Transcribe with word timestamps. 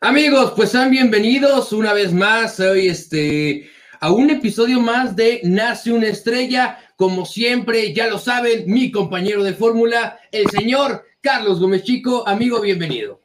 Amigos, 0.00 0.52
pues 0.54 0.70
sean 0.70 0.90
bienvenidos 0.90 1.72
una 1.72 1.92
vez 1.92 2.12
más 2.12 2.60
hoy 2.60 2.88
este, 2.88 3.70
a 3.98 4.12
un 4.12 4.30
episodio 4.30 4.80
más 4.80 5.16
de 5.16 5.40
Nace 5.42 5.90
una 5.90 6.08
estrella. 6.08 6.78
Como 6.96 7.24
siempre, 7.24 7.92
ya 7.92 8.06
lo 8.06 8.18
saben, 8.18 8.64
mi 8.66 8.90
compañero 8.90 9.42
de 9.42 9.54
fórmula, 9.54 10.18
el 10.30 10.48
señor 10.50 11.06
Carlos 11.20 11.60
Gómez 11.60 11.82
Chico. 11.82 12.28
Amigo, 12.28 12.60
bienvenido. 12.60 13.20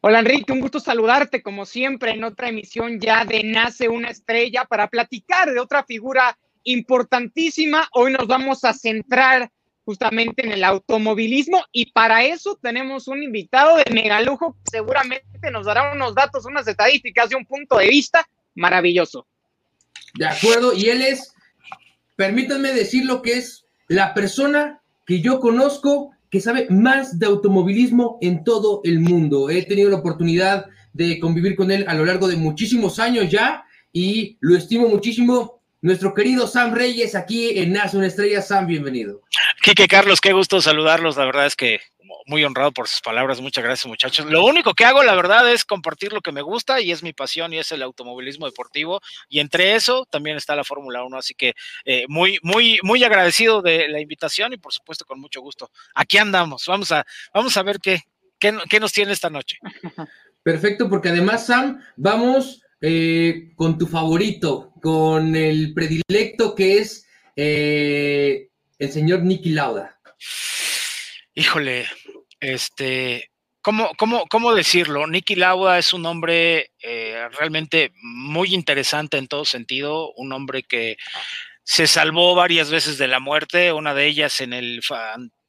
Hola 0.00 0.20
Enrique, 0.20 0.52
un 0.52 0.60
gusto 0.60 0.80
saludarte 0.80 1.42
como 1.42 1.66
siempre 1.66 2.12
en 2.12 2.24
otra 2.24 2.48
emisión 2.48 3.00
ya 3.00 3.24
de 3.24 3.42
Nace 3.42 3.88
una 3.88 4.10
estrella 4.10 4.64
para 4.64 4.88
platicar 4.88 5.52
de 5.52 5.60
otra 5.60 5.82
figura 5.84 6.38
importantísima. 6.64 7.88
Hoy 7.94 8.12
nos 8.12 8.26
vamos 8.26 8.64
a 8.64 8.74
centrar 8.74 9.50
justamente 9.88 10.44
en 10.44 10.52
el 10.52 10.64
automovilismo 10.64 11.64
y 11.72 11.92
para 11.92 12.22
eso 12.22 12.58
tenemos 12.60 13.08
un 13.08 13.22
invitado 13.22 13.78
de 13.78 13.86
megalujo 13.90 14.52
que 14.52 14.70
seguramente 14.70 15.50
nos 15.50 15.64
dará 15.64 15.94
unos 15.94 16.14
datos, 16.14 16.44
unas 16.44 16.68
estadísticas 16.68 17.30
de 17.30 17.36
un 17.36 17.46
punto 17.46 17.78
de 17.78 17.88
vista 17.88 18.28
maravilloso. 18.54 19.26
De 20.12 20.26
acuerdo, 20.26 20.74
y 20.74 20.90
él 20.90 21.00
es, 21.00 21.32
permítanme 22.16 22.74
decir 22.74 23.06
lo 23.06 23.22
que 23.22 23.38
es 23.38 23.64
la 23.88 24.12
persona 24.12 24.82
que 25.06 25.22
yo 25.22 25.40
conozco 25.40 26.10
que 26.28 26.42
sabe 26.42 26.66
más 26.68 27.18
de 27.18 27.24
automovilismo 27.24 28.18
en 28.20 28.44
todo 28.44 28.82
el 28.84 29.00
mundo. 29.00 29.48
He 29.48 29.62
tenido 29.62 29.88
la 29.88 29.96
oportunidad 29.96 30.66
de 30.92 31.18
convivir 31.18 31.56
con 31.56 31.70
él 31.70 31.86
a 31.88 31.94
lo 31.94 32.04
largo 32.04 32.28
de 32.28 32.36
muchísimos 32.36 32.98
años 32.98 33.30
ya 33.30 33.64
y 33.90 34.36
lo 34.40 34.54
estimo 34.54 34.86
muchísimo 34.86 35.57
nuestro 35.80 36.14
querido 36.14 36.46
Sam 36.46 36.74
Reyes 36.74 37.14
aquí 37.14 37.58
en 37.58 37.72
Nace 37.72 37.96
una 37.96 38.06
Estrella. 38.06 38.42
Sam, 38.42 38.66
bienvenido. 38.66 39.22
Quique 39.62 39.86
Carlos, 39.86 40.20
qué 40.20 40.32
gusto 40.32 40.60
saludarlos. 40.60 41.16
La 41.16 41.24
verdad 41.24 41.46
es 41.46 41.56
que 41.56 41.80
muy 42.26 42.44
honrado 42.44 42.72
por 42.72 42.88
sus 42.88 43.00
palabras. 43.00 43.40
Muchas 43.40 43.64
gracias, 43.64 43.86
muchachos. 43.86 44.26
Lo 44.26 44.44
único 44.44 44.74
que 44.74 44.84
hago, 44.84 45.02
la 45.02 45.14
verdad, 45.14 45.50
es 45.50 45.64
compartir 45.64 46.12
lo 46.12 46.20
que 46.20 46.32
me 46.32 46.42
gusta 46.42 46.80
y 46.80 46.92
es 46.92 47.02
mi 47.02 47.12
pasión 47.12 47.52
y 47.52 47.58
es 47.58 47.72
el 47.72 47.82
automovilismo 47.82 48.46
deportivo. 48.46 49.00
Y 49.28 49.40
entre 49.40 49.74
eso 49.74 50.06
también 50.10 50.36
está 50.36 50.56
la 50.56 50.64
Fórmula 50.64 51.04
1. 51.04 51.16
Así 51.16 51.34
que 51.34 51.54
eh, 51.84 52.04
muy, 52.08 52.38
muy, 52.42 52.78
muy 52.82 53.02
agradecido 53.04 53.62
de 53.62 53.88
la 53.88 54.00
invitación 54.00 54.52
y 54.52 54.56
por 54.58 54.72
supuesto 54.72 55.04
con 55.04 55.20
mucho 55.20 55.40
gusto. 55.40 55.70
Aquí 55.94 56.18
andamos. 56.18 56.64
Vamos 56.66 56.92
a, 56.92 57.06
vamos 57.32 57.56
a 57.56 57.62
ver 57.62 57.78
qué, 57.80 58.02
qué, 58.38 58.56
qué 58.68 58.80
nos 58.80 58.92
tiene 58.92 59.12
esta 59.12 59.30
noche. 59.30 59.58
Perfecto, 60.42 60.88
porque 60.88 61.10
además, 61.10 61.46
Sam, 61.46 61.80
vamos 61.96 62.62
eh, 62.80 63.50
con 63.56 63.76
tu 63.76 63.88
favorito, 63.88 64.67
con 64.80 65.36
el 65.36 65.74
predilecto 65.74 66.54
que 66.54 66.78
es 66.78 67.06
eh, 67.36 68.48
el 68.78 68.92
señor 68.92 69.22
Nicky 69.22 69.50
Lauda. 69.50 69.98
Híjole, 71.34 71.86
este, 72.40 73.30
¿cómo, 73.62 73.90
cómo, 73.96 74.26
cómo 74.28 74.54
decirlo? 74.54 75.06
Nicky 75.06 75.36
Lauda 75.36 75.78
es 75.78 75.92
un 75.92 76.04
hombre 76.06 76.72
eh, 76.82 77.28
realmente 77.38 77.92
muy 78.02 78.54
interesante 78.54 79.18
en 79.18 79.28
todo 79.28 79.44
sentido, 79.44 80.12
un 80.14 80.32
hombre 80.32 80.62
que 80.62 80.96
se 81.62 81.86
salvó 81.86 82.34
varias 82.34 82.70
veces 82.70 82.98
de 82.98 83.08
la 83.08 83.20
muerte, 83.20 83.72
una 83.72 83.94
de 83.94 84.06
ellas 84.06 84.40
en 84.40 84.52
el 84.52 84.82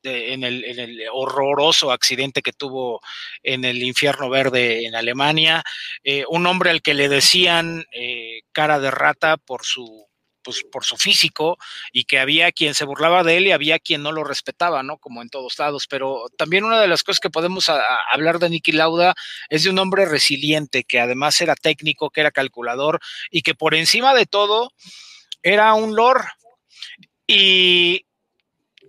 en 0.04 0.44
el, 0.44 1.04
horroroso 1.12 1.92
accidente 1.92 2.42
que 2.42 2.54
tuvo 2.54 3.02
en 3.44 3.66
el 3.66 3.82
infierno 3.84 4.30
verde 4.30 4.86
en 4.86 4.96
Alemania, 4.96 5.64
eh, 6.04 6.26
un 6.30 6.46
hombre 6.46 6.70
al 6.70 6.82
que 6.82 6.94
le 6.94 7.10
decían 7.10 7.86
eh, 7.92 8.42
cara 8.52 8.80
de 8.80 8.92
rata 8.92 9.38
por 9.38 9.66
su 9.66 10.10
pues, 10.50 10.64
por 10.72 10.84
su 10.84 10.98
físico 10.98 11.58
y 11.92 12.06
que 12.06 12.18
había 12.18 12.52
quien 12.52 12.74
se 12.74 12.86
burlaba 12.86 13.24
de 13.24 13.38
él 13.38 13.48
y 13.48 13.52
había 13.52 13.78
quien 13.78 14.02
no 14.02 14.12
lo 14.12 14.24
respetaba, 14.24 14.82
¿no? 14.82 14.98
Como 14.98 15.22
en 15.22 15.30
todos 15.30 15.60
lados. 15.60 15.86
Pero 15.88 16.26
también 16.38 16.64
una 16.64 16.82
de 16.82 16.88
las 16.88 17.04
cosas 17.04 17.20
que 17.20 17.30
podemos 17.30 17.70
hablar 18.12 18.40
de 18.40 18.50
Nicky 18.50 18.72
Lauda 18.72 19.14
es 19.50 19.64
de 19.64 19.70
un 19.70 19.78
hombre 19.78 20.06
resiliente 20.06 20.86
que 20.86 21.00
además 21.00 21.40
era 21.42 21.56
técnico, 21.56 22.10
que 22.10 22.22
era 22.22 22.32
calculador 22.32 23.00
y 23.30 23.44
que 23.44 23.54
por 23.54 23.76
encima 23.76 24.16
de 24.16 24.26
todo 24.26 24.72
era 25.44 25.74
un 25.76 25.96
lord 25.96 26.26
y 27.28 28.08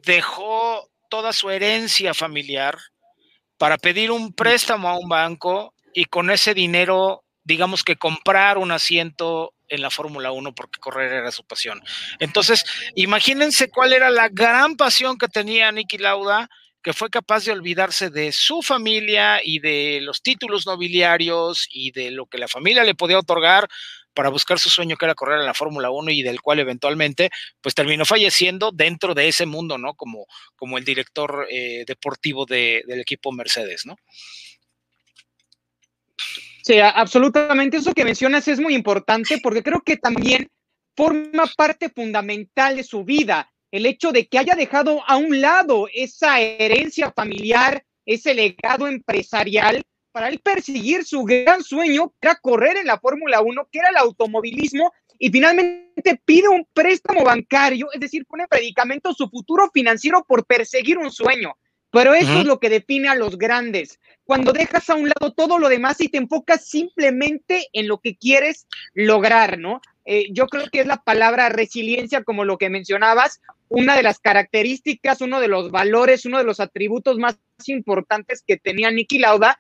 dejó 0.03 0.90
toda 1.11 1.35
su 1.35 1.51
herencia 1.51 2.15
familiar 2.15 2.79
para 3.59 3.77
pedir 3.77 4.11
un 4.11 4.33
préstamo 4.33 4.89
a 4.89 4.99
un 4.99 5.09
banco 5.09 5.75
y 5.93 6.07
con 6.07 6.31
ese 6.31 6.55
dinero, 6.55 7.25
digamos 7.45 7.85
que 7.85 7.97
comprar 7.97 8.57
un 8.57 8.73
asiento 8.73 9.53
en 9.69 9.83
la 9.83 9.91
Fórmula 9.91 10.33
1 10.33 10.55
porque 10.55 10.81
correr 10.81 11.13
era 11.13 11.31
su 11.31 11.45
pasión. 11.45 11.83
Entonces, 12.19 12.65
imagínense 12.95 13.71
cuál 13.71 13.93
era 13.93 14.09
la 14.09 14.29
gran 14.31 14.77
pasión 14.77 15.19
que 15.19 15.29
tenía 15.29 15.71
Nicky 15.73 15.99
Lauda, 15.99 16.49
que 16.83 16.93
fue 16.95 17.11
capaz 17.11 17.45
de 17.45 17.53
olvidarse 17.53 18.09
de 18.09 18.33
su 18.33 18.63
familia 18.63 19.41
y 19.45 19.59
de 19.59 20.01
los 20.01 20.23
títulos 20.23 20.67
nobiliarios 20.67 21.69
y 21.71 21.91
de 21.91 22.11
lo 22.11 22.27
que 22.27 22.39
la 22.39 22.49
familia 22.49 22.85
le 22.85 22.95
podía 22.95 23.19
otorgar 23.19 23.69
para 24.15 24.29
buscar 24.29 24.59
su 24.59 24.69
sueño 24.69 24.97
que 24.97 25.05
era 25.05 25.15
correr 25.15 25.41
en 25.41 25.47
la 25.47 25.55
Fórmula 25.55 25.91
1 25.91 26.11
y 26.11 26.23
del 26.23 26.41
cual 26.41 26.59
eventualmente 26.59 27.31
pues 27.61 27.75
terminó 27.75 28.05
falleciendo 28.05 28.71
dentro 28.73 29.15
de 29.15 29.29
ese 29.29 29.47
mundo, 29.47 29.79
¿no? 29.79 29.95
Como, 29.95 30.27
como 30.57 30.79
el 30.79 30.85
director 30.85 31.47
eh, 31.51 31.85
deportivo 31.87 32.47
del 32.47 33.01
equipo 33.01 33.33
Mercedes, 33.33 33.87
¿no? 33.87 33.97
Sí, 36.63 36.79
absolutamente. 36.79 37.79
Eso 37.79 37.95
que 37.95 38.05
mencionas 38.05 38.47
es 38.49 38.61
muy 38.61 38.75
importante 38.75 39.39
porque 39.43 39.63
creo 39.63 39.81
que 39.81 39.97
también 39.97 40.51
forma 40.95 41.47
parte 41.57 41.89
fundamental 41.89 42.77
de 42.77 42.85
su 42.85 43.05
vida 43.05 43.51
el 43.71 43.87
hecho 43.87 44.13
de 44.13 44.27
que 44.27 44.39
haya 44.39 44.55
dejado 44.55 45.03
a 45.07 45.17
un 45.17 45.41
lado 45.41 45.89
esa 45.93 46.41
herencia 46.41 47.13
familiar, 47.13 47.85
ese 48.05 48.35
legado 48.35 48.89
empresarial 48.89 49.83
para 50.13 50.29
él 50.29 50.41
perseguir 50.41 51.05
su 51.05 51.23
gran 51.25 51.63
sueño, 51.63 52.13
que 52.21 52.29
era 52.29 52.35
correr 52.37 52.77
en 52.77 52.87
la 52.87 52.99
Fórmula 52.99 53.41
1, 53.41 53.69
que 53.71 53.79
era 53.79 53.91
el 53.91 53.97
automovilismo, 53.97 54.93
y 55.19 55.31
finalmente 55.31 56.21
pide 56.25 56.49
un 56.49 56.67
préstamo 56.73 57.25
bancario, 57.25 57.89
es 57.93 58.01
decir, 58.01 58.25
pone 58.27 58.45
en 58.45 58.49
predicamento 58.49 59.13
su 59.13 59.29
futuro 59.29 59.71
financiero 59.73 60.25
por 60.27 60.47
perseguir 60.47 60.99
un 60.99 61.11
sueño. 61.11 61.55
Pero 61.93 62.15
eso 62.15 62.39
es 62.39 62.47
lo 62.47 62.61
que 62.61 62.71
define 62.71 63.09
a 63.09 63.17
los 63.17 63.37
grandes. 63.37 63.99
Cuando 64.25 64.53
dejas 64.53 64.89
a 64.89 64.95
un 64.95 65.09
lado 65.09 65.33
todo 65.33 65.59
lo 65.59 65.69
demás 65.69 66.01
y 66.01 66.09
te 66.09 66.19
enfocas 66.19 66.65
simplemente 66.65 67.67
en 67.73 67.89
lo 67.89 67.99
que 67.99 68.17
quieres 68.17 68.69
lograr, 68.95 69.59
¿no? 69.59 69.81
Eh, 70.05 70.29
yo 70.31 70.47
creo 70.47 70.67
que 70.71 70.81
es 70.81 70.87
la 70.87 71.03
palabra 71.03 71.49
resiliencia, 71.49 72.23
como 72.23 72.45
lo 72.45 72.59
que 72.59 72.71
mencionabas, 72.71 73.41
una 73.69 73.97
de 73.97 74.05
las 74.05 74.21
características, 74.21 75.21
uno 75.21 75.41
de 75.41 75.49
los 75.49 75.73
valores, 75.73 76.25
uno 76.25 76.39
de 76.39 76.45
los 76.45 76.61
atributos 76.61 77.19
más 77.19 77.39
importantes 77.67 78.43
que 78.47 78.57
tenía 78.57 78.91
Nicky 78.91 79.19
Lauda 79.19 79.59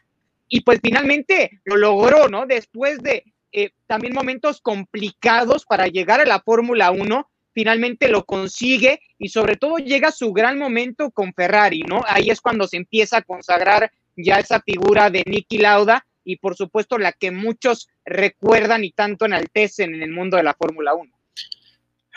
y 0.50 0.60
pues 0.62 0.80
finalmente 0.82 1.60
lo 1.64 1.76
logró, 1.76 2.28
¿no? 2.28 2.44
Después 2.44 3.00
de 3.02 3.24
eh, 3.52 3.70
también 3.86 4.12
momentos 4.12 4.60
complicados 4.60 5.64
para 5.64 5.86
llegar 5.86 6.20
a 6.20 6.26
la 6.26 6.40
Fórmula 6.40 6.90
1, 6.90 7.30
finalmente 7.54 8.08
lo 8.08 8.24
consigue 8.24 9.00
y 9.16 9.28
sobre 9.28 9.56
todo 9.56 9.78
llega 9.78 10.10
su 10.10 10.32
gran 10.32 10.58
momento 10.58 11.12
con 11.12 11.32
Ferrari, 11.32 11.82
¿no? 11.82 12.02
Ahí 12.06 12.30
es 12.30 12.40
cuando 12.40 12.66
se 12.66 12.76
empieza 12.76 13.18
a 13.18 13.22
consagrar 13.22 13.92
ya 14.16 14.40
esa 14.40 14.60
figura 14.60 15.08
de 15.08 15.22
Nicky 15.24 15.58
Lauda 15.58 16.04
y 16.24 16.36
por 16.36 16.56
supuesto 16.56 16.98
la 16.98 17.12
que 17.12 17.30
muchos 17.30 17.88
recuerdan 18.04 18.82
y 18.82 18.90
tanto 18.90 19.26
enaltecen 19.26 19.94
en 19.94 20.02
el 20.02 20.10
mundo 20.10 20.36
de 20.36 20.42
la 20.42 20.54
Fórmula 20.54 20.94
1. 20.94 21.12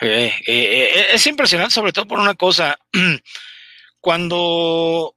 Eh, 0.00 0.32
eh, 0.46 1.06
es 1.12 1.26
impresionante 1.28 1.72
sobre 1.72 1.92
todo 1.92 2.06
por 2.06 2.18
una 2.18 2.34
cosa, 2.34 2.76
cuando 4.00 5.14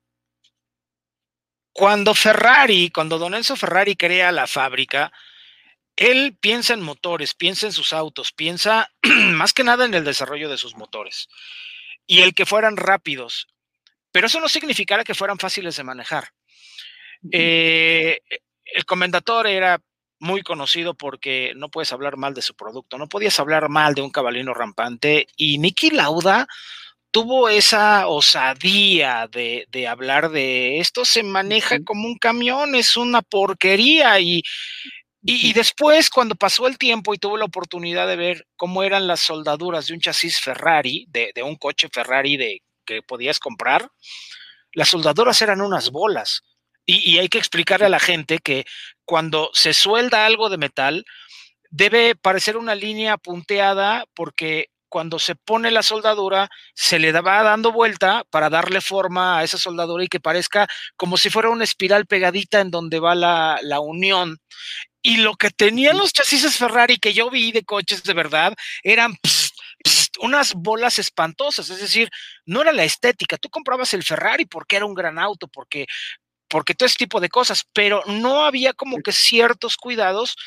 cuando 1.78 2.16
Ferrari, 2.16 2.90
cuando 2.90 3.20
Don 3.20 3.36
Enzo 3.36 3.56
Ferrari 3.56 3.96
crea 3.96 4.32
la 4.32 4.48
fábrica, 4.48 5.12
él 5.96 6.36
piensa 6.42 6.74
en 6.74 6.82
motores, 6.82 7.36
piensa 7.36 7.68
en 7.68 7.72
sus 7.72 7.94
autos, 7.94 8.32
piensa 8.32 8.92
más 9.04 9.54
que 9.54 9.64
nada 9.64 9.86
en 9.86 9.94
el 9.94 10.04
desarrollo 10.04 10.50
de 10.50 10.58
sus 10.58 10.76
motores 10.76 11.28
y 12.08 12.22
el 12.22 12.34
que 12.34 12.48
fueran 12.48 12.78
rápidos. 12.78 13.48
Pero 14.12 14.26
eso 14.26 14.40
no 14.40 14.50
significara 14.50 15.04
que 15.04 15.14
fueran 15.14 15.38
fáciles 15.38 15.78
de 15.78 15.84
manejar. 15.84 16.30
Eh, 17.32 18.22
el 18.66 18.86
comendador 18.86 19.46
era 19.46 19.80
muy 20.18 20.42
conocido 20.42 20.96
porque 20.96 21.54
no 21.56 21.70
puedes 21.70 21.94
hablar 21.94 22.18
mal 22.18 22.34
de 22.34 22.42
su 22.42 22.56
producto, 22.56 22.98
no 22.98 23.08
podías 23.08 23.40
hablar 23.40 23.70
mal 23.70 23.94
de 23.94 24.02
un 24.02 24.10
cabalino 24.10 24.56
rampante 24.56 25.28
y 25.38 25.60
Nicky 25.60 25.92
Lauda 25.92 26.48
tuvo 27.18 27.50
esa 27.50 28.08
osadía 28.08 29.28
de, 29.32 29.88
hablar 29.88 30.30
de 30.30 30.78
esto, 30.78 31.04
se 31.04 31.24
maneja 31.24 31.80
como 31.84 32.06
un 32.08 32.16
camión, 32.20 32.76
es 32.76 32.96
una 32.96 33.24
porquería 33.24 34.20
y, 34.20 34.44
y, 35.24 35.52
después, 35.54 36.12
cuando 36.12 36.36
pasó 36.36 36.68
el 36.68 36.78
tiempo 36.78 37.16
y 37.16 37.18
tuvo 37.18 37.36
la 37.36 37.46
oportunidad 37.46 38.08
de 38.08 38.18
ver 38.18 38.46
cómo 38.56 38.84
eran 38.84 39.08
las 39.08 39.22
soldaduras 39.22 39.88
de 39.88 39.96
un 39.96 40.00
chasis 40.00 40.40
Ferrari, 40.40 41.08
de, 41.10 41.34
un 41.42 41.56
coche 41.56 41.90
Ferrari 41.92 42.38
de, 42.38 42.62
que 42.86 43.02
podías 43.02 43.40
comprar, 43.40 43.90
las 44.74 44.90
soldaduras 44.90 45.42
eran 45.42 45.62
unas 45.62 45.90
bolas. 45.90 46.44
Y, 46.86 47.14
y, 47.14 47.18
hay 47.18 47.30
que 47.30 47.40
explicarle 47.40 47.88
a 47.88 47.90
la 47.90 48.00
gente 48.00 48.38
que 48.38 48.64
cuando 49.06 49.50
se 49.54 49.74
suelda 49.74 50.28
algo 50.28 50.50
de 50.50 50.60
metal, 50.60 51.04
debe 51.72 52.14
parecer 52.14 52.58
una 52.58 52.76
línea 52.76 53.18
punteada 53.18 54.06
porque 54.14 54.68
cuando 54.90 55.20
se 55.20 55.36
pone 55.36 55.72
la 55.72 55.84
soldadura, 55.84 56.50
se 56.74 57.00
le 57.00 57.12
va 57.12 57.44
dando 57.44 57.72
vuelta 57.72 58.24
para 58.30 58.50
darle 58.50 58.82
forma 58.82 59.40
a 59.40 59.44
esa 59.44 59.58
soldadura 59.58 60.04
y 60.04 60.08
que 60.08 60.20
parezca 60.20 60.68
como 60.96 61.18
si 61.18 61.30
fuera 61.30 61.50
una 61.50 61.64
espiral 61.64 62.06
pegadita 62.06 62.62
en 62.62 62.72
donde 62.72 63.00
va 63.00 63.16
la, 63.16 63.60
la 63.62 63.80
unión. 63.80 64.38
Y 65.02 65.18
lo 65.18 65.36
que 65.36 65.50
tenían 65.50 65.98
los 65.98 66.14
chasis 66.14 66.58
Ferrari 66.58 66.98
que 66.98 67.14
yo 67.14 67.30
vi 67.30 67.52
de 67.52 67.64
coches 67.64 68.04
de 68.04 68.14
verdad 68.14 68.54
eran 68.84 69.18
unas 70.20 70.54
bolas 70.54 71.00
espantosas, 71.00 71.70
es 71.70 71.80
decir, 71.80 72.10
no 72.46 72.62
era 72.62 72.74
la 72.74 72.84
estética, 72.84 73.38
tú 73.38 73.50
comprabas 73.50 73.94
el 73.94 74.04
Ferrari 74.04 74.46
porque 74.46 74.76
era 74.76 74.86
un 74.86 74.94
gran 74.94 75.20
auto, 75.20 75.48
porque 75.48 75.86
porque 76.50 76.74
todo 76.74 76.88
ese 76.88 76.98
tipo 76.98 77.20
de 77.20 77.30
cosas, 77.30 77.66
pero 77.74 78.04
no 78.06 78.46
había 78.46 78.74
como 78.74 78.98
que 79.02 79.12
ciertos 79.12 79.76
cuidados 79.76 80.38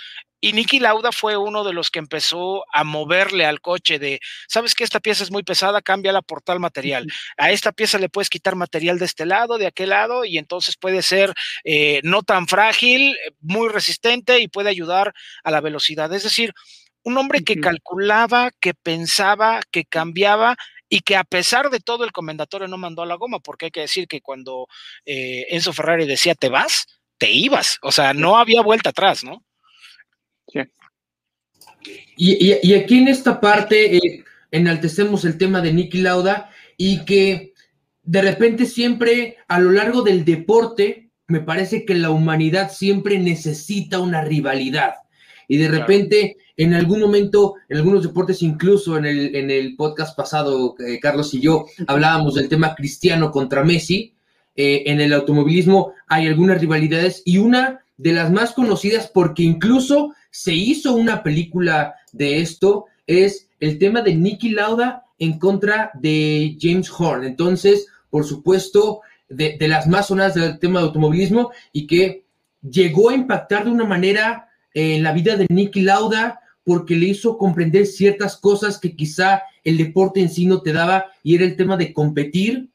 y 0.41 0.53
Nicky 0.53 0.81
Lauda 0.81 1.13
fue 1.13 1.37
uno 1.37 1.65
de 1.65 1.73
los 1.73 1.91
que 1.91 1.99
empezó 1.99 2.65
a 2.73 2.85
moverle 2.85 3.45
al 3.45 3.61
coche 3.61 3.99
de, 3.99 4.21
sabes 4.49 4.75
que 4.75 4.85
esta 4.85 5.01
pieza 5.01 5.23
es 5.23 5.31
muy 5.31 5.43
pesada, 5.43 5.83
cámbiala 5.83 6.23
por 6.23 6.43
tal 6.43 6.61
material. 6.61 7.07
A 7.37 7.51
esta 7.51 7.73
pieza 7.73 7.99
le 7.99 8.09
puedes 8.09 8.31
quitar 8.31 8.57
material 8.57 8.99
de 8.99 9.05
este 9.05 9.27
lado, 9.27 9.59
de 9.59 9.67
aquel 9.67 9.91
lado, 9.91 10.25
y 10.25 10.39
entonces 10.39 10.77
puede 10.77 11.03
ser 11.03 11.35
eh, 11.65 12.01
no 12.05 12.23
tan 12.23 12.49
frágil, 12.49 13.17
muy 13.41 13.69
resistente 13.69 14.41
y 14.41 14.49
puede 14.49 14.71
ayudar 14.71 15.13
a 15.45 15.51
la 15.51 15.61
velocidad. 15.61 16.13
Es 16.15 16.23
decir, 16.23 16.55
un 17.03 17.17
hombre 17.19 17.43
que 17.45 17.61
calculaba, 17.61 18.51
que 18.61 18.75
pensaba, 18.75 19.61
que 19.71 19.85
cambiaba 19.85 20.57
y 20.89 21.01
que 21.01 21.17
a 21.17 21.25
pesar 21.25 21.71
de 21.71 21.81
todo 21.81 22.05
el 22.05 22.13
comendatorio 22.13 22.67
no 22.69 22.77
mandó 22.77 23.03
a 23.03 23.07
la 23.07 23.15
goma, 23.15 23.41
porque 23.41 23.67
hay 23.67 23.71
que 23.71 23.81
decir 23.81 24.09
que 24.09 24.21
cuando 24.21 24.67
eh, 25.07 25.47
Enzo 25.51 25.73
Ferrari 25.73 26.07
decía 26.07 26.35
te 26.35 26.49
vas, 26.49 26.87
te 27.19 27.31
ibas, 27.31 27.79
o 27.83 27.93
sea, 27.93 28.13
no 28.15 28.39
había 28.39 28.63
vuelta 28.63 28.91
atrás, 28.91 29.23
¿no? 29.23 29.45
Sí. 30.53 30.61
Y, 32.17 32.73
aquí 32.75 32.99
en 32.99 33.09
esta 33.09 33.41
parte 33.41 33.97
eh, 33.97 34.25
enaltecemos 34.51 35.25
el 35.25 35.39
tema 35.39 35.61
de 35.61 35.73
Nicky 35.73 36.03
Lauda 36.03 36.51
y 36.77 37.05
que 37.05 37.55
de 38.03 38.23
repente 38.23 38.67
siempre 38.67 39.37
a 39.49 39.61
lo 39.61 39.73
largo 39.73 40.03
del 40.03 40.25
deporte 40.25 41.11
me 41.27 41.41
parece 41.41 41.85
que 41.85 41.95
la 41.95 42.11
humanidad 42.11 42.71
siempre 42.71 43.19
necesita 43.19 44.01
una 44.01 44.23
rivalidad 44.23 44.95
y 45.49 45.57
de 45.57 45.69
repente 45.69 46.37
en 46.57 46.75
algún 46.75 47.01
momento, 47.01 47.55
en 47.69 47.79
algunos 47.79 48.03
deportes, 48.03 48.43
incluso 48.43 48.99
en 48.99 49.07
el, 49.07 49.35
en 49.35 49.51
el 49.51 49.75
podcast 49.77 50.17
pasado, 50.17 50.77
eh, 50.79 51.01
Carlos 51.01 51.35
y 51.35 51.41
yo 51.41 51.65
hablábamos 51.87 52.35
del 52.35 52.49
tema 52.49 52.75
cristiano 52.75 53.33
contra 53.33 53.65
Messi. 53.65 54.15
Eh, 54.55 54.83
en 54.87 55.01
el 55.01 55.13
automovilismo 55.13 55.95
hay 56.07 56.27
algunas 56.27 56.61
rivalidades 56.61 57.23
y 57.25 57.39
una 57.39 57.81
de 57.97 58.13
las 58.13 58.31
más 58.31 58.53
conocidas, 58.53 59.11
porque 59.13 59.43
incluso 59.43 60.15
se 60.31 60.55
hizo 60.55 60.95
una 60.95 61.23
película 61.23 61.95
de 62.13 62.41
esto, 62.41 62.87
es 63.07 63.49
el 63.59 63.79
tema 63.79 64.03
de 64.03 64.15
Nicky 64.15 64.51
Lauda 64.51 65.05
en 65.19 65.39
contra 65.39 65.91
de 65.95 66.57
James 66.61 66.91
Horn. 66.91 67.25
Entonces, 67.25 67.87
por 68.09 68.25
supuesto, 68.25 69.01
de, 69.29 69.57
de 69.59 69.69
las 69.69 69.87
más 69.87 70.09
sonadas 70.09 70.35
del 70.35 70.59
tema 70.59 70.81
de 70.81 70.87
automovilismo 70.87 71.51
y 71.73 71.87
que 71.87 72.25
llegó 72.63 73.11
a 73.11 73.15
impactar 73.15 73.65
de 73.65 73.71
una 73.71 73.85
manera 73.85 74.49
en 74.75 75.03
la 75.03 75.13
vida 75.13 75.37
de 75.37 75.47
Nicky 75.49 75.83
Lauda, 75.83 76.41
porque 76.65 76.95
le 76.95 77.07
hizo 77.07 77.39
comprender 77.39 77.87
ciertas 77.87 78.37
cosas 78.37 78.79
que 78.79 78.95
quizá 78.95 79.43
el 79.65 79.77
deporte 79.79 80.21
en 80.21 80.29
sí 80.29 80.47
no 80.47 80.63
te 80.63 80.73
daba 80.73 81.07
y 81.23 81.35
era 81.35 81.45
el 81.45 81.57
tema 81.57 81.77
de 81.77 81.93
competir 81.93 82.69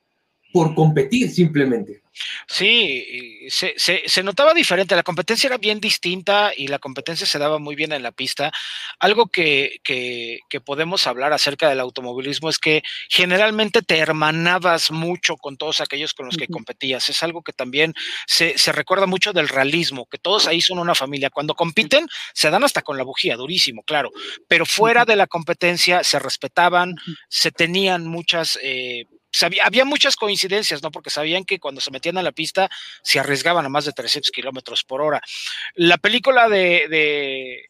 por 0.56 0.74
competir 0.74 1.30
simplemente. 1.30 2.02
Sí, 2.48 3.46
se, 3.50 3.74
se, 3.78 4.24
notaba 4.24 4.54
diferente, 4.54 4.96
la 4.96 5.04
competencia 5.04 5.48
era 5.48 5.57
bien 5.57 5.81
distinta 5.81 6.54
y 6.56 6.68
la 6.68 6.80
competencia 6.80 7.28
se 7.28 7.40
daba 7.40 7.60
muy 7.60 7.75
bien 7.75 7.92
en 7.92 8.04
la 8.04 8.13
pista. 8.13 8.54
Algo 9.00 9.28
que, 9.28 9.81
que, 9.84 10.40
podemos 10.63 11.07
hablar 11.07 11.34
acerca 11.34 11.68
del 11.68 11.81
automovilismo 11.81 12.48
es 12.48 12.57
que 12.57 12.84
generalmente 13.10 13.81
te 13.81 13.98
hermanabas 13.98 14.92
mucho 14.92 15.36
con 15.36 15.57
todos 15.57 15.81
aquellos 15.81 16.13
con 16.13 16.28
los 16.28 16.38
que 16.38 16.48
competías. 16.48 17.10
Es 17.10 17.22
algo 17.22 17.42
que 17.42 17.51
también 17.51 17.94
se, 18.25 18.58
se, 18.58 18.72
recuerda 18.72 19.08
mucho 19.08 19.34
del 19.34 19.50
realismo, 19.50 20.06
que 20.06 20.18
todos 20.18 20.48
ahí 20.48 20.62
son 20.62 20.80
una 20.80 20.96
familia. 20.96 21.31
Cuando 21.31 21.54
compiten, 21.54 22.08
se 22.34 22.50
dan 22.50 22.63
hasta 22.63 22.81
con 22.81 22.98
la 22.98 23.04
bujía, 23.04 23.36
durísimo, 23.36 23.84
claro, 23.84 24.10
pero 24.48 24.66
fuera 24.66 25.04
de 25.04 25.18
la 25.18 25.28
competencia 25.28 26.01
se 26.06 26.18
respetaban, 26.18 26.96
se 27.28 27.51
tenían 27.51 28.08
muchas... 28.08 28.58
Eh, 28.63 29.08
había 29.64 29.86
muchas 29.86 30.16
coincidencias, 30.16 30.82
¿no? 30.82 30.92
Porque 30.92 31.10
sabían 31.10 31.46
que 31.46 31.60
cuando 31.60 31.82
se 31.82 31.92
metían 31.92 32.18
a 32.18 32.24
la 32.24 32.32
pista 32.32 32.70
se 33.04 33.20
arriesgaban 33.20 33.66
a 33.66 33.70
más 33.70 33.86
de 33.86 33.92
300 33.92 34.32
kilómetros 34.32 34.84
por 34.84 35.02
hora. 35.02 35.22
La 35.74 35.98
película 35.98 36.50
de, 36.50 37.68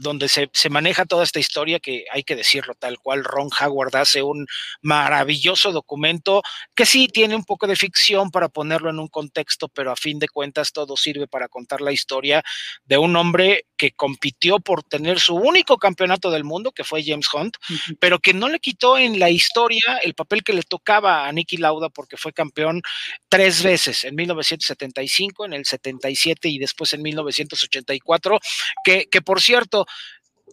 donde 0.00 0.28
se, 0.28 0.50
se, 0.52 0.68
maneja 0.68 1.06
toda 1.06 1.24
esta 1.24 1.40
historia, 1.40 1.80
que 1.80 2.04
hay 2.12 2.22
que 2.22 2.36
decirlo 2.36 2.74
tal 2.74 2.98
cual, 2.98 3.24
Ron 3.24 3.48
Howard 3.60 3.96
hace 3.96 4.22
un 4.22 4.46
maravilloso 4.82 5.72
documento 5.72 6.42
que 6.74 6.86
sí 6.86 7.08
tiene 7.08 7.34
un 7.34 7.44
poco 7.44 7.66
de 7.66 7.76
ficción 7.76 8.30
para 8.30 8.48
ponerlo 8.48 8.90
en 8.90 8.98
un 8.98 9.08
contexto, 9.08 9.68
pero 9.68 9.90
a 9.90 9.96
fin 9.96 10.18
de 10.18 10.28
cuentas 10.28 10.72
todo 10.72 10.96
sirve 10.96 11.26
para 11.26 11.48
contar 11.48 11.80
la 11.80 11.92
historia 11.92 12.42
de 12.84 12.98
un 12.98 13.16
hombre 13.16 13.66
que 13.76 13.92
compitió 13.92 14.58
por 14.58 14.82
tener 14.82 15.20
su 15.20 15.34
único 15.34 15.78
campeonato 15.78 16.30
del 16.30 16.44
mundo, 16.44 16.72
que 16.72 16.84
fue 16.84 17.04
James 17.04 17.28
Hunt, 17.32 17.56
pero 18.00 18.18
que 18.18 18.34
no 18.34 18.48
le 18.48 18.58
quitó 18.58 18.98
en 18.98 19.18
la 19.18 19.30
historia 19.30 19.98
el 20.02 20.14
papel 20.14 20.42
que 20.42 20.52
le 20.52 20.62
tocaba 20.62 21.26
a 21.26 21.32
Nicky 21.32 21.56
Lauda 21.56 21.88
porque 21.88 22.16
fue 22.16 22.32
campeón 22.32 22.82
tres 23.28 23.62
veces, 23.62 24.04
en 24.04 24.14
1975, 24.14 25.44
en 25.44 25.52
el 25.52 25.64
77 25.64 26.48
y 26.48 26.58
después 26.58 26.92
en 26.92 27.02
1984, 27.02 28.38
que, 28.84 29.08
que 29.10 29.22
por 29.22 29.40
cierto, 29.40 29.85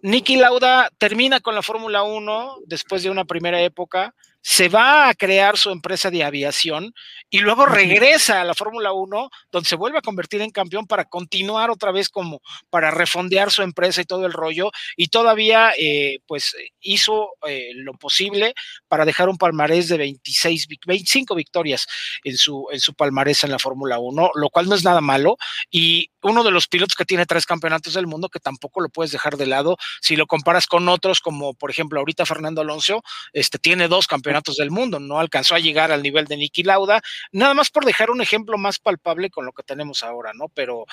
Nicky 0.01 0.35
Lauda 0.35 0.89
termina 0.97 1.39
con 1.39 1.56
la 1.56 1.62
Fórmula 1.62 2.03
1 2.03 2.57
después 2.65 3.03
de 3.03 3.09
una 3.09 3.24
primera 3.24 3.62
época, 3.62 4.13
se 4.44 4.68
va 4.68 5.07
a 5.07 5.13
crear 5.13 5.57
su 5.57 5.69
empresa 5.69 6.12
de 6.12 6.21
aviación 6.21 6.94
y 7.30 7.39
luego 7.39 7.65
regresa 7.65 8.41
a 8.41 8.44
la 8.44 8.53
Fórmula 8.53 8.91
1, 8.91 9.30
donde 9.50 9.69
se 9.69 9.77
vuelve 9.77 10.00
a 10.00 10.01
convertir 10.01 10.41
en 10.41 10.51
campeón 10.51 10.85
para 10.85 11.06
continuar 11.06 11.71
otra 11.71 11.94
vez 11.94 12.09
como 12.09 12.41
para 12.69 12.91
refondear 12.91 13.50
su 13.51 13.62
empresa 13.62 14.01
y 14.01 14.06
todo 14.06 14.25
el 14.25 14.33
rollo, 14.33 14.71
y 14.97 15.07
todavía 15.07 15.71
eh, 15.79 16.19
pues 16.27 16.53
hizo 16.81 17.29
eh, 17.47 17.71
lo 17.75 17.94
posible 17.94 18.53
para 18.89 19.06
dejar 19.06 19.29
un 19.29 19.38
palmarés 19.38 19.88
de 19.88 19.97
26, 19.97 20.68
25 20.86 21.36
victorias 21.36 21.88
en 22.25 22.36
su, 22.36 22.68
en 22.69 22.81
su 22.81 22.94
palmarés 22.94 23.45
en 23.45 23.51
la 23.51 23.59
Fórmula 23.59 23.97
1, 23.97 24.31
lo 24.36 24.50
cual 24.50 24.68
no 24.68 24.75
es 24.75 24.83
nada 24.83 25.00
malo, 25.00 25.38
y 25.71 26.09
uno 26.23 26.43
de 26.43 26.51
los 26.51 26.67
pilotos 26.67 26.95
que 26.95 27.05
tiene 27.05 27.25
tres 27.25 27.45
campeonatos 27.45 27.93
del 27.93 28.07
mundo 28.07 28.29
que 28.29 28.39
tampoco 28.39 28.81
lo 28.81 28.89
puedes 28.89 29.11
dejar 29.11 29.37
de 29.37 29.45
lado 29.45 29.77
si 30.01 30.15
lo 30.15 30.25
comparas 30.25 30.67
con 30.67 30.87
otros 30.89 31.19
como 31.19 31.53
por 31.53 31.69
ejemplo 31.69 31.99
ahorita 31.99 32.25
Fernando 32.25 32.61
Alonso, 32.61 33.03
este 33.33 33.59
tiene 33.59 33.87
dos 33.87 34.07
campeonatos 34.07 34.55
del 34.55 34.71
mundo, 34.71 34.99
no 34.99 35.19
alcanzó 35.19 35.55
a 35.55 35.59
llegar 35.59 35.91
al 35.91 36.01
nivel 36.01 36.25
de 36.25 36.37
Nicky 36.37 36.63
Lauda, 36.63 37.01
nada 37.31 37.53
más 37.53 37.69
por 37.69 37.85
dejar 37.85 38.09
un 38.09 38.21
ejemplo 38.21 38.57
más 38.57 38.79
palpable 38.79 39.29
con 39.29 39.45
lo 39.45 39.51
que 39.51 39.63
tenemos 39.63 40.03
ahora, 40.03 40.31
¿no? 40.33 40.49
Pero, 40.49 40.86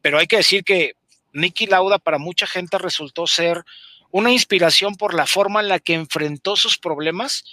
pero 0.00 0.18
hay 0.18 0.26
que 0.26 0.38
decir 0.38 0.64
que 0.64 0.94
Nicky 1.32 1.66
Lauda 1.66 1.98
para 1.98 2.18
mucha 2.18 2.46
gente 2.46 2.78
resultó 2.78 3.26
ser 3.26 3.64
una 4.10 4.32
inspiración 4.32 4.94
por 4.96 5.14
la 5.14 5.26
forma 5.26 5.60
en 5.60 5.68
la 5.68 5.78
que 5.78 5.94
enfrentó 5.94 6.56
sus 6.56 6.78
problemas. 6.78 7.44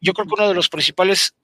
Yo 0.00 0.12
creo 0.12 0.26
que 0.26 0.34
uno 0.34 0.48
de 0.48 0.54
los 0.54 0.68
principales 0.68 1.34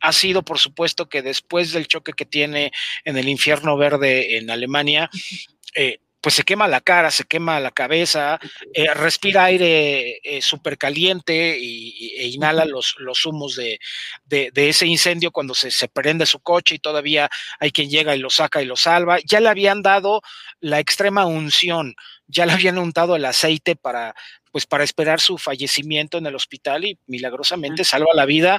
ha 0.00 0.12
sido, 0.12 0.42
por 0.42 0.58
supuesto, 0.58 1.08
que 1.08 1.22
después 1.22 1.72
del 1.72 1.86
choque 1.86 2.12
que 2.12 2.26
tiene 2.26 2.72
en 3.04 3.16
el 3.16 3.28
infierno 3.28 3.76
verde 3.76 4.36
en 4.36 4.50
Alemania, 4.50 5.10
eh, 5.74 5.98
pues 6.20 6.34
se 6.34 6.42
quema 6.42 6.66
la 6.66 6.80
cara, 6.80 7.10
se 7.10 7.24
quema 7.24 7.60
la 7.60 7.70
cabeza, 7.70 8.38
eh, 8.74 8.92
respira 8.92 9.44
aire 9.44 10.18
eh, 10.22 10.42
súper 10.42 10.76
caliente 10.76 11.56
y, 11.60 12.14
e 12.18 12.26
inhala 12.28 12.64
los, 12.64 12.96
los 12.98 13.24
humos 13.24 13.54
de, 13.54 13.78
de, 14.26 14.50
ese 14.68 14.86
incendio 14.86 15.30
cuando 15.30 15.54
se, 15.54 15.70
se, 15.70 15.88
prende 15.88 16.26
su 16.26 16.40
coche 16.40 16.74
y 16.74 16.80
todavía 16.80 17.30
hay 17.60 17.70
quien 17.70 17.88
llega 17.88 18.16
y 18.16 18.18
lo 18.18 18.30
saca 18.30 18.60
y 18.60 18.66
lo 18.66 18.76
salva. 18.76 19.18
Ya 19.24 19.40
le 19.40 19.48
habían 19.48 19.82
dado 19.82 20.22
la 20.60 20.80
extrema 20.80 21.24
unción, 21.24 21.94
ya 22.26 22.46
le 22.46 22.52
habían 22.52 22.78
untado 22.78 23.14
el 23.14 23.24
aceite 23.24 23.76
para 23.76 24.14
pues 24.52 24.66
para 24.66 24.84
esperar 24.84 25.20
su 25.20 25.38
fallecimiento 25.38 26.18
en 26.18 26.26
el 26.26 26.34
hospital 26.34 26.84
y 26.84 26.98
milagrosamente 27.06 27.84
salva 27.84 28.10
la 28.14 28.24
vida. 28.24 28.58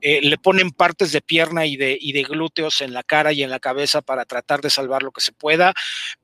Eh, 0.00 0.20
le 0.22 0.38
ponen 0.38 0.70
partes 0.70 1.12
de 1.12 1.20
pierna 1.20 1.66
y 1.66 1.76
de, 1.76 1.96
y 2.00 2.12
de 2.12 2.22
glúteos 2.22 2.80
en 2.80 2.92
la 2.92 3.02
cara 3.02 3.32
y 3.32 3.42
en 3.42 3.50
la 3.50 3.60
cabeza 3.60 4.02
para 4.02 4.24
tratar 4.24 4.60
de 4.60 4.70
salvar 4.70 5.02
lo 5.02 5.12
que 5.12 5.20
se 5.20 5.32
pueda, 5.32 5.74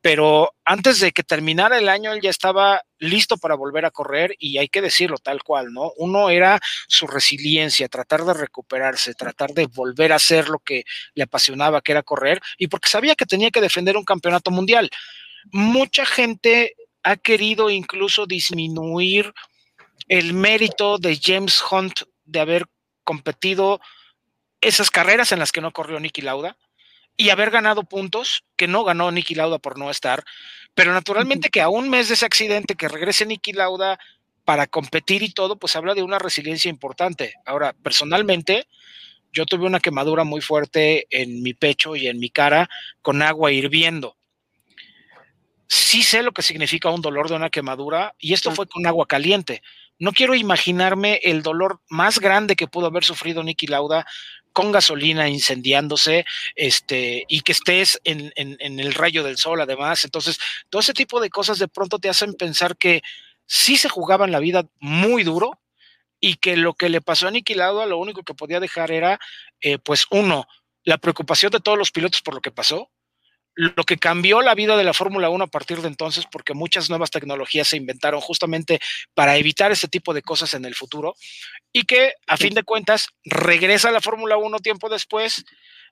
pero 0.00 0.54
antes 0.64 1.00
de 1.00 1.12
que 1.12 1.22
terminara 1.22 1.78
el 1.78 1.88
año 1.88 2.12
él 2.12 2.20
ya 2.20 2.30
estaba 2.30 2.82
listo 2.98 3.36
para 3.36 3.54
volver 3.54 3.84
a 3.84 3.90
correr 3.90 4.34
y 4.38 4.58
hay 4.58 4.68
que 4.68 4.80
decirlo 4.80 5.18
tal 5.18 5.42
cual, 5.42 5.72
¿no? 5.72 5.92
Uno 5.96 6.30
era 6.30 6.60
su 6.88 7.06
resiliencia, 7.06 7.88
tratar 7.88 8.24
de 8.24 8.34
recuperarse, 8.34 9.14
tratar 9.14 9.50
de 9.52 9.66
volver 9.66 10.12
a 10.12 10.16
hacer 10.16 10.48
lo 10.48 10.58
que 10.58 10.84
le 11.14 11.24
apasionaba, 11.24 11.82
que 11.82 11.92
era 11.92 12.02
correr, 12.02 12.40
y 12.58 12.68
porque 12.68 12.88
sabía 12.88 13.14
que 13.14 13.26
tenía 13.26 13.50
que 13.50 13.60
defender 13.60 13.96
un 13.96 14.04
campeonato 14.04 14.50
mundial. 14.50 14.90
Mucha 15.52 16.06
gente 16.06 16.74
ha 17.04 17.16
querido 17.16 17.70
incluso 17.70 18.26
disminuir 18.26 19.32
el 20.08 20.34
mérito 20.34 20.98
de 20.98 21.18
James 21.22 21.62
Hunt 21.70 22.00
de 22.24 22.40
haber 22.40 22.66
competido 23.04 23.80
esas 24.60 24.90
carreras 24.90 25.30
en 25.30 25.38
las 25.38 25.52
que 25.52 25.60
no 25.60 25.72
corrió 25.72 26.00
Nicky 26.00 26.22
Lauda 26.22 26.56
y 27.16 27.28
haber 27.30 27.50
ganado 27.50 27.84
puntos 27.84 28.44
que 28.56 28.66
no 28.66 28.82
ganó 28.82 29.12
Nicky 29.12 29.34
Lauda 29.34 29.58
por 29.58 29.78
no 29.78 29.90
estar, 29.90 30.24
pero 30.74 30.92
naturalmente 30.92 31.50
que 31.50 31.60
a 31.60 31.68
un 31.68 31.88
mes 31.90 32.08
de 32.08 32.14
ese 32.14 32.26
accidente 32.26 32.74
que 32.74 32.88
regrese 32.88 33.26
Nicky 33.26 33.52
Lauda 33.52 33.98
para 34.44 34.66
competir 34.66 35.22
y 35.22 35.30
todo, 35.30 35.56
pues 35.56 35.76
habla 35.76 35.94
de 35.94 36.02
una 36.02 36.18
resiliencia 36.18 36.68
importante. 36.68 37.34
Ahora, 37.46 37.74
personalmente, 37.82 38.66
yo 39.32 39.46
tuve 39.46 39.66
una 39.66 39.80
quemadura 39.80 40.24
muy 40.24 40.40
fuerte 40.40 41.06
en 41.10 41.42
mi 41.42 41.54
pecho 41.54 41.96
y 41.96 42.08
en 42.08 42.18
mi 42.18 42.30
cara 42.30 42.68
con 43.02 43.22
agua 43.22 43.52
hirviendo. 43.52 44.16
Sí 45.68 46.02
sé 46.02 46.22
lo 46.22 46.32
que 46.32 46.42
significa 46.42 46.90
un 46.90 47.00
dolor 47.00 47.28
de 47.28 47.36
una 47.36 47.50
quemadura 47.50 48.14
y 48.18 48.32
esto 48.32 48.50
fue 48.50 48.66
con 48.66 48.86
agua 48.86 49.06
caliente. 49.06 49.62
No 49.98 50.12
quiero 50.12 50.34
imaginarme 50.34 51.20
el 51.22 51.42
dolor 51.42 51.80
más 51.88 52.18
grande 52.18 52.56
que 52.56 52.66
pudo 52.66 52.86
haber 52.86 53.04
sufrido 53.04 53.42
Nicky 53.42 53.66
Lauda 53.66 54.04
con 54.54 54.70
gasolina 54.70 55.28
incendiándose, 55.28 56.24
este, 56.54 57.24
y 57.28 57.40
que 57.40 57.52
estés 57.52 58.00
en, 58.04 58.32
en, 58.36 58.80
el 58.80 58.94
rayo 58.94 59.24
del 59.24 59.36
sol 59.36 59.60
además. 59.60 60.04
Entonces, 60.04 60.38
todo 60.70 60.80
ese 60.80 60.94
tipo 60.94 61.20
de 61.20 61.28
cosas 61.28 61.58
de 61.58 61.66
pronto 61.66 61.98
te 61.98 62.08
hacen 62.08 62.34
pensar 62.34 62.76
que 62.76 63.02
sí 63.46 63.76
se 63.76 63.88
jugaba 63.88 64.24
en 64.24 64.32
la 64.32 64.38
vida 64.38 64.64
muy 64.78 65.24
duro 65.24 65.60
y 66.20 66.36
que 66.36 66.56
lo 66.56 66.74
que 66.74 66.88
le 66.88 67.00
pasó 67.00 67.26
a 67.26 67.32
Nicky 67.32 67.54
Lauda 67.54 67.84
lo 67.84 67.98
único 67.98 68.22
que 68.22 68.34
podía 68.34 68.60
dejar 68.60 68.92
era, 68.92 69.18
eh, 69.60 69.78
pues, 69.78 70.06
uno, 70.10 70.46
la 70.84 70.98
preocupación 70.98 71.50
de 71.50 71.60
todos 71.60 71.76
los 71.76 71.90
pilotos 71.90 72.22
por 72.22 72.34
lo 72.34 72.40
que 72.40 72.52
pasó, 72.52 72.90
lo 73.54 73.84
que 73.84 73.96
cambió 73.96 74.42
la 74.42 74.54
vida 74.54 74.76
de 74.76 74.84
la 74.84 74.94
Fórmula 74.94 75.28
1 75.28 75.44
a 75.44 75.48
partir 75.48 75.80
de 75.80 75.88
entonces, 75.88 76.26
porque 76.30 76.54
muchas 76.54 76.90
nuevas 76.90 77.10
tecnologías 77.10 77.68
se 77.68 77.76
inventaron 77.76 78.20
justamente 78.20 78.80
para 79.14 79.36
evitar 79.36 79.70
ese 79.72 79.88
tipo 79.88 80.12
de 80.12 80.22
cosas 80.22 80.54
en 80.54 80.64
el 80.64 80.74
futuro, 80.74 81.14
y 81.72 81.84
que 81.84 82.14
a 82.26 82.36
fin 82.36 82.54
de 82.54 82.64
cuentas 82.64 83.08
regresa 83.24 83.88
a 83.88 83.92
la 83.92 84.00
Fórmula 84.00 84.36
1 84.36 84.58
tiempo 84.58 84.88
después, 84.88 85.44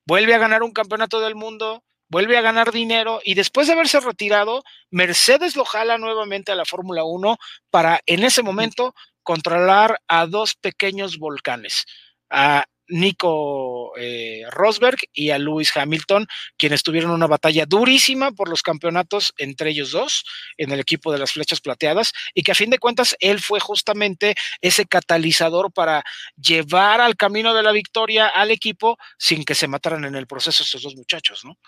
vuelve 0.04 0.34
a 0.34 0.38
ganar 0.38 0.62
un 0.62 0.72
campeonato 0.72 1.20
del 1.20 1.34
mundo, 1.34 1.84
vuelve 2.08 2.36
a 2.36 2.42
ganar 2.42 2.72
dinero 2.72 3.20
y 3.24 3.34
después 3.34 3.66
de 3.66 3.72
haberse 3.72 3.98
retirado, 4.00 4.62
Mercedes 4.90 5.56
lo 5.56 5.64
jala 5.64 5.96
nuevamente 5.96 6.52
a 6.52 6.56
la 6.56 6.66
Fórmula 6.66 7.04
1 7.04 7.38
para 7.70 8.00
en 8.04 8.22
ese 8.22 8.42
momento 8.42 8.94
controlar 9.22 9.98
a 10.08 10.26
dos 10.26 10.54
pequeños 10.54 11.16
volcanes, 11.18 11.86
a 12.28 12.64
Nico 12.92 13.96
eh, 13.96 14.42
Rosberg 14.50 14.98
y 15.12 15.30
a 15.30 15.38
Lewis 15.38 15.76
Hamilton, 15.76 16.26
quienes 16.56 16.82
tuvieron 16.82 17.10
una 17.10 17.26
batalla 17.26 17.66
durísima 17.66 18.32
por 18.32 18.48
los 18.48 18.62
campeonatos 18.62 19.32
entre 19.38 19.70
ellos 19.70 19.90
dos 19.90 20.24
en 20.56 20.70
el 20.70 20.80
equipo 20.80 21.12
de 21.12 21.18
las 21.18 21.32
flechas 21.32 21.60
plateadas 21.60 22.12
y 22.34 22.42
que 22.42 22.52
a 22.52 22.56
fin 22.56 22.70
de 22.70 22.78
cuentas 22.78 23.16
él 23.20 23.40
fue 23.40 23.60
justamente 23.60 24.34
ese 24.60 24.86
catalizador 24.86 25.72
para 25.72 26.04
llevar 26.36 27.00
al 27.00 27.16
camino 27.16 27.54
de 27.54 27.62
la 27.62 27.72
victoria 27.72 28.28
al 28.28 28.50
equipo 28.50 28.98
sin 29.18 29.44
que 29.44 29.54
se 29.54 29.68
mataran 29.68 30.04
en 30.04 30.14
el 30.14 30.26
proceso 30.26 30.62
estos 30.62 30.82
dos 30.82 30.94
muchachos, 30.94 31.44
¿no? 31.44 31.58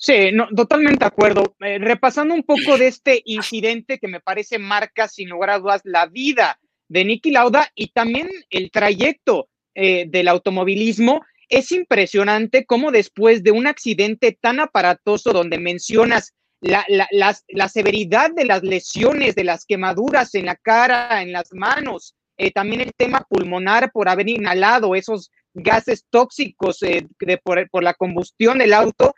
Sí, 0.00 0.30
no, 0.32 0.46
totalmente 0.54 1.00
de 1.00 1.06
acuerdo. 1.06 1.56
Eh, 1.58 1.78
repasando 1.78 2.32
un 2.32 2.44
poco 2.44 2.78
de 2.78 2.86
este 2.86 3.20
incidente 3.24 3.98
que 3.98 4.06
me 4.06 4.20
parece 4.20 4.58
marca 4.58 5.08
sin 5.08 5.28
lugar 5.28 5.50
a 5.50 5.58
dudas 5.58 5.80
la 5.82 6.06
vida 6.06 6.60
de 6.88 7.04
Nicky 7.04 7.30
Lauda 7.30 7.70
y 7.74 7.88
también 7.88 8.28
el 8.50 8.70
trayecto 8.70 9.48
eh, 9.74 10.06
del 10.08 10.28
automovilismo. 10.28 11.22
Es 11.48 11.72
impresionante 11.72 12.66
cómo 12.66 12.90
después 12.90 13.42
de 13.42 13.52
un 13.52 13.66
accidente 13.66 14.36
tan 14.38 14.60
aparatoso 14.60 15.32
donde 15.32 15.58
mencionas 15.58 16.34
la, 16.60 16.84
la, 16.88 17.68
severidad 17.68 18.32
de 18.34 18.44
las 18.44 18.62
lesiones, 18.62 19.36
de 19.36 19.44
las 19.44 19.64
quemaduras 19.64 20.34
en 20.34 20.46
la 20.46 20.56
cara, 20.56 21.22
en 21.22 21.32
las 21.32 21.52
manos, 21.52 22.14
eh, 22.36 22.50
también 22.50 22.80
el 22.80 22.92
tema 22.96 23.24
pulmonar 23.28 23.92
por 23.92 24.08
haber 24.08 24.28
inhalado 24.28 24.96
esos 24.96 25.30
gases 25.54 26.04
tóxicos 26.10 26.82
eh, 26.82 27.06
de, 27.20 27.38
por, 27.38 27.70
por, 27.70 27.84
la 27.84 27.94
combustión 27.94 28.58
del 28.58 28.74
auto, 28.74 29.14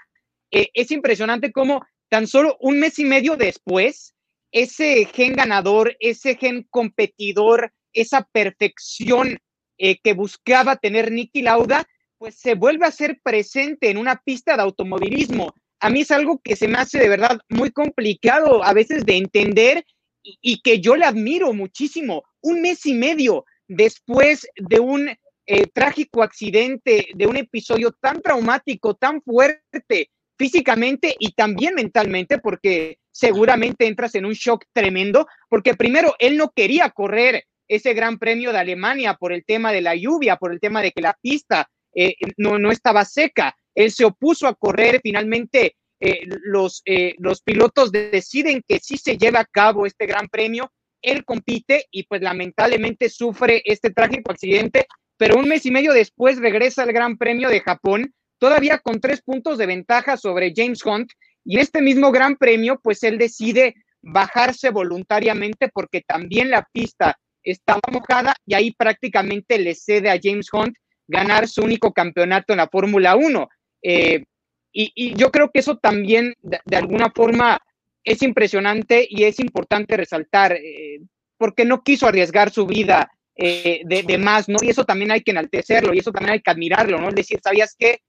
es 0.51 0.91
impresionante 0.91 1.53
cómo 1.53 1.81
tan 2.11 2.27
solo 2.27 2.57
un 2.61 2.81
mes 2.81 2.99
y 2.99 3.05
medio 3.05 3.37
después 3.37 4.15
ese 4.53 5.07
gen 5.07 5.35
ganador, 5.35 5.97
ese 6.01 6.37
gen 6.37 6.67
competidor, 6.71 7.73
esa 7.93 8.29
perfección 8.33 9.39
eh, 9.79 9.99
que 10.03 10.13
buscaba 10.13 10.77
tener 10.77 11.11
Nicky 11.11 11.43
Lauda, 11.43 11.87
pues 12.19 12.37
se 12.37 12.55
vuelve 12.55 12.87
a 12.87 12.91
ser 12.91 13.19
presente 13.23 13.89
en 13.91 13.97
una 13.97 14.21
pista 14.23 14.55
de 14.55 14.63
automovilismo. 14.63 15.55
A 15.81 15.89
mí 15.89 16.03
es 16.03 16.11
algo 16.11 16.39
que 16.45 16.55
se 16.55 16.69
me 16.69 16.79
hace 16.79 16.99
de 16.99 17.09
verdad 17.09 17.41
muy 17.49 17.71
complicado 17.71 18.63
a 18.63 18.75
veces 18.75 19.07
de 19.07 19.17
entender 19.17 19.87
y, 20.23 20.61
que 20.61 20.81
yo 20.81 20.97
le 20.97 21.07
admiro 21.07 21.55
muchísimo. 21.55 22.25
Un 22.43 22.61
mes 22.61 22.85
y 22.85 22.93
medio 22.93 23.47
después 23.67 24.47
de 24.57 24.81
un 24.81 25.09
eh, 25.47 25.67
trágico 25.73 26.23
accidente, 26.23 27.09
de 27.15 27.27
un 27.27 27.39
episodio 27.39 27.93
tan 27.93 28.21
traumático, 28.21 28.95
tan 28.95 29.23
fuerte 29.23 30.11
físicamente 30.39 31.17
y 31.19 31.33
también 31.33 31.75
mentalmente, 31.75 32.39
porque 32.39 32.99
seguramente 33.11 33.87
entras 33.87 34.15
en 34.15 34.25
un 34.25 34.33
shock 34.33 34.65
tremendo, 34.73 35.27
porque 35.49 35.75
primero 35.75 36.15
él 36.19 36.37
no 36.37 36.51
quería 36.55 36.91
correr 36.91 37.45
ese 37.69 37.95
gran 37.95 38.19
premio 38.19 38.53
de 38.53 38.59
Alemania 38.59 39.15
por 39.15 39.33
el 39.33 39.45
tema 39.45 39.73
de 39.73 39.81
la 39.81 39.95
lluvia, 39.95 40.37
por 40.37 40.53
el 40.53 40.61
tema 40.61 40.83
de 40.83 40.93
que 40.93 41.03
la 41.03 41.17
pista 41.21 41.69
eh, 41.95 42.15
no, 42.37 42.59
no 42.59 42.71
estaba 42.71 43.05
seca. 43.05 43.55
Él 43.75 43.93
se 43.93 44.05
opuso 44.05 44.49
a 44.49 44.55
correr, 44.55 45.01
finalmente 45.03 45.77
eh, 46.01 46.23
los, 46.27 46.83
eh, 46.87 47.15
los 47.19 47.43
pilotos 47.43 47.93
deciden 47.93 48.63
que 48.67 48.81
sí 48.81 48.97
se 48.97 49.19
lleva 49.19 49.41
a 49.41 49.45
cabo 49.45 49.87
este 49.87 50.07
gran 50.07 50.29
premio, 50.29 50.73
él 51.03 51.25
compite 51.25 51.87
y 51.91 52.05
pues 52.05 52.23
lamentablemente 52.23 53.09
sufre 53.09 53.63
este 53.65 53.91
trágico 53.91 54.33
accidente, 54.33 54.87
pero 55.17 55.39
un 55.39 55.49
mes 55.49 55.67
y 55.67 55.71
medio 55.71 55.93
después 55.93 56.39
regresa 56.39 56.83
al 56.83 56.93
Gran 56.93 57.19
Premio 57.19 57.49
de 57.51 57.61
Japón, 57.61 58.15
todavía 58.39 58.79
con 58.79 59.01
tres 59.01 59.21
puntos 59.23 59.59
de 59.59 59.67
ventaja 59.67 60.17
sobre 60.17 60.53
James 60.57 60.85
Hunt, 60.85 61.11
y 61.45 61.57
en 61.57 61.61
este 61.61 61.83
mismo 61.83 62.13
Gran 62.13 62.37
Premio, 62.37 62.79
pues 62.83 63.03
él 63.03 63.19
decide 63.19 63.75
bajarse 64.03 64.71
voluntariamente 64.71 65.69
porque 65.69 66.03
también 66.03 66.51
la 66.51 66.67
pista 66.73 67.19
estaba 67.43 67.81
mojada 67.91 68.35
y 68.47 68.55
ahí 68.55 68.73
prácticamente 68.73 69.59
le 69.59 69.75
cede 69.75 70.11
a 70.11 70.19
James 70.23 70.49
Hunt 70.53 70.77
ganar 71.09 71.49
su 71.49 71.63
único 71.63 71.93
campeonato 71.93 72.53
en 72.53 72.59
la 72.59 72.69
Fórmula 72.69 73.17
1. 73.17 73.49
Eh, 73.83 74.25
y, 74.73 75.15
yo 75.15 75.33
creo 75.33 75.51
que 75.51 75.61
eso 75.61 75.79
también 75.79 76.35
de, 76.43 76.77
alguna 76.77 77.11
forma 77.11 77.59
es 78.05 78.23
impresionante 78.23 79.07
y 79.09 79.25
es 79.25 79.41
importante 79.41 79.97
resaltar, 79.97 80.53
eh, 80.53 81.01
porque 81.37 81.65
no 81.65 81.83
quiso 81.83 82.07
arriesgar 82.07 82.51
su 82.51 82.67
vida 82.67 83.11
eh, 83.35 83.81
de, 83.85 84.05
de, 84.05 84.19
más, 84.19 84.49
¿no? 84.49 84.59
Y 84.63 84.71
eso 84.71 84.85
también 84.85 85.11
hay 85.11 85.23
que 85.23 85.33
enaltecerlo 85.33 85.93
y 85.93 85.99
eso 85.99 86.13
también 86.13 86.35
hay 86.35 86.41
que 86.41 86.51
admirarlo, 86.51 87.01
¿no? 87.01 87.09
Es 87.09 87.15
decir, 87.17 87.41
¿sabías 87.43 87.75
qué? 87.77 88.01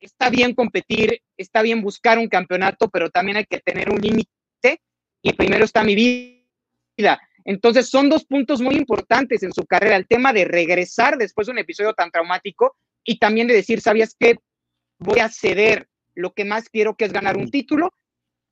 Está 0.00 0.30
bien 0.30 0.54
competir, 0.54 1.22
está 1.36 1.62
bien 1.62 1.82
buscar 1.82 2.18
un 2.18 2.28
campeonato, 2.28 2.88
pero 2.88 3.10
también 3.10 3.38
hay 3.38 3.46
que 3.46 3.60
tener 3.60 3.90
un 3.90 4.00
límite 4.00 4.80
y 5.22 5.32
primero 5.32 5.64
está 5.64 5.82
mi 5.82 5.94
vida. 5.94 7.20
Entonces 7.44 7.88
son 7.88 8.08
dos 8.08 8.24
puntos 8.24 8.60
muy 8.60 8.74
importantes 8.74 9.42
en 9.42 9.52
su 9.52 9.64
carrera, 9.66 9.96
el 9.96 10.06
tema 10.06 10.32
de 10.32 10.44
regresar 10.44 11.16
después 11.16 11.46
de 11.46 11.52
un 11.52 11.58
episodio 11.58 11.94
tan 11.94 12.10
traumático 12.10 12.76
y 13.04 13.18
también 13.18 13.46
de 13.46 13.54
decir, 13.54 13.80
¿sabías 13.80 14.16
qué? 14.18 14.36
Voy 14.98 15.20
a 15.20 15.28
ceder 15.28 15.88
lo 16.14 16.32
que 16.32 16.44
más 16.44 16.68
quiero 16.68 16.96
que 16.96 17.04
es 17.04 17.12
ganar 17.12 17.36
un 17.36 17.50
título 17.50 17.94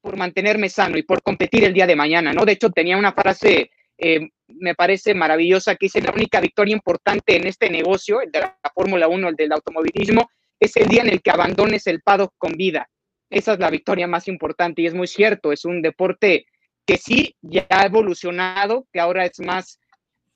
por 0.01 0.17
mantenerme 0.17 0.69
sano 0.69 0.99
y 0.99 1.03
por 1.03 1.23
competir 1.23 1.65
el 1.65 1.73
día 1.73 1.87
de 1.87 1.97
mañana, 1.97 2.33
¿no? 2.33 2.45
De 2.45 2.53
hecho, 2.53 2.71
tenía 2.71 2.97
una 2.97 3.13
frase, 3.13 3.71
eh, 3.97 4.29
me 4.49 4.75
parece 4.75 5.15
maravillosa, 5.15 5.77
que 5.77 5.87
dice, 5.87 6.03
la 6.03 6.13
única 6.13 6.41
victoria 6.41 6.75
importante 6.75 7.37
en 7.37 7.47
este 7.47 7.71
negocio, 7.71 8.21
el 8.21 8.31
de 8.31 8.41
la 8.41 8.59
Fórmula 8.75 9.09
1, 9.09 9.31
el 9.31 9.35
del 9.35 9.53
automovilismo, 9.53 10.29
es 10.61 10.77
el 10.77 10.89
día 10.89 11.03
en 11.03 11.09
el 11.09 11.23
que 11.23 11.31
abandones 11.31 11.87
el 11.87 12.03
paddock 12.03 12.35
con 12.39 12.53
vida. 12.53 12.89
Esa 13.31 13.55
es 13.55 13.59
la 13.59 13.71
victoria 13.71 14.07
más 14.07 14.29
importante 14.29 14.83
y 14.83 14.87
es 14.87 14.95
muy 14.95 15.07
cierto, 15.07 15.53
es 15.53 15.65
un 15.65 15.83
deporte 15.83 16.47
que 16.87 16.99
sí 16.99 17.37
ya 17.41 17.67
ha 17.71 17.87
evolucionado, 17.87 18.87
que 18.93 19.01
ahora 19.01 19.25
es 19.25 19.41
más 19.41 19.81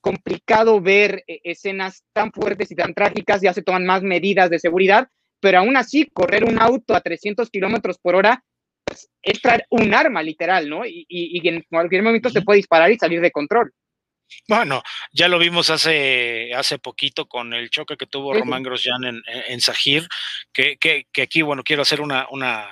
complicado 0.01 0.81
ver 0.81 1.25
eh, 1.27 1.41
escenas 1.45 2.05
tan 2.13 2.33
fuertes 2.33 2.71
y 2.71 2.75
tan 2.75 2.95
trágicas, 2.95 3.41
ya 3.43 3.53
se 3.53 3.63
toman 3.63 3.85
más 3.85 4.03
medidas 4.03 4.49
de 4.51 4.59
seguridad, 4.59 5.09
pero 5.41 5.59
aún 5.59 5.77
así 5.77 6.09
correr 6.13 6.45
un 6.45 6.61
auto 6.61 6.95
a 6.95 7.01
300 7.01 7.51
kilómetros 7.51 7.99
por 7.99 8.15
hora 8.15 8.43
pues, 8.85 9.11
es 9.23 9.41
traer 9.41 9.67
un 9.71 9.93
arma 9.95 10.23
literal, 10.23 10.69
¿no? 10.69 10.87
Y, 10.87 11.07
y, 11.09 11.47
en 11.47 11.65
cualquier 11.69 12.03
momento 12.03 12.31
se 12.31 12.43
puede 12.43 12.59
disparar 12.59 12.91
y 12.91 12.99
salir 12.99 13.21
de 13.21 13.31
control. 13.31 13.73
Bueno, 14.49 14.83
ya 15.13 15.29
lo 15.29 15.39
vimos 15.39 15.71
hace, 15.71 16.53
hace 16.55 16.79
poquito 16.79 17.27
con 17.27 17.53
el 17.55 17.71
choque 17.71 17.97
que 17.97 18.07
tuvo 18.07 18.35
Román 18.35 18.63
Grosjean 18.63 19.05
en, 19.05 19.23
en, 19.27 19.61
Sajir, 19.61 20.09
que, 20.53 20.77
que, 20.79 21.07
que, 21.13 21.23
aquí, 21.23 21.43
bueno, 21.43 21.63
quiero 21.63 21.83
hacer 21.83 22.01
una, 22.01 22.27
una, 22.31 22.69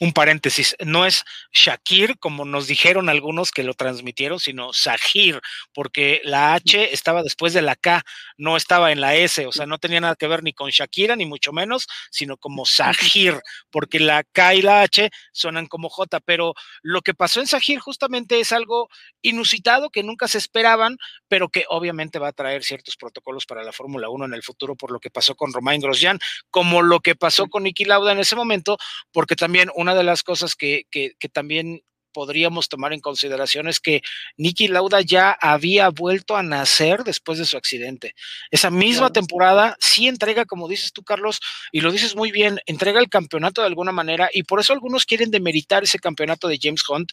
un 0.00 0.12
paréntesis, 0.12 0.76
no 0.84 1.06
es 1.06 1.24
Shakir, 1.52 2.18
como 2.18 2.44
nos 2.44 2.66
dijeron 2.66 3.08
algunos 3.08 3.50
que 3.50 3.62
lo 3.62 3.74
transmitieron, 3.74 4.38
sino 4.38 4.72
Sahir, 4.72 5.40
porque 5.72 6.20
la 6.24 6.54
H 6.54 6.92
estaba 6.92 7.22
después 7.22 7.52
de 7.52 7.62
la 7.62 7.76
K, 7.76 8.02
no 8.36 8.56
estaba 8.56 8.92
en 8.92 9.00
la 9.00 9.16
S, 9.16 9.46
o 9.46 9.52
sea, 9.52 9.66
no 9.66 9.78
tenía 9.78 10.00
nada 10.00 10.16
que 10.16 10.28
ver 10.28 10.42
ni 10.42 10.52
con 10.52 10.70
Shakira, 10.70 11.16
ni 11.16 11.26
mucho 11.26 11.52
menos, 11.52 11.86
sino 12.10 12.36
como 12.36 12.64
Sahir, 12.64 13.40
porque 13.70 13.98
la 14.00 14.22
K 14.24 14.54
y 14.54 14.62
la 14.62 14.82
H 14.82 15.10
suenan 15.32 15.66
como 15.66 15.88
J, 15.88 16.20
pero 16.20 16.54
lo 16.82 17.02
que 17.02 17.14
pasó 17.14 17.40
en 17.40 17.46
Sahir 17.46 17.80
justamente 17.80 18.40
es 18.40 18.52
algo 18.52 18.88
inusitado 19.22 19.90
que 19.90 20.02
nunca 20.02 20.28
se 20.28 20.38
esperaban, 20.38 20.96
pero 21.28 21.48
que 21.48 21.64
obviamente 21.68 22.18
va 22.18 22.28
a 22.28 22.32
traer 22.32 22.62
ciertos 22.62 22.96
protocolos 22.96 23.46
para 23.46 23.64
la 23.64 23.72
Fórmula 23.72 24.08
1 24.08 24.26
en 24.26 24.34
el 24.34 24.42
futuro 24.42 24.76
por 24.76 24.90
lo 24.90 25.00
que 25.00 25.10
pasó 25.10 25.34
con 25.34 25.52
Romain 25.52 25.80
Grosjean, 25.80 26.18
como 26.50 26.82
lo 26.82 27.00
que 27.00 27.14
pasó 27.14 27.48
con 27.48 27.64
Niki 27.64 27.84
Lauda 27.84 28.12
en 28.12 28.20
ese 28.20 28.36
momento, 28.36 28.78
porque 29.12 29.36
también 29.36 29.70
una 29.74 29.87
de 29.94 30.04
las 30.04 30.22
cosas 30.22 30.54
que, 30.54 30.84
que, 30.90 31.14
también 31.32 31.82
podríamos 32.12 32.68
tomar 32.68 32.92
en 32.92 33.00
consideración 33.00 33.68
es 33.68 33.80
que 33.80 34.02
Nicky 34.36 34.66
Lauda 34.68 35.02
ya 35.02 35.36
había 35.40 35.88
vuelto 35.90 36.36
a 36.36 36.42
nacer 36.42 37.04
después 37.04 37.38
de 37.38 37.44
su 37.44 37.56
accidente. 37.56 38.14
Esa 38.50 38.70
misma 38.70 39.10
temporada 39.12 39.76
sí 39.78 40.08
entrega, 40.08 40.44
como 40.44 40.68
dices 40.68 40.92
tú, 40.92 41.04
Carlos, 41.04 41.38
y 41.70 41.80
lo 41.80 41.92
dices 41.92 42.16
muy 42.16 42.32
bien, 42.32 42.60
entrega 42.66 42.98
el 42.98 43.08
campeonato 43.08 43.60
de 43.60 43.68
alguna 43.68 43.92
manera 43.92 44.30
y 44.32 44.42
por 44.42 44.58
eso 44.58 44.72
algunos 44.72 45.04
quieren 45.04 45.30
demeritar 45.30 45.84
ese 45.84 45.98
campeonato 45.98 46.48
de 46.48 46.58
James 46.60 46.82
Hunt, 46.88 47.12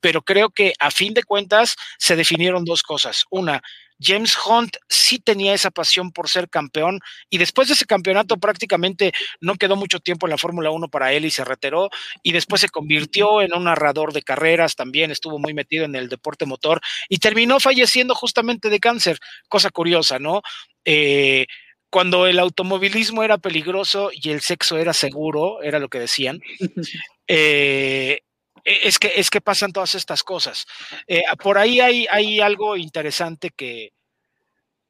pero 0.00 0.22
creo 0.22 0.50
que 0.50 0.72
a 0.78 0.90
fin 0.90 1.12
de 1.12 1.24
cuentas 1.24 1.76
se 1.98 2.16
definieron 2.16 2.64
dos 2.64 2.82
cosas. 2.82 3.24
Una, 3.30 3.62
James 4.00 4.36
Hunt 4.46 4.76
sí 4.88 5.18
tenía 5.18 5.54
esa 5.54 5.70
pasión 5.70 6.12
por 6.12 6.28
ser 6.28 6.48
campeón 6.48 7.00
y 7.30 7.38
después 7.38 7.68
de 7.68 7.74
ese 7.74 7.86
campeonato 7.86 8.36
prácticamente 8.36 9.12
no 9.40 9.54
quedó 9.54 9.76
mucho 9.76 10.00
tiempo 10.00 10.26
en 10.26 10.32
la 10.32 10.38
Fórmula 10.38 10.70
1 10.70 10.88
para 10.88 11.12
él 11.12 11.24
y 11.24 11.30
se 11.30 11.44
retiró 11.44 11.88
y 12.22 12.32
después 12.32 12.60
se 12.60 12.68
convirtió 12.68 13.40
en 13.42 13.54
un 13.54 13.64
narrador 13.64 14.12
de 14.12 14.22
carreras, 14.22 14.76
también 14.76 15.10
estuvo 15.10 15.38
muy 15.38 15.54
metido 15.54 15.84
en 15.84 15.94
el 15.94 16.08
deporte 16.08 16.46
motor 16.46 16.80
y 17.08 17.18
terminó 17.18 17.60
falleciendo 17.60 18.14
justamente 18.14 18.70
de 18.70 18.80
cáncer, 18.80 19.18
cosa 19.48 19.70
curiosa, 19.70 20.18
¿no? 20.18 20.42
Eh, 20.84 21.46
cuando 21.90 22.26
el 22.26 22.38
automovilismo 22.38 23.22
era 23.22 23.38
peligroso 23.38 24.10
y 24.12 24.30
el 24.30 24.40
sexo 24.40 24.76
era 24.76 24.92
seguro, 24.92 25.62
era 25.62 25.78
lo 25.78 25.88
que 25.88 26.00
decían, 26.00 26.40
eh, 27.28 28.20
es 28.66 28.98
que, 28.98 29.12
es 29.16 29.30
que 29.30 29.40
pasan 29.40 29.72
todas 29.72 29.94
estas 29.94 30.22
cosas. 30.24 30.66
Eh, 31.06 31.22
por 31.42 31.56
ahí 31.56 31.80
hay, 31.80 32.06
hay 32.10 32.40
algo 32.40 32.76
interesante 32.76 33.50
que, 33.50 33.92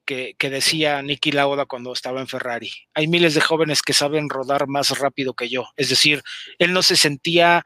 que, 0.07 0.51
decía 0.51 1.03
Nicky 1.03 1.33
Lauda 1.33 1.67
cuando 1.67 1.93
estaba 1.93 2.21
en 2.21 2.29
Ferrari. 2.29 2.71
Hay 2.95 3.07
miles 3.09 3.35
de 3.35 3.41
jóvenes 3.43 3.83
que 3.83 3.93
saben 3.93 4.31
rodar 4.31 4.67
más 4.67 4.99
rápido 4.99 5.35
que 5.35 5.49
yo. 5.49 5.69
Es 5.77 5.91
decir, 5.91 6.23
él 6.59 6.73
no 6.73 6.83
se 6.83 6.97
sentía 6.97 7.65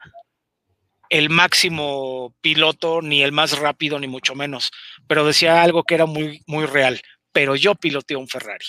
el 1.09 1.29
máximo 1.29 2.35
piloto, 2.41 3.01
ni 3.01 3.21
el 3.21 3.31
más 3.31 3.57
rápido, 3.57 3.99
ni 3.99 4.07
mucho 4.07 4.33
menos, 4.33 4.71
pero 5.07 5.25
decía 5.25 5.61
algo 5.61 5.83
que 5.83 5.95
era 5.95 6.05
muy, 6.05 6.41
muy 6.47 6.65
real. 6.65 7.01
Pero 7.31 7.55
yo 7.55 7.75
piloteo 7.75 8.19
un 8.19 8.27
Ferrari. 8.27 8.65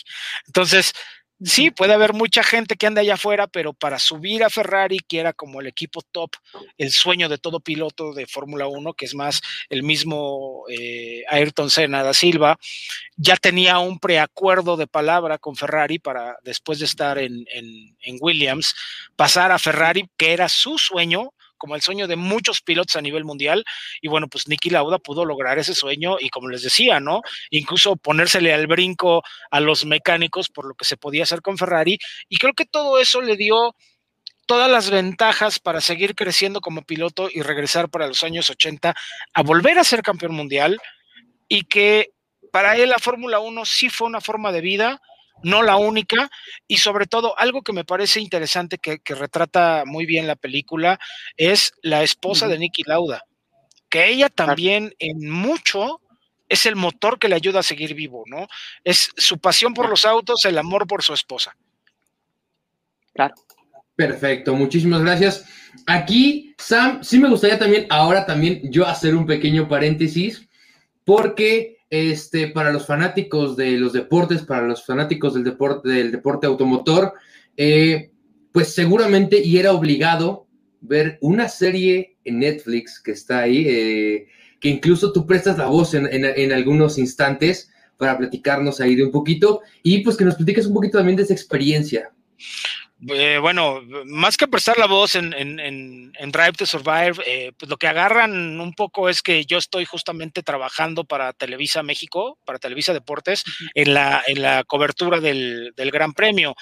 Entonces, 0.46 0.92
Sí, 1.44 1.70
puede 1.70 1.92
haber 1.92 2.12
mucha 2.12 2.42
gente 2.42 2.76
que 2.76 2.86
anda 2.86 3.00
allá 3.00 3.14
afuera, 3.14 3.46
pero 3.46 3.72
para 3.72 3.98
subir 3.98 4.44
a 4.44 4.50
Ferrari, 4.50 4.98
que 4.98 5.18
era 5.18 5.32
como 5.32 5.60
el 5.60 5.66
equipo 5.66 6.02
top, 6.02 6.30
el 6.78 6.90
sueño 6.90 7.28
de 7.28 7.38
todo 7.38 7.60
piloto 7.60 8.12
de 8.12 8.26
Fórmula 8.26 8.66
1, 8.66 8.94
que 8.94 9.06
es 9.06 9.14
más 9.14 9.42
el 9.68 9.82
mismo 9.82 10.64
eh, 10.68 11.24
Ayrton 11.28 11.70
Senna 11.70 12.02
da 12.02 12.14
Silva, 12.14 12.58
ya 13.16 13.36
tenía 13.36 13.78
un 13.78 13.98
preacuerdo 13.98 14.76
de 14.76 14.86
palabra 14.86 15.38
con 15.38 15.56
Ferrari 15.56 15.98
para 15.98 16.36
después 16.44 16.78
de 16.78 16.84
estar 16.84 17.18
en, 17.18 17.44
en 17.48 18.16
Williams, 18.20 18.74
pasar 19.16 19.52
a 19.52 19.58
Ferrari, 19.58 20.08
que 20.16 20.32
era 20.32 20.48
su 20.48 20.78
sueño, 20.78 21.32
como 21.62 21.76
el 21.76 21.80
sueño 21.80 22.08
de 22.08 22.16
muchos 22.16 22.60
pilotos 22.60 22.96
a 22.96 23.00
nivel 23.00 23.24
mundial. 23.24 23.64
Y 24.00 24.08
bueno, 24.08 24.26
pues 24.26 24.48
Nicky 24.48 24.68
Lauda 24.68 24.98
pudo 24.98 25.24
lograr 25.24 25.60
ese 25.60 25.76
sueño 25.76 26.16
y 26.18 26.28
como 26.28 26.48
les 26.48 26.62
decía, 26.62 26.98
¿no? 26.98 27.20
Incluso 27.50 27.94
ponérsele 27.94 28.52
al 28.52 28.66
brinco 28.66 29.22
a 29.48 29.60
los 29.60 29.84
mecánicos 29.84 30.48
por 30.48 30.66
lo 30.66 30.74
que 30.74 30.84
se 30.84 30.96
podía 30.96 31.22
hacer 31.22 31.40
con 31.40 31.56
Ferrari. 31.56 31.98
Y 32.28 32.38
creo 32.38 32.52
que 32.52 32.64
todo 32.64 32.98
eso 32.98 33.20
le 33.20 33.36
dio 33.36 33.76
todas 34.46 34.68
las 34.68 34.90
ventajas 34.90 35.60
para 35.60 35.80
seguir 35.80 36.16
creciendo 36.16 36.60
como 36.60 36.82
piloto 36.82 37.28
y 37.32 37.42
regresar 37.42 37.88
para 37.88 38.08
los 38.08 38.24
años 38.24 38.50
80 38.50 38.92
a 39.32 39.42
volver 39.44 39.78
a 39.78 39.84
ser 39.84 40.02
campeón 40.02 40.34
mundial 40.34 40.80
y 41.46 41.62
que 41.62 42.10
para 42.50 42.76
él 42.76 42.88
la 42.88 42.98
Fórmula 42.98 43.38
1 43.38 43.64
sí 43.66 43.88
fue 43.88 44.08
una 44.08 44.20
forma 44.20 44.50
de 44.50 44.62
vida 44.62 45.00
no 45.42 45.62
la 45.62 45.76
única, 45.76 46.30
y 46.66 46.78
sobre 46.78 47.06
todo 47.06 47.38
algo 47.38 47.62
que 47.62 47.72
me 47.72 47.84
parece 47.84 48.20
interesante 48.20 48.78
que, 48.78 49.00
retrata 49.14 49.84
muy 49.86 50.06
bien 50.06 50.26
la 50.26 50.36
película 50.36 50.98
es 51.36 51.72
la 51.82 52.02
esposa 52.02 52.48
de 52.48 52.58
Nicky 52.58 52.82
Lauda, 52.84 53.22
que 53.88 54.08
ella 54.08 54.28
también 54.28 54.94
en 54.98 55.28
mucho 55.30 56.00
es 56.48 56.66
el 56.66 56.76
motor 56.76 57.18
que 57.18 57.28
le 57.28 57.34
ayuda 57.34 57.60
a 57.60 57.62
seguir 57.62 57.94
vivo, 57.94 58.24
¿no? 58.26 58.46
Es 58.84 59.10
su 59.16 59.38
pasión 59.38 59.72
por 59.72 59.88
los 59.88 60.04
autos, 60.04 60.44
el 60.44 60.58
amor 60.58 60.86
por 60.86 61.02
su 61.02 61.14
esposa. 61.14 61.56
Claro. 63.14 63.34
Perfecto, 63.96 64.54
muchísimas 64.54 65.02
gracias. 65.02 65.46
Aquí, 65.86 66.54
Sam, 66.58 67.02
sí 67.02 67.18
me 67.18 67.28
gustaría 67.28 67.58
también, 67.58 67.86
ahora 67.88 68.26
también 68.26 68.60
yo 68.70 68.86
hacer 68.86 69.14
un 69.14 69.26
pequeño 69.26 69.68
paréntesis, 69.68 70.46
porque 71.04 71.78
este, 71.92 72.48
para 72.48 72.72
los 72.72 72.86
fanáticos 72.86 73.54
de 73.54 73.72
los 73.72 73.92
deportes, 73.92 74.40
para 74.40 74.66
los 74.66 74.82
fanáticos 74.82 75.34
del 75.34 75.44
deporte, 75.44 75.90
del 75.90 76.10
deporte 76.10 76.46
automotor, 76.46 77.12
eh, 77.58 78.10
pues 78.50 78.72
seguramente 78.72 79.44
y 79.44 79.58
era 79.58 79.72
obligado 79.72 80.46
ver 80.80 81.18
una 81.20 81.50
serie 81.50 82.16
en 82.24 82.38
Netflix 82.38 82.98
que 82.98 83.10
está 83.10 83.40
ahí, 83.40 83.66
eh, 83.68 84.26
que 84.58 84.70
incluso 84.70 85.12
tú 85.12 85.26
prestas 85.26 85.58
la 85.58 85.66
voz 85.66 85.92
en, 85.92 86.08
en, 86.10 86.52
algunos 86.52 86.96
instantes 86.96 87.70
para 87.98 88.16
platicarnos 88.16 88.80
ahí 88.80 88.94
de 88.94 89.04
un 89.04 89.12
poquito 89.12 89.60
y 89.82 89.98
pues 89.98 90.16
que 90.16 90.24
nos 90.24 90.36
platiques 90.36 90.66
un 90.66 90.72
poquito 90.72 90.96
también 90.96 91.16
de 91.16 91.24
esa 91.24 91.34
experiencia. 91.34 92.10
Eh, 93.08 93.38
bueno, 93.38 93.82
más 94.06 94.36
que 94.36 94.46
prestar 94.46 94.78
la 94.78 94.86
voz 94.86 95.16
en, 95.16 95.30
Drive 95.30 96.52
to 96.52 96.66
Survive, 96.66 97.14
eh, 97.26 97.52
pues 97.58 97.68
lo 97.68 97.76
que 97.76 97.88
agarran 97.88 98.60
un 98.60 98.74
poco 98.74 99.08
es 99.08 99.22
que 99.22 99.44
yo 99.44 99.58
estoy 99.58 99.84
justamente 99.84 100.42
trabajando 100.42 101.04
para 101.04 101.32
Televisa 101.32 101.82
México, 101.82 102.38
para 102.44 102.60
Televisa 102.60 102.92
Deportes, 102.92 103.42
en 103.74 103.94
la, 103.94 104.22
en 104.26 104.40
la 104.40 104.62
cobertura 104.64 105.18
del, 105.20 105.72
Gran 105.76 106.12
Premio. 106.12 106.54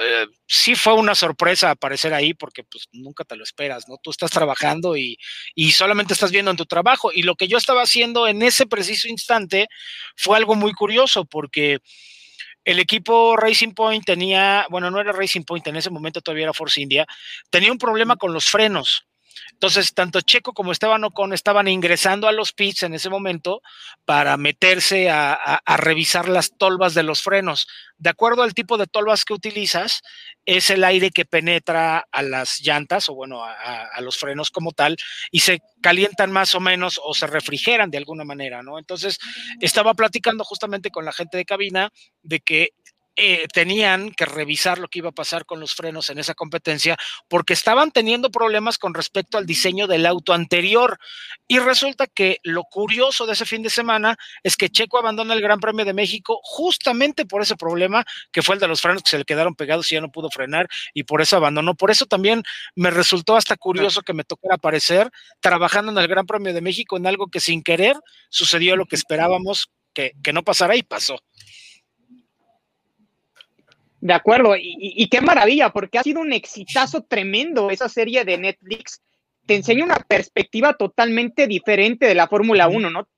Eh, 0.00 0.26
sí 0.46 0.76
fue 0.76 0.94
una 0.94 1.14
sorpresa 1.14 1.70
aparecer 1.70 2.14
ahí 2.14 2.32
porque 2.32 2.62
pues 2.62 2.88
nunca 2.92 3.24
te 3.24 3.36
lo 3.36 3.42
esperas, 3.42 3.88
¿no? 3.88 3.96
Tú 4.02 4.10
estás 4.10 4.30
trabajando 4.30 4.96
y, 4.96 5.18
y 5.54 5.72
solamente 5.72 6.14
estás 6.14 6.30
viendo 6.30 6.50
en 6.52 6.56
tu 6.56 6.64
trabajo. 6.64 7.10
Y 7.12 7.24
lo 7.24 7.34
que 7.34 7.48
yo 7.48 7.58
estaba 7.58 7.82
haciendo 7.82 8.28
en 8.28 8.40
ese 8.42 8.66
preciso 8.66 9.08
instante 9.08 9.66
fue 10.16 10.36
algo 10.36 10.54
muy 10.54 10.72
curioso 10.72 11.24
porque 11.24 11.80
el 12.64 12.78
equipo 12.78 13.36
Racing 13.36 13.72
Point 13.72 14.04
tenía, 14.04 14.66
bueno, 14.70 14.90
no 14.90 15.00
era 15.00 15.12
Racing 15.12 15.42
Point, 15.42 15.66
en 15.66 15.76
ese 15.76 15.90
momento 15.90 16.20
todavía 16.20 16.44
era 16.44 16.52
Force 16.52 16.80
India, 16.80 17.06
tenía 17.50 17.72
un 17.72 17.78
problema 17.78 18.16
con 18.16 18.32
los 18.32 18.48
frenos. 18.48 19.06
Entonces, 19.62 19.94
tanto 19.94 20.20
Checo 20.22 20.54
como 20.54 20.72
Esteban 20.72 21.04
Ocon 21.04 21.32
estaban 21.32 21.68
ingresando 21.68 22.26
a 22.26 22.32
los 22.32 22.52
pits 22.52 22.82
en 22.82 22.94
ese 22.94 23.08
momento 23.08 23.62
para 24.04 24.36
meterse 24.36 25.08
a, 25.08 25.62
revisar 25.76 26.28
las 26.28 26.58
tolvas 26.58 26.94
de 26.94 27.04
los 27.04 27.22
frenos. 27.22 27.68
De 27.96 28.10
acuerdo 28.10 28.42
al 28.42 28.54
tipo 28.54 28.76
de 28.76 28.88
tolvas 28.88 29.24
que 29.24 29.34
utilizas, 29.34 30.02
es 30.44 30.68
el 30.70 30.82
aire 30.82 31.12
que 31.12 31.24
penetra 31.24 32.08
a 32.10 32.22
las 32.22 32.60
llantas 32.60 33.08
o 33.08 33.14
bueno, 33.14 33.44
a, 33.44 34.00
los 34.00 34.18
frenos 34.18 34.50
como 34.50 34.72
tal 34.72 34.96
y 35.30 35.38
se 35.38 35.60
calientan 35.80 36.32
más 36.32 36.56
o 36.56 36.60
menos 36.60 37.00
o 37.00 37.14
se 37.14 37.28
refrigeran 37.28 37.88
de 37.88 37.98
alguna 37.98 38.24
manera, 38.24 38.64
¿no? 38.64 38.80
Entonces, 38.80 39.20
estaba 39.60 39.94
platicando 39.94 40.42
justamente 40.42 40.90
con 40.90 41.04
la 41.04 41.12
gente 41.12 41.36
de 41.36 41.44
cabina 41.44 41.92
de 42.22 42.40
que 42.40 42.70
eh, 43.16 43.46
tenían 43.52 44.10
que 44.10 44.24
revisar 44.24 44.78
lo 44.78 44.88
que 44.88 45.00
iba 45.00 45.10
a 45.10 45.12
pasar 45.12 45.44
con 45.44 45.60
los 45.60 45.74
frenos 45.74 46.08
en 46.08 46.18
esa 46.18 46.32
competencia 46.32 46.96
porque 47.28 47.52
estaban 47.52 47.90
teniendo 47.90 48.30
problemas 48.30 48.78
con 48.78 48.94
respecto 48.94 49.36
al 49.36 49.44
diseño 49.44 49.86
del 49.86 50.06
auto 50.06 50.32
anterior. 50.32 50.98
Y 51.46 51.58
resulta 51.58 52.06
que 52.06 52.38
lo 52.42 52.64
curioso 52.64 53.26
de 53.26 53.34
ese 53.34 53.44
fin 53.44 53.62
de 53.62 53.68
semana 53.68 54.16
es 54.42 54.56
que 54.56 54.70
Checo 54.70 54.98
abandona 54.98 55.34
el 55.34 55.42
Gran 55.42 55.60
Premio 55.60 55.84
de 55.84 55.92
México 55.92 56.40
justamente 56.42 57.26
por 57.26 57.42
ese 57.42 57.56
problema 57.56 58.04
que 58.30 58.40
fue 58.40 58.54
el 58.54 58.60
de 58.60 58.68
los 58.68 58.80
frenos 58.80 59.02
que 59.02 59.10
se 59.10 59.18
le 59.18 59.24
quedaron 59.24 59.54
pegados 59.54 59.92
y 59.92 59.96
ya 59.96 60.00
no 60.00 60.10
pudo 60.10 60.30
frenar 60.30 60.68
y 60.94 61.02
por 61.04 61.20
eso 61.20 61.36
abandonó. 61.36 61.74
Por 61.74 61.90
eso 61.90 62.06
también 62.06 62.42
me 62.74 62.90
resultó 62.90 63.36
hasta 63.36 63.56
curioso 63.56 64.02
que 64.02 64.14
me 64.14 64.24
tocara 64.24 64.54
aparecer 64.54 65.10
trabajando 65.40 65.92
en 65.92 65.98
el 65.98 66.08
Gran 66.08 66.26
Premio 66.26 66.54
de 66.54 66.62
México 66.62 66.96
en 66.96 67.06
algo 67.06 67.28
que 67.28 67.40
sin 67.40 67.62
querer 67.62 67.96
sucedió 68.30 68.76
lo 68.76 68.86
que 68.86 68.96
esperábamos 68.96 69.70
que, 69.92 70.12
que 70.22 70.32
no 70.32 70.42
pasara 70.42 70.76
y 70.76 70.82
pasó. 70.82 71.20
De 74.02 74.14
acuerdo, 74.14 74.56
y, 74.58 75.06
qué 75.06 75.20
maravilla, 75.20 75.70
porque 75.70 75.96
ha 75.96 76.02
sido 76.02 76.22
un 76.22 76.32
exitazo 76.32 77.04
tremendo 77.04 77.70
esa 77.70 77.88
serie 77.88 78.24
de 78.24 78.36
Netflix. 78.36 79.00
Te 79.46 79.54
enseña 79.54 79.84
una 79.84 79.98
perspectiva 79.98 80.74
totalmente 80.74 81.46
diferente 81.46 82.06
de 82.06 82.16
la 82.16 82.26
Fórmula 82.26 82.66
1, 82.66 82.90
¿no? 82.90 83.08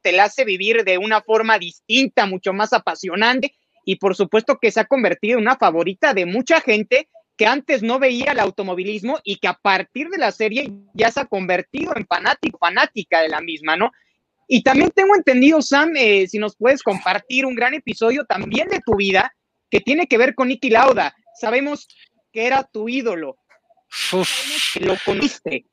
Te 0.00 0.10
la 0.10 0.24
hace 0.24 0.44
vivir 0.44 0.82
de 0.82 0.98
una 0.98 1.22
forma 1.22 1.60
distinta, 1.60 2.26
mucho 2.26 2.52
más 2.52 2.72
apasionante, 2.72 3.54
y 3.84 3.96
por 3.96 4.16
supuesto 4.16 4.58
que 4.60 4.72
se 4.72 4.80
ha 4.80 4.84
convertido 4.84 5.38
en 5.38 5.44
una 5.44 5.56
favorita 5.56 6.12
de 6.12 6.26
mucha 6.26 6.60
gente 6.60 7.08
que 7.36 7.46
antes 7.46 7.84
no 7.84 8.00
veía 8.00 8.32
el 8.32 8.40
automovilismo 8.40 9.20
y 9.22 9.36
que 9.36 9.46
a 9.46 9.54
partir 9.54 10.08
de 10.08 10.18
la 10.18 10.32
serie 10.32 10.72
ya 10.92 11.12
se 11.12 11.20
ha 11.20 11.26
convertido 11.26 11.92
en 11.94 12.04
fanático, 12.04 12.58
fanática 12.58 13.20
de 13.20 13.28
la 13.28 13.40
misma, 13.40 13.76
¿no? 13.76 13.92
Y 14.48 14.64
también 14.64 14.90
tengo 14.90 15.14
entendido, 15.14 15.62
Sam, 15.62 15.92
eh, 15.96 16.26
si 16.26 16.40
nos 16.40 16.56
puedes 16.56 16.82
compartir 16.82 17.46
un 17.46 17.54
gran 17.54 17.74
episodio 17.74 18.24
también 18.24 18.66
de 18.66 18.80
tu 18.84 18.96
vida, 18.96 19.32
que 19.72 19.80
tiene 19.80 20.06
que 20.06 20.18
ver 20.18 20.34
con 20.34 20.48
Nicky 20.48 20.68
Lauda. 20.68 21.16
Sabemos 21.34 21.88
que 22.30 22.46
era 22.46 22.62
tu 22.62 22.90
ídolo. 22.90 23.38
Que 24.74 24.80
lo 24.80 24.96
coniste. 25.02 25.64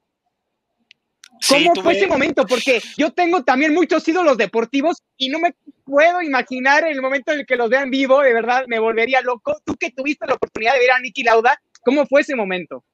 ¿Cómo 1.48 1.76
fue 1.76 1.98
ese 1.98 2.08
momento? 2.08 2.46
Porque 2.46 2.82
yo 2.98 3.12
tengo 3.12 3.44
también 3.44 3.74
muchos 3.74 4.08
ídolos 4.08 4.38
deportivos 4.38 5.04
y 5.18 5.28
no 5.28 5.40
me 5.40 5.54
puedo 5.84 6.22
imaginar 6.22 6.88
el 6.88 7.02
momento 7.02 7.34
en 7.34 7.42
el 7.42 7.46
que 7.46 7.58
los 7.58 7.70
vean 7.70 7.90
vivo, 7.90 8.22
de 8.22 8.34
verdad 8.34 8.64
me 8.68 8.80
volvería 8.80 9.22
loco. 9.22 9.62
Tú 9.66 9.76
que 9.76 9.92
tuviste 9.92 10.26
la 10.26 10.36
oportunidad 10.36 10.74
de 10.74 10.80
ver 10.80 10.92
a 10.92 11.00
Nicky 11.00 11.24
Lauda, 11.24 11.62
¿cómo 11.82 12.06
fue 12.06 12.22
ese 12.22 12.36
momento? 12.36 12.86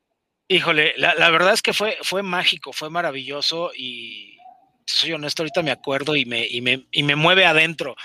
Híjole, 0.47 0.93
la, 0.97 1.29
verdad 1.29 1.53
es 1.53 1.61
que 1.61 1.73
fue, 1.73 1.97
fue 2.01 2.23
mágico, 2.23 2.73
fue 2.73 2.89
maravilloso 2.89 3.71
y 3.75 4.37
soy 4.85 5.13
honesto, 5.13 5.43
ahorita 5.43 5.61
me 5.61 5.71
acuerdo 5.71 6.15
y 6.15 6.25
me, 6.25 6.47
y 6.47 6.61
me, 6.61 6.87
y 6.91 7.03
me 7.03 7.15
mueve 7.15 7.45
adentro. 7.45 7.95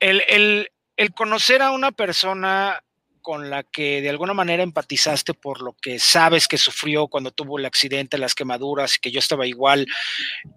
El, 0.00 0.22
el, 0.28 0.70
el 0.98 1.14
conocer 1.14 1.62
a 1.62 1.70
una 1.70 1.92
persona 1.92 2.82
con 3.22 3.50
la 3.50 3.62
que 3.62 4.00
de 4.00 4.10
alguna 4.10 4.34
manera 4.34 4.62
empatizaste 4.62 5.32
por 5.32 5.60
lo 5.60 5.74
que 5.74 5.98
sabes 5.98 6.48
que 6.48 6.58
sufrió 6.58 7.06
cuando 7.08 7.30
tuvo 7.30 7.58
el 7.58 7.66
accidente, 7.66 8.18
las 8.18 8.34
quemaduras, 8.34 8.96
y 8.96 9.00
que 9.00 9.10
yo 9.10 9.18
estaba 9.18 9.46
igual, 9.46 9.86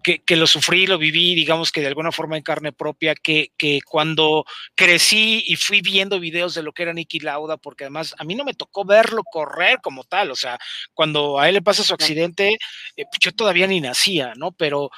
que, 0.04 0.23
lo 0.36 0.47
sufrí, 0.47 0.88
lo 0.88 0.97
viví, 0.97 1.36
digamos 1.36 1.71
que 1.71 1.82
de 1.82 1.88
alguna 1.88 2.12
forma 2.12 2.38
en 2.38 2.43
carne 2.43 2.71
propia, 2.71 3.13
que, 3.13 3.51
que 3.58 3.82
cuando 3.86 4.45
crecí 4.73 5.43
y 5.45 5.58
fui 5.58 5.82
viendo 5.82 6.19
videos 6.19 6.56
de 6.56 6.63
lo 6.63 6.71
que 6.71 6.84
era 6.84 6.93
Nicky 6.93 7.19
Lauda, 7.19 7.58
porque 7.58 7.84
además 7.84 8.15
a 8.17 8.23
mí 8.23 8.34
no 8.34 8.45
me 8.45 8.54
tocó 8.54 8.84
verlo 8.84 9.23
correr 9.23 9.80
como 9.84 10.06
tal, 10.06 10.32
o 10.32 10.36
sea, 10.36 10.58
cuando 10.93 11.39
a 11.39 11.49
él 11.49 11.56
le 11.56 11.62
pasa 11.62 11.84
su 11.84 11.93
accidente, 11.93 12.58
eh, 12.95 13.04
yo 13.19 13.32
todavía 13.34 13.67
ni 13.67 13.82
nacía, 13.82 14.34
¿no? 14.38 14.54
Pero 14.54 14.89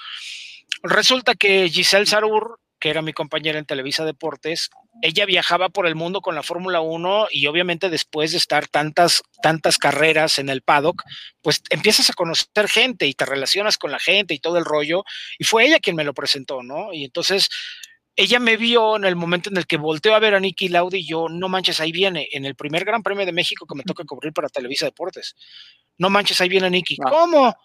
resulta 0.84 1.36
que 1.36 1.70
Giselle 1.70 2.06
Sarur 2.06 2.60
que 2.84 2.90
era 2.90 3.02
mi 3.02 3.14
compañera 3.14 3.58
en 3.58 3.64
Televisa 3.64 4.04
Deportes, 4.04 4.70
ella 5.02 5.26
viajaba 5.26 5.70
por 5.70 5.88
el 5.88 5.96
mundo 5.96 6.20
con 6.20 6.36
la 6.36 6.44
Fórmula 6.44 6.82
1 6.82 7.28
y 7.32 7.48
obviamente 7.48 7.90
después 7.90 8.32
de 8.34 8.38
estar 8.40 8.68
tantas, 8.68 9.24
tantas 9.42 9.78
carreras 9.78 10.38
en 10.38 10.50
el 10.50 10.64
paddock, 10.64 11.02
pues 11.42 11.62
empiezas 11.70 12.10
a 12.10 12.14
conocer 12.14 12.68
gente 12.68 13.08
y 13.08 13.14
te 13.14 13.26
relacionas 13.26 13.78
con 13.78 13.90
la 13.90 14.00
gente 14.00 14.34
y 14.34 14.40
todo 14.40 14.58
el 14.58 14.66
rollo. 14.66 15.06
Y 15.40 15.46
fue 15.46 15.66
ella 15.66 15.80
quien 15.80 15.96
me 15.96 16.04
lo 16.04 16.14
presentó, 16.14 16.62
¿no? 16.62 16.92
Y 16.92 17.06
entonces 17.06 17.48
ella 18.18 18.42
me 18.42 18.58
vio 18.58 18.98
en 18.98 19.06
el 19.06 19.16
momento 19.16 19.50
en 19.50 19.56
el 19.56 19.66
que 19.66 19.78
volteó 19.78 20.14
a 20.14 20.20
ver 20.20 20.36
a 20.36 20.42
Nicky 20.42 20.68
Lauda 20.68 20.98
y 20.98 21.08
yo, 21.08 21.30
no 21.30 21.48
manches, 21.48 21.80
ahí 21.80 21.94
viene, 21.94 22.28
en 22.34 22.44
el 22.44 22.56
primer 22.56 22.84
Gran 22.84 23.02
Premio 23.02 23.26
de 23.26 23.32
México 23.32 23.66
que 23.66 23.76
me 23.76 23.84
toca 23.84 24.04
cubrir 24.04 24.34
para 24.34 24.50
Televisa 24.50 24.88
Deportes. 24.88 25.38
No 25.98 26.10
manches, 26.10 26.42
ahí 26.42 26.50
viene 26.50 26.70
Nicky. 26.70 26.98
Ah. 27.00 27.10
¿Cómo? 27.10 27.56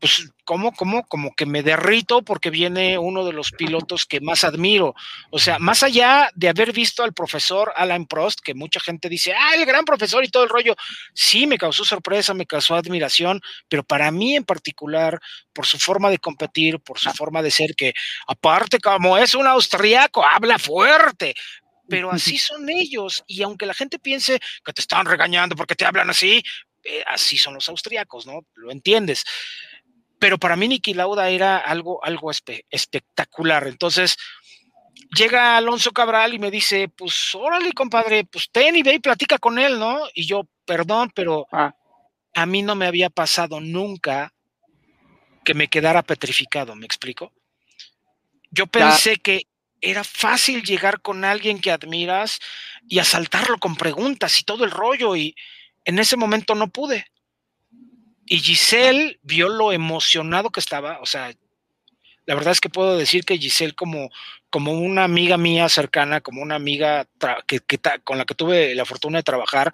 Pues, 0.00 0.30
¿cómo, 0.44 0.72
cómo? 0.72 1.04
Como 1.08 1.34
que 1.34 1.44
me 1.44 1.62
derrito 1.64 2.22
porque 2.22 2.50
viene 2.50 2.98
uno 2.98 3.24
de 3.24 3.32
los 3.32 3.50
pilotos 3.50 4.06
que 4.06 4.20
más 4.20 4.44
admiro. 4.44 4.94
O 5.30 5.40
sea, 5.40 5.58
más 5.58 5.82
allá 5.82 6.30
de 6.36 6.48
haber 6.48 6.72
visto 6.72 7.02
al 7.02 7.12
profesor 7.12 7.72
Alan 7.74 8.06
Prost, 8.06 8.40
que 8.40 8.54
mucha 8.54 8.78
gente 8.78 9.08
dice, 9.08 9.34
ah, 9.34 9.54
el 9.56 9.66
gran 9.66 9.84
profesor 9.84 10.24
y 10.24 10.28
todo 10.28 10.44
el 10.44 10.50
rollo, 10.50 10.76
sí, 11.14 11.48
me 11.48 11.58
causó 11.58 11.84
sorpresa, 11.84 12.32
me 12.32 12.46
causó 12.46 12.76
admiración, 12.76 13.40
pero 13.68 13.82
para 13.82 14.10
mí 14.12 14.36
en 14.36 14.44
particular, 14.44 15.18
por 15.52 15.66
su 15.66 15.78
forma 15.78 16.10
de 16.10 16.18
competir, 16.18 16.78
por 16.78 16.98
su 17.00 17.10
forma 17.10 17.42
de 17.42 17.50
ser, 17.50 17.74
que 17.74 17.92
aparte 18.28 18.78
como 18.78 19.18
es 19.18 19.34
un 19.34 19.48
austriaco, 19.48 20.24
habla 20.24 20.60
fuerte, 20.60 21.34
pero 21.88 22.12
así 22.12 22.38
son 22.38 22.68
ellos. 22.68 23.24
Y 23.26 23.42
aunque 23.42 23.66
la 23.66 23.74
gente 23.74 23.98
piense 23.98 24.38
que 24.64 24.72
te 24.72 24.80
están 24.80 25.06
regañando 25.06 25.56
porque 25.56 25.74
te 25.74 25.84
hablan 25.84 26.08
así, 26.10 26.40
eh, 26.84 27.02
así 27.08 27.36
son 27.36 27.54
los 27.54 27.68
austriacos, 27.68 28.26
¿no? 28.26 28.46
Lo 28.54 28.70
entiendes 28.70 29.24
pero 30.18 30.38
para 30.38 30.56
mí 30.56 30.68
Niki 30.68 30.94
Lauda 30.94 31.28
era 31.30 31.58
algo, 31.58 32.04
algo 32.04 32.30
espectacular. 32.70 33.66
Entonces, 33.66 34.16
llega 35.16 35.56
Alonso 35.56 35.92
Cabral 35.92 36.34
y 36.34 36.38
me 36.38 36.50
dice, 36.50 36.88
pues 36.88 37.34
órale, 37.34 37.72
compadre, 37.72 38.24
pues 38.24 38.50
ten 38.50 38.76
y 38.76 38.82
ve 38.82 38.94
y 38.94 38.98
platica 38.98 39.38
con 39.38 39.58
él, 39.58 39.78
¿no? 39.78 40.00
Y 40.14 40.26
yo, 40.26 40.42
perdón, 40.64 41.12
pero 41.14 41.46
ah. 41.52 41.74
a 42.34 42.46
mí 42.46 42.62
no 42.62 42.74
me 42.74 42.86
había 42.86 43.10
pasado 43.10 43.60
nunca 43.60 44.32
que 45.44 45.54
me 45.54 45.68
quedara 45.68 46.02
petrificado, 46.02 46.74
¿me 46.74 46.86
explico? 46.86 47.32
Yo 48.50 48.66
pensé 48.66 49.16
que 49.16 49.46
era 49.80 50.02
fácil 50.04 50.62
llegar 50.62 51.00
con 51.00 51.24
alguien 51.24 51.60
que 51.60 51.70
admiras 51.70 52.40
y 52.88 52.98
asaltarlo 52.98 53.58
con 53.58 53.76
preguntas 53.76 54.40
y 54.40 54.42
todo 54.42 54.64
el 54.64 54.70
rollo 54.70 55.14
y 55.16 55.34
en 55.84 55.98
ese 55.98 56.16
momento 56.16 56.54
no 56.54 56.68
pude. 56.68 57.06
Y 58.28 58.40
Giselle 58.40 59.18
vio 59.22 59.48
lo 59.48 59.72
emocionado 59.72 60.50
que 60.50 60.60
estaba, 60.60 61.00
o 61.00 61.06
sea, 61.06 61.32
la 62.26 62.34
verdad 62.34 62.52
es 62.52 62.60
que 62.60 62.68
puedo 62.68 62.98
decir 62.98 63.24
que 63.24 63.38
Giselle 63.38 63.74
como, 63.74 64.10
como 64.50 64.72
una 64.72 65.04
amiga 65.04 65.38
mía 65.38 65.68
cercana, 65.70 66.20
como 66.20 66.42
una 66.42 66.56
amiga 66.56 67.06
que, 67.46 67.60
con 68.04 68.18
la 68.18 68.26
que 68.26 68.34
tuve 68.34 68.74
la 68.74 68.84
fortuna 68.84 69.18
de 69.18 69.22
trabajar, 69.22 69.72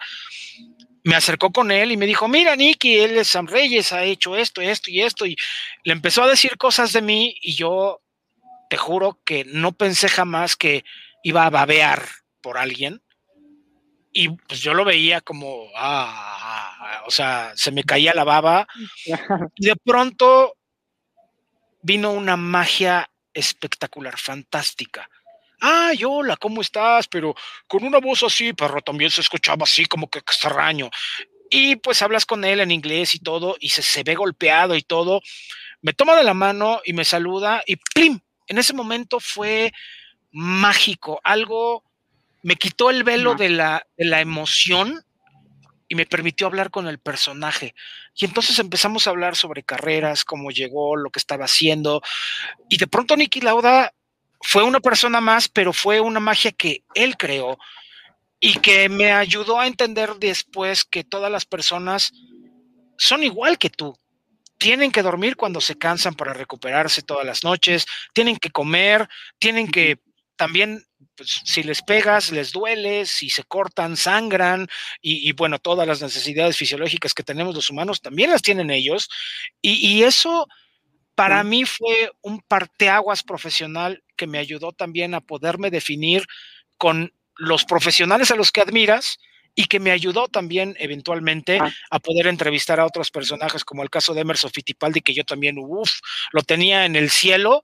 me 1.03 1.17
acercó 1.17 1.53
con 1.53 1.73
él 1.73 1.91
y 1.91 1.97
me 1.97 2.07
dijo, 2.07 2.29
mira, 2.29 2.55
Nicky, 2.55 2.97
él 2.99 3.19
es 3.19 3.29
Sam 3.29 3.47
Reyes, 3.47 3.93
ha 3.93 4.05
hecho 4.05 4.37
esto, 4.37 4.63
esto 4.63 4.91
y 4.91 5.03
esto, 5.03 5.27
y 5.27 5.37
le 5.83 5.93
empezó 5.93 6.23
a 6.23 6.29
decir 6.29 6.57
cosas 6.57 6.93
de 6.93 7.03
mí 7.03 7.37
y 7.43 7.55
yo 7.55 8.01
te 8.71 8.77
juro 8.77 9.21
que 9.25 9.45
no 9.45 9.73
pensé 9.73 10.09
jamás 10.09 10.57
que 10.57 10.85
iba 11.23 11.45
a 11.45 11.51
babear 11.51 12.07
por 12.41 12.57
alguien. 12.57 13.03
Y 14.17 14.29
pues 14.29 14.61
yo 14.61 14.75
lo 14.75 14.85
veía 14.85 15.21
como, 15.21 15.67
ah, 15.75 17.03
o 17.05 17.11
sea, 17.11 17.53
se 17.57 17.73
me 17.73 17.83
caía 17.83 18.15
la 18.15 18.25
baba. 18.25 18.67
Y 19.57 19.67
de 19.67 19.77
pronto 19.77 20.57
vino 21.83 22.13
una 22.13 22.37
magia 22.37 23.11
espectacular, 23.35 24.17
fantástica. 24.17 25.11
Ay, 25.61 26.05
hola, 26.05 26.37
¿cómo 26.37 26.61
estás? 26.61 27.09
Pero 27.09 27.35
con 27.67 27.85
una 27.85 27.99
voz 27.99 28.23
así, 28.23 28.53
pero 28.53 28.81
también 28.83 29.11
se 29.11 29.21
escuchaba 29.21 29.65
así 29.65 29.87
como 29.87 30.09
que 30.09 30.21
extraño. 30.21 30.91
Y 31.51 31.77
pues 31.77 32.01
hablas 32.01 32.25
con 32.25 32.45
él 32.45 32.61
en 32.61 32.71
inglés 32.71 33.17
y 33.17 33.19
todo, 33.19 33.57
y 33.59 33.71
se, 33.71 33.83
se 33.83 34.05
ve 34.05 34.15
golpeado 34.15 34.77
y 34.77 34.83
todo. 34.83 35.23
Me 35.83 35.93
toma 35.93 36.17
de 36.17 36.25
la 36.25 36.35
mano 36.35 36.81
y 36.85 36.93
me 36.93 37.05
saluda 37.05 37.63
y 37.67 37.77
¡plim! 37.77 38.21
En 38.47 38.59
ese 38.59 38.75
momento 38.75 39.19
fue 39.19 39.73
mágico, 40.31 41.21
algo 41.25 41.84
me 42.45 42.57
quitó 42.57 42.91
el 42.91 43.05
velo 43.05 43.35
de 43.35 43.49
la, 43.49 43.87
de 43.97 44.05
la 44.05 44.21
emoción 44.21 45.03
y 45.89 45.95
me 45.95 46.05
permitió 46.05 46.47
hablar 46.47 46.71
con 46.71 46.87
el 46.87 46.99
personaje. 46.99 47.75
Y 48.15 48.27
entonces 48.27 48.59
empezamos 48.59 49.07
a 49.07 49.11
hablar 49.11 49.35
sobre 49.35 49.63
carreras, 49.63 50.27
cómo 50.27 50.51
llegó, 50.51 50.95
lo 50.95 51.09
que 51.09 51.19
estaba 51.19 51.47
haciendo. 51.47 52.03
Y 52.69 52.77
de 52.77 52.87
pronto 52.87 53.17
Nicky 53.17 53.41
Lauda 53.41 53.95
fue 54.43 54.63
una 54.63 54.81
persona 54.81 55.23
más, 55.23 55.49
pero 55.49 55.73
fue 55.73 56.01
una 56.01 56.21
magia 56.21 56.53
que 56.53 56.85
él 56.95 57.17
creó 57.17 57.59
y 58.39 58.59
que 58.59 58.91
me 58.91 59.11
ayudó 59.11 59.59
a 59.59 59.67
entender 59.67 60.17
después 60.17 60.85
que 60.85 61.03
todas 61.03 61.33
las 61.33 61.47
personas 61.47 62.13
son 62.99 63.23
igual 63.23 63.57
que 63.57 63.71
tú. 63.71 63.99
Tienen 64.59 64.93
que 64.93 65.03
dormir 65.03 65.37
cuando 65.37 65.63
se 65.63 65.79
cansan 65.79 66.15
para 66.15 66.35
recuperarse 66.35 67.01
todas 67.01 67.25
las 67.25 67.43
noches, 67.43 67.87
tienen 68.13 68.37
que 68.37 68.51
comer, 68.51 69.09
tienen 69.39 69.71
que 69.71 69.99
también 70.37 70.85
pues, 71.17 71.41
si 71.45 71.63
les 71.63 71.83
pegas, 71.83 72.31
les 72.31 72.53
duele, 72.53 73.07
si 73.07 73.31
se 73.31 73.45
cortan, 73.45 73.97
sangran, 73.97 74.69
y, 75.01 75.33
bueno, 75.33 75.59
todas 75.59 75.87
las 75.87 76.03
necesidades 76.03 76.57
fisiológicas 76.57 77.15
que 77.15 77.23
tenemos 77.23 77.55
los 77.55 77.71
humanos 77.71 78.01
también 78.01 78.31
las 78.31 78.43
tienen 78.43 78.71
ellos. 78.71 79.09
Y, 79.61 80.03
eso 80.03 80.47
para 81.15 81.45
mí 81.45 81.65
fue 81.65 82.11
un 82.23 82.41
parteaguas 82.41 83.23
profesional 83.23 84.03
que 84.17 84.27
me 84.27 84.39
ayudó 84.39 84.73
también 84.73 85.15
a 85.15 85.21
poderme 85.21 85.71
definir 85.71 86.27
con 86.77 87.13
los 87.37 87.65
profesionales 87.65 88.31
a 88.31 88.37
los 88.37 88.51
que 88.51 88.61
admiras 88.61 89.19
y 89.55 89.67
que 89.67 89.79
me 89.79 89.93
ayudó 89.93 90.27
también 90.27 90.75
eventualmente 90.79 91.59
ah. 91.61 91.71
a 91.91 92.01
poder 92.01 92.27
entrevistar 92.27 92.81
a 92.81 92.87
otros 92.87 93.11
personajes, 93.11 93.65
como 93.65 93.83
el 93.83 93.91
caso 93.91 94.13
de 94.13 94.23
Emerson 94.23 94.51
Fittipaldi, 94.51 95.01
que 95.01 95.15
yo 95.15 95.25
también, 95.25 95.57
uff, 95.59 96.01
lo 96.33 96.43
tenía 96.43 96.85
en 96.85 96.97
el 96.97 97.11
cielo 97.11 97.63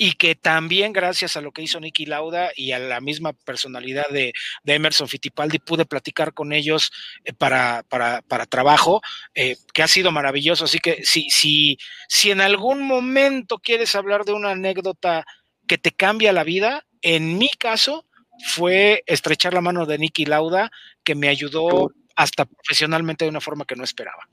y 0.00 0.12
que 0.12 0.36
también 0.36 0.92
gracias 0.92 1.36
a 1.36 1.40
lo 1.40 1.50
que 1.50 1.62
hizo 1.62 1.80
Nicky 1.80 2.06
Lauda 2.06 2.52
y 2.54 2.70
a 2.70 2.78
la 2.78 3.00
misma 3.00 3.32
personalidad 3.32 4.08
de, 4.10 4.32
Emerson 4.64 5.08
Fittipaldi 5.08 5.58
pude 5.58 5.84
platicar 5.84 6.32
con 6.32 6.52
ellos 6.52 6.92
eh, 7.24 7.32
para, 7.32 7.82
para, 7.88 8.22
para, 8.22 8.46
trabajo, 8.46 9.02
eh, 9.34 9.56
que 9.74 9.82
ha 9.82 9.88
sido 9.88 10.12
maravilloso. 10.12 10.64
Así 10.64 10.78
que 10.78 11.04
si, 11.04 11.28
si, 11.30 11.78
si 12.08 12.30
en 12.30 12.40
algún 12.40 12.82
momento 12.82 13.58
quieres 13.58 13.96
hablar 13.96 14.24
de 14.24 14.32
una 14.32 14.52
anécdota 14.52 15.26
que 15.66 15.78
te 15.78 15.90
cambia 15.90 16.32
la 16.32 16.44
vida, 16.44 16.86
en 17.02 17.36
mi 17.36 17.48
caso 17.48 18.06
fue 18.46 19.02
estrechar 19.06 19.52
la 19.52 19.60
mano 19.60 19.84
de 19.84 19.98
Nicky 19.98 20.26
Lauda, 20.26 20.70
que 21.02 21.16
me 21.16 21.28
ayudó 21.28 21.90
hasta 22.14 22.44
profesionalmente 22.44 23.24
de 23.24 23.30
una 23.30 23.40
forma 23.40 23.64
que 23.64 23.74
no 23.74 23.82
esperaba. 23.82 24.28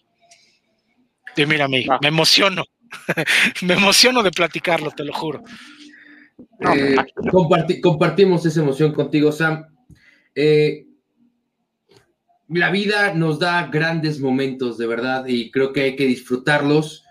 Y 1.35 1.45
mira, 1.47 1.67
me, 1.67 1.85
me 2.01 2.07
emociono. 2.07 2.63
me 3.63 3.73
emociono 3.73 4.23
de 4.23 4.31
platicarlo, 4.31 4.91
te 4.91 5.03
lo 5.03 5.13
juro. 5.13 5.43
Eh, 6.59 6.95
compartimos 7.81 8.45
esa 8.45 8.61
emoción 8.61 8.93
contigo, 8.93 9.31
Sam. 9.31 9.65
Eh, 10.33 10.85
la 12.49 12.69
vida 12.69 13.13
nos 13.13 13.39
da 13.39 13.67
grandes 13.67 14.19
momentos, 14.19 14.77
de 14.77 14.87
verdad, 14.87 15.25
y 15.27 15.51
creo 15.51 15.73
que 15.73 15.81
hay 15.81 15.95
que 15.95 16.05
disfrutarlos. 16.05 17.03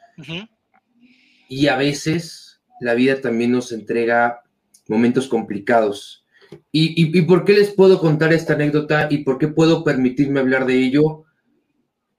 Y 1.48 1.66
a 1.66 1.76
veces 1.76 2.62
la 2.80 2.94
vida 2.94 3.20
también 3.20 3.52
nos 3.52 3.72
entrega 3.72 4.42
momentos 4.88 5.26
complicados. 5.26 6.24
¿Y, 6.70 7.18
¿Y 7.18 7.22
por 7.22 7.44
qué 7.44 7.54
les 7.54 7.72
puedo 7.72 7.98
contar 7.98 8.32
esta 8.32 8.52
anécdota 8.52 9.08
y 9.10 9.18
por 9.18 9.38
qué 9.38 9.48
puedo 9.48 9.82
permitirme 9.82 10.40
hablar 10.40 10.66
de 10.66 10.78
ello? 10.78 11.24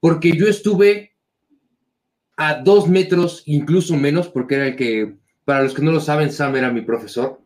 Porque 0.00 0.36
yo 0.36 0.46
estuve 0.46 1.15
a 2.36 2.60
dos 2.62 2.88
metros, 2.88 3.42
incluso 3.46 3.96
menos, 3.96 4.28
porque 4.28 4.56
era 4.56 4.66
el 4.68 4.76
que, 4.76 5.16
para 5.44 5.62
los 5.62 5.74
que 5.74 5.82
no 5.82 5.92
lo 5.92 6.00
saben, 6.00 6.30
Sam 6.30 6.56
era 6.56 6.70
mi 6.70 6.82
profesor. 6.82 7.40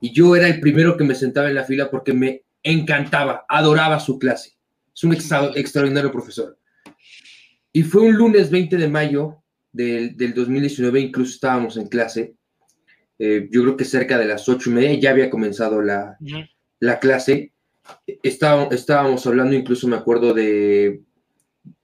Y 0.00 0.12
yo 0.12 0.34
era 0.34 0.48
el 0.48 0.60
primero 0.60 0.96
que 0.96 1.04
me 1.04 1.14
sentaba 1.14 1.48
en 1.48 1.54
la 1.54 1.64
fila 1.64 1.90
porque 1.90 2.12
me 2.12 2.42
encantaba, 2.62 3.44
adoraba 3.48 4.00
su 4.00 4.18
clase. 4.18 4.54
Es 4.94 5.04
un 5.04 5.12
extraordinario 5.12 6.10
profesor. 6.10 6.58
Y 7.72 7.82
fue 7.82 8.02
un 8.02 8.16
lunes 8.16 8.50
20 8.50 8.76
de 8.76 8.88
mayo 8.88 9.42
del, 9.72 10.16
2019, 10.34 11.00
incluso 11.00 11.32
estábamos 11.34 11.76
en 11.76 11.88
clase. 11.88 12.34
Eh, 13.18 13.48
yo 13.50 13.62
creo 13.62 13.76
que 13.76 13.84
cerca 13.84 14.18
de 14.18 14.24
las 14.24 14.48
ocho 14.48 14.70
y 14.70 14.72
media 14.72 14.98
ya 14.98 15.10
había 15.10 15.30
comenzado 15.30 15.80
la, 15.80 16.16
la 16.80 16.98
clase. 16.98 17.52
Estábamos, 18.22 18.72
estábamos 18.72 19.26
hablando, 19.26 19.54
incluso 19.54 19.88
me 19.88 19.96
acuerdo 19.96 20.34
de, 20.34 21.02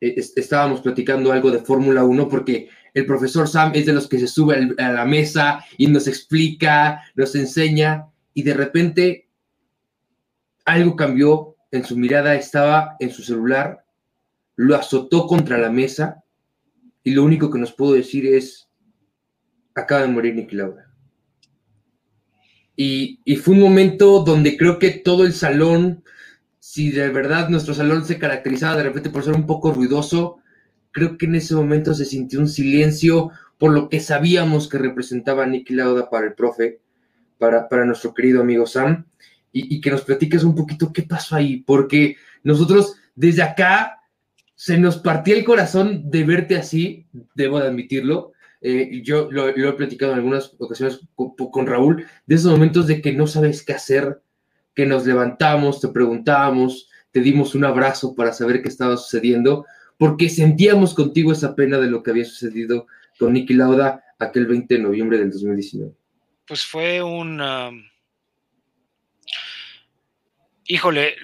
estábamos 0.00 0.80
platicando 0.80 1.32
algo 1.32 1.50
de 1.50 1.60
Fórmula 1.60 2.04
1 2.04 2.28
porque 2.28 2.68
el 2.94 3.06
profesor 3.06 3.48
Sam 3.48 3.72
es 3.74 3.86
de 3.86 3.92
los 3.92 4.08
que 4.08 4.18
se 4.18 4.26
sube 4.26 4.74
a 4.78 4.92
la 4.92 5.04
mesa 5.04 5.64
y 5.76 5.86
nos 5.86 6.06
explica, 6.06 7.02
nos 7.14 7.34
enseña 7.34 8.06
y 8.34 8.42
de 8.42 8.54
repente 8.54 9.28
algo 10.64 10.96
cambió 10.96 11.56
en 11.70 11.84
su 11.84 11.96
mirada, 11.96 12.34
estaba 12.34 12.96
en 13.00 13.10
su 13.10 13.22
celular, 13.22 13.84
lo 14.56 14.76
azotó 14.76 15.26
contra 15.26 15.58
la 15.58 15.70
mesa 15.70 16.24
y 17.02 17.12
lo 17.12 17.24
único 17.24 17.50
que 17.50 17.58
nos 17.58 17.72
pudo 17.72 17.94
decir 17.94 18.26
es, 18.26 18.68
acaba 19.74 20.02
de 20.02 20.08
morir 20.08 20.34
Nicky 20.34 20.56
Laura. 20.56 20.90
Y, 22.76 23.20
y 23.24 23.36
fue 23.36 23.54
un 23.54 23.60
momento 23.60 24.22
donde 24.22 24.56
creo 24.56 24.78
que 24.78 24.90
todo 24.90 25.24
el 25.24 25.32
salón, 25.32 26.04
si 26.70 26.90
de 26.90 27.08
verdad 27.08 27.48
nuestro 27.48 27.72
salón 27.72 28.04
se 28.04 28.18
caracterizaba 28.18 28.76
de 28.76 28.82
repente 28.82 29.08
por 29.08 29.24
ser 29.24 29.32
un 29.32 29.46
poco 29.46 29.72
ruidoso, 29.72 30.36
creo 30.90 31.16
que 31.16 31.24
en 31.24 31.36
ese 31.36 31.54
momento 31.54 31.94
se 31.94 32.04
sintió 32.04 32.40
un 32.40 32.46
silencio 32.46 33.30
por 33.56 33.72
lo 33.72 33.88
que 33.88 34.00
sabíamos 34.00 34.68
que 34.68 34.76
representaba 34.76 35.46
Nicky 35.46 35.72
Lauda 35.72 36.10
para 36.10 36.26
el 36.26 36.34
profe, 36.34 36.82
para, 37.38 37.70
para 37.70 37.86
nuestro 37.86 38.12
querido 38.12 38.42
amigo 38.42 38.66
Sam, 38.66 39.06
y, 39.50 39.80
que 39.80 39.90
nos 39.90 40.02
platiques 40.02 40.44
un 40.44 40.54
poquito 40.54 40.92
qué 40.92 41.04
pasó 41.04 41.36
ahí, 41.36 41.56
porque 41.56 42.16
nosotros 42.42 42.96
desde 43.14 43.44
acá 43.44 44.02
se 44.54 44.76
nos 44.76 44.98
partía 44.98 45.36
el 45.36 45.44
corazón 45.44 46.10
de 46.10 46.24
verte 46.24 46.56
así, 46.56 47.06
debo 47.34 47.60
de 47.60 47.68
admitirlo. 47.68 48.32
Eh, 48.60 49.00
yo 49.02 49.30
lo, 49.30 49.48
he 49.48 49.72
platicado 49.72 50.12
en 50.12 50.18
algunas 50.18 50.54
ocasiones 50.58 51.00
con, 51.14 51.34
con, 51.34 51.66
Raúl, 51.66 52.04
de 52.26 52.34
esos 52.34 52.52
momentos 52.52 52.86
de 52.86 53.00
que 53.00 53.14
no 53.14 53.26
sabes 53.26 53.62
qué 53.62 53.72
hacer, 53.72 54.20
que 54.78 54.86
nos 54.86 55.04
levantamos, 55.04 55.80
te 55.80 55.88
preguntábamos, 55.88 56.88
te 57.10 57.18
dimos 57.18 57.56
un 57.56 57.64
abrazo 57.64 58.14
para 58.14 58.32
saber 58.32 58.62
qué 58.62 58.68
estaba 58.68 58.96
sucediendo, 58.96 59.66
porque 59.96 60.28
sentíamos 60.28 60.94
contigo 60.94 61.32
esa 61.32 61.56
pena 61.56 61.78
de 61.78 61.90
lo 61.90 62.00
que 62.00 62.12
había 62.12 62.24
sucedido 62.24 62.86
con 63.18 63.32
Nicky 63.32 63.54
Lauda 63.54 64.04
aquel 64.20 64.46
20 64.46 64.72
de 64.72 64.80
noviembre 64.80 65.18
del 65.18 65.32
2019. 65.32 65.92
Pues 66.46 66.64
fue 66.64 67.02
un... 67.02 67.40
Um, 67.40 67.88
híjole, 70.64 71.16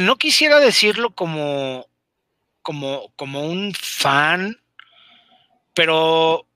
no 0.00 0.16
quisiera 0.16 0.58
decirlo 0.58 1.14
como, 1.14 1.86
como, 2.62 3.12
como 3.14 3.48
un 3.48 3.74
fan, 3.74 4.60
pero 5.72 6.48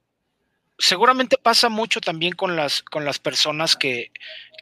seguramente 0.76 1.38
pasa 1.40 1.68
mucho 1.68 2.00
también 2.00 2.32
con 2.32 2.56
las, 2.56 2.82
con 2.82 3.04
las 3.04 3.20
personas 3.20 3.76
que, 3.76 4.10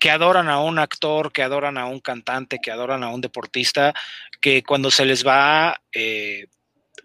que, 0.01 0.11
adoran 0.11 0.49
a 0.49 0.61
un 0.61 0.79
actor, 0.79 1.31
que 1.31 1.43
adoran 1.43 1.79
a 1.79 1.87
un 1.87 2.01
cantante, 2.01 2.59
que 2.61 2.71
adoran 2.73 3.05
a 3.05 3.11
un 3.11 3.21
deportista, 3.21 3.95
que 4.41 4.63
cuando 4.63 4.91
se 4.91 5.05
les 5.05 5.27
va, 5.27 5.81
eh, 5.93 6.47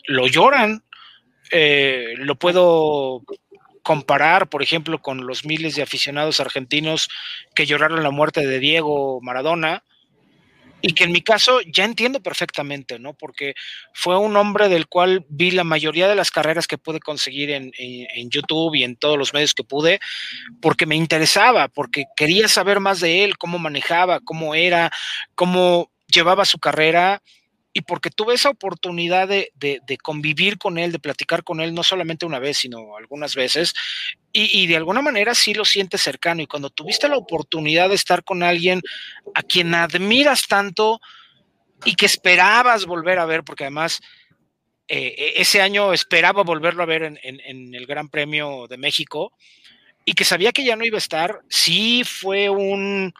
lo 0.07 0.27
lloran. 0.27 0.83
Eh, 1.51 2.15
lo 2.17 2.35
puedo 2.35 3.21
comparar, 3.83 4.49
por 4.49 4.63
ejemplo, 4.63 4.99
con 4.99 5.27
los 5.27 5.45
miles 5.45 5.75
de 5.75 5.83
aficionados 5.83 6.39
argentinos 6.39 7.07
que 7.53 7.67
lloraron 7.67 8.01
la 8.01 8.09
muerte 8.09 8.45
de 8.45 8.59
Diego 8.59 9.19
Maradona, 9.21 9.83
y 10.87 10.93
que 10.93 11.05
en 11.05 11.11
mi 11.11 11.21
caso 11.21 11.61
ya 11.61 11.83
entiendo 11.83 12.21
perfectamente, 12.21 12.99
¿no? 12.99 13.15
Porque 13.15 13.55
fue 13.91 14.19
un 14.19 14.37
hombre 14.37 14.69
del 14.69 14.85
cual 14.85 15.25
vi 15.29 15.49
la 15.49 15.63
mayoría 15.63 16.07
de 16.07 16.13
las 16.13 16.29
carreras 16.29 16.67
que 16.67 16.77
pude 16.77 16.99
conseguir 16.99 17.49
en, 17.49 17.71
en, 17.75 18.29
YouTube 18.29 18.75
y 18.75 18.83
en 18.83 18.95
todos 18.95 19.17
los 19.17 19.33
medios 19.33 19.55
que 19.55 19.63
pude, 19.63 19.99
porque 20.61 20.85
me 20.85 20.95
interesaba, 20.95 21.69
porque 21.69 22.05
quería 22.15 22.47
saber 22.47 22.79
más 22.79 22.99
de 22.99 23.23
él, 23.23 23.35
cómo 23.39 23.57
manejaba, 23.57 24.19
cómo 24.19 24.53
era, 24.53 24.91
cómo 25.33 25.91
llevaba 26.05 26.45
su 26.45 26.59
carrera 26.59 27.23
y 27.77 27.81
porque 27.81 28.09
tuve 28.09 28.35
esa 28.35 28.49
oportunidad 28.49 29.27
de, 29.27 29.51
convivir 30.01 30.57
con 30.57 30.77
él, 30.77 30.93
de 30.93 30.99
platicar 30.99 31.43
con 31.43 31.59
él, 31.59 31.73
no 31.73 31.83
solamente 31.83 32.25
una 32.25 32.39
vez, 32.39 32.59
sino 32.59 32.95
algunas 32.95 33.35
veces, 33.35 33.73
y, 34.31 34.65
de 34.67 34.77
alguna 34.77 35.01
manera 35.01 35.35
sí 35.35 35.53
lo 35.53 35.65
sientes 35.65 36.01
cercano. 36.01 36.41
Y 36.41 36.47
cuando 36.47 36.69
tuviste 36.69 37.09
la 37.09 37.17
oportunidad 37.17 37.89
de 37.89 37.95
estar 37.95 38.23
con 38.23 38.43
alguien 38.43 38.81
a 39.33 39.43
quien 39.43 39.75
admiras 39.75 40.47
tanto 40.47 41.01
y 41.83 41.95
que 41.95 42.05
esperabas 42.05 42.85
volver 42.85 43.19
a 43.19 43.25
ver, 43.25 43.43
porque 43.43 43.65
además 43.65 43.99
eh, 44.87 45.13
e, 45.17 45.41
ese 45.41 45.61
año 45.61 45.91
esperaba 45.91 46.43
volverlo 46.43 46.81
a 46.81 46.85
ver 46.85 47.03
en, 47.03 47.19
en 47.23 47.75
el 47.75 47.85
Gran 47.87 48.07
Premio 48.07 48.67
de 48.69 48.77
México, 48.77 49.33
y 50.05 50.13
que 50.13 50.23
sabía 50.23 50.53
que 50.53 50.63
ya 50.63 50.77
no 50.77 50.85
iba 50.85 50.95
a 50.95 50.99
estar, 50.99 51.41
sí 51.49 52.03
fue 52.05 52.49
un 52.49 53.13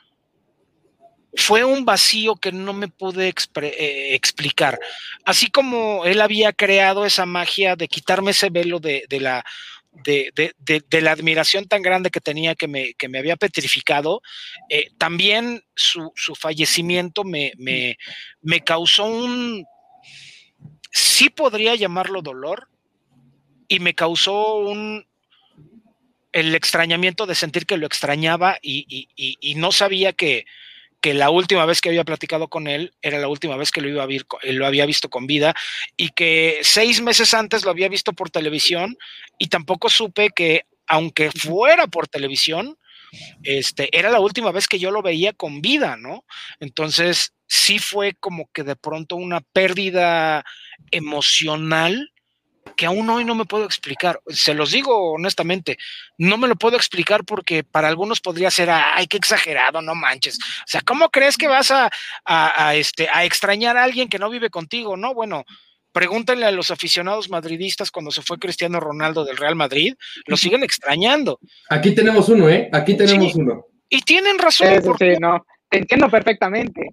fue 1.36 1.64
un 1.64 1.86
vacío 1.86 2.36
que 2.36 2.52
no 2.52 2.74
me 2.74 2.88
pude 2.88 3.28
eh, 3.30 4.16
explicar. 4.16 4.80
Así 5.26 5.48
como 5.48 6.06
él 6.06 6.22
había 6.22 6.54
creado 6.54 7.06
esa 7.06 7.26
magia 7.26 7.76
de 7.76 7.88
quitarme 7.88 8.32
ese 8.32 8.50
velo 8.50 8.80
de, 8.80 9.06
la, 9.20 9.44
admiración 11.12 11.68
tan 11.68 11.82
grande 11.82 12.10
que 12.10 12.22
tenía 12.22 12.56
que 12.56 12.68
me, 12.68 12.96
había 13.18 13.36
petrificado, 13.36 14.22
eh, 14.70 14.92
también 14.98 15.64
su, 15.76 16.12
fallecimiento 16.40 17.24
me, 17.24 17.54
me, 17.58 17.98
me, 18.42 18.62
causó 18.62 19.06
un, 19.06 19.66
sí 20.92 21.30
podría 21.30 21.76
llamarlo 21.76 22.22
dolor, 22.22 22.70
y 23.68 23.80
me 23.80 23.96
causó 23.96 24.58
un, 24.58 25.08
el 26.32 26.54
extrañamiento 26.54 27.26
de 27.26 27.34
sentir 27.34 27.66
que 27.66 27.78
lo 27.78 27.88
extrañaba 27.88 28.60
y 28.62 29.56
no 29.58 29.72
sabía 29.72 30.14
que, 30.14 30.46
que 31.06 31.14
la 31.14 31.30
última 31.30 31.68
vez 31.68 31.82
que 31.82 31.90
había 31.90 32.04
platicado 32.04 32.48
con 32.48 32.66
él 32.66 32.92
era 33.00 33.20
la 33.20 33.28
última 33.28 33.56
vez 33.58 33.70
que 33.70 33.80
lo, 33.80 33.88
iba 33.88 34.02
a 34.02 34.08
ver, 34.08 34.26
lo 34.42 34.66
había 34.66 34.88
visto 34.88 35.08
con 35.08 35.28
vida 35.28 35.54
y 35.96 36.10
que 36.10 36.58
seis 36.64 37.00
meses 37.00 37.36
antes 37.36 37.64
lo 37.64 37.70
había 37.70 37.90
visto 37.90 38.14
por 38.14 38.32
televisión 38.32 38.98
y 39.38 39.50
tampoco 39.50 39.88
supe 39.92 40.32
que 40.32 40.66
aunque 40.88 41.30
fuera 41.30 41.86
por 41.86 42.08
televisión, 42.08 42.80
este, 43.44 43.96
era 43.96 44.10
la 44.10 44.20
última 44.20 44.52
vez 44.52 44.68
que 44.68 44.80
yo 44.80 44.90
lo 44.90 45.04
veía 45.04 45.32
con 45.34 45.62
vida, 45.62 45.96
¿no? 45.96 46.26
Entonces, 46.60 47.36
sí 47.46 47.78
fue 47.78 48.16
como 48.20 48.50
que 48.52 48.64
de 48.64 48.76
pronto 48.76 49.16
una 49.16 49.42
pérdida 49.42 50.44
emocional 50.90 52.12
que 52.76 52.86
aún 52.86 53.10
hoy 53.10 53.24
no 53.24 53.36
me 53.36 53.46
puedo 53.46 53.66
explicar. 53.66 54.20
Se 54.28 54.54
los 54.54 54.72
digo 54.72 55.14
honestamente, 55.14 55.78
no 56.18 56.38
me 56.38 56.48
lo 56.48 56.56
puedo 56.56 56.76
explicar 56.78 57.24
porque 57.24 57.64
para 57.64 57.88
algunos 57.88 58.22
podría 58.22 58.52
ser, 58.52 58.70
ay, 58.70 59.08
qué 59.08 59.18
exagerado, 59.18 59.82
no 59.82 59.96
manches. 59.96 60.38
O 60.40 60.68
sea, 60.68 60.82
¿cómo 60.82 61.10
crees 61.10 61.38
que 61.38 61.48
vas 61.48 61.72
a, 61.72 62.76
este, 62.76 63.08
a 63.12 63.24
extrañar 63.26 63.78
a 63.78 63.84
alguien 63.84 64.10
que 64.10 64.20
no 64.20 64.30
vive 64.30 64.50
contigo? 64.50 64.98
No, 64.98 65.14
bueno, 65.14 65.46
pregúntenle 65.92 66.46
a 66.46 66.52
los 66.52 66.72
aficionados 66.72 67.30
madridistas 67.30 67.92
cuando 67.92 68.12
se 68.12 68.22
fue 68.22 68.38
Cristiano 68.38 68.80
Ronaldo 68.80 69.24
del 69.24 69.38
Real 69.38 69.56
Madrid, 69.56 69.94
lo 70.26 70.36
siguen 70.36 70.64
extrañando. 70.64 71.40
Aquí 71.70 71.96
tenemos 71.96 72.28
uno, 72.30 72.50
¿eh? 72.50 72.70
Aquí 72.74 72.98
tenemos 72.98 73.36
uno. 73.36 73.66
Y 73.90 74.02
tienen 74.02 74.38
razón. 74.38 74.82
porque... 74.84 75.18
no, 75.20 75.46
te 75.70 75.78
entiendo 75.78 76.10
perfectamente. 76.10 76.90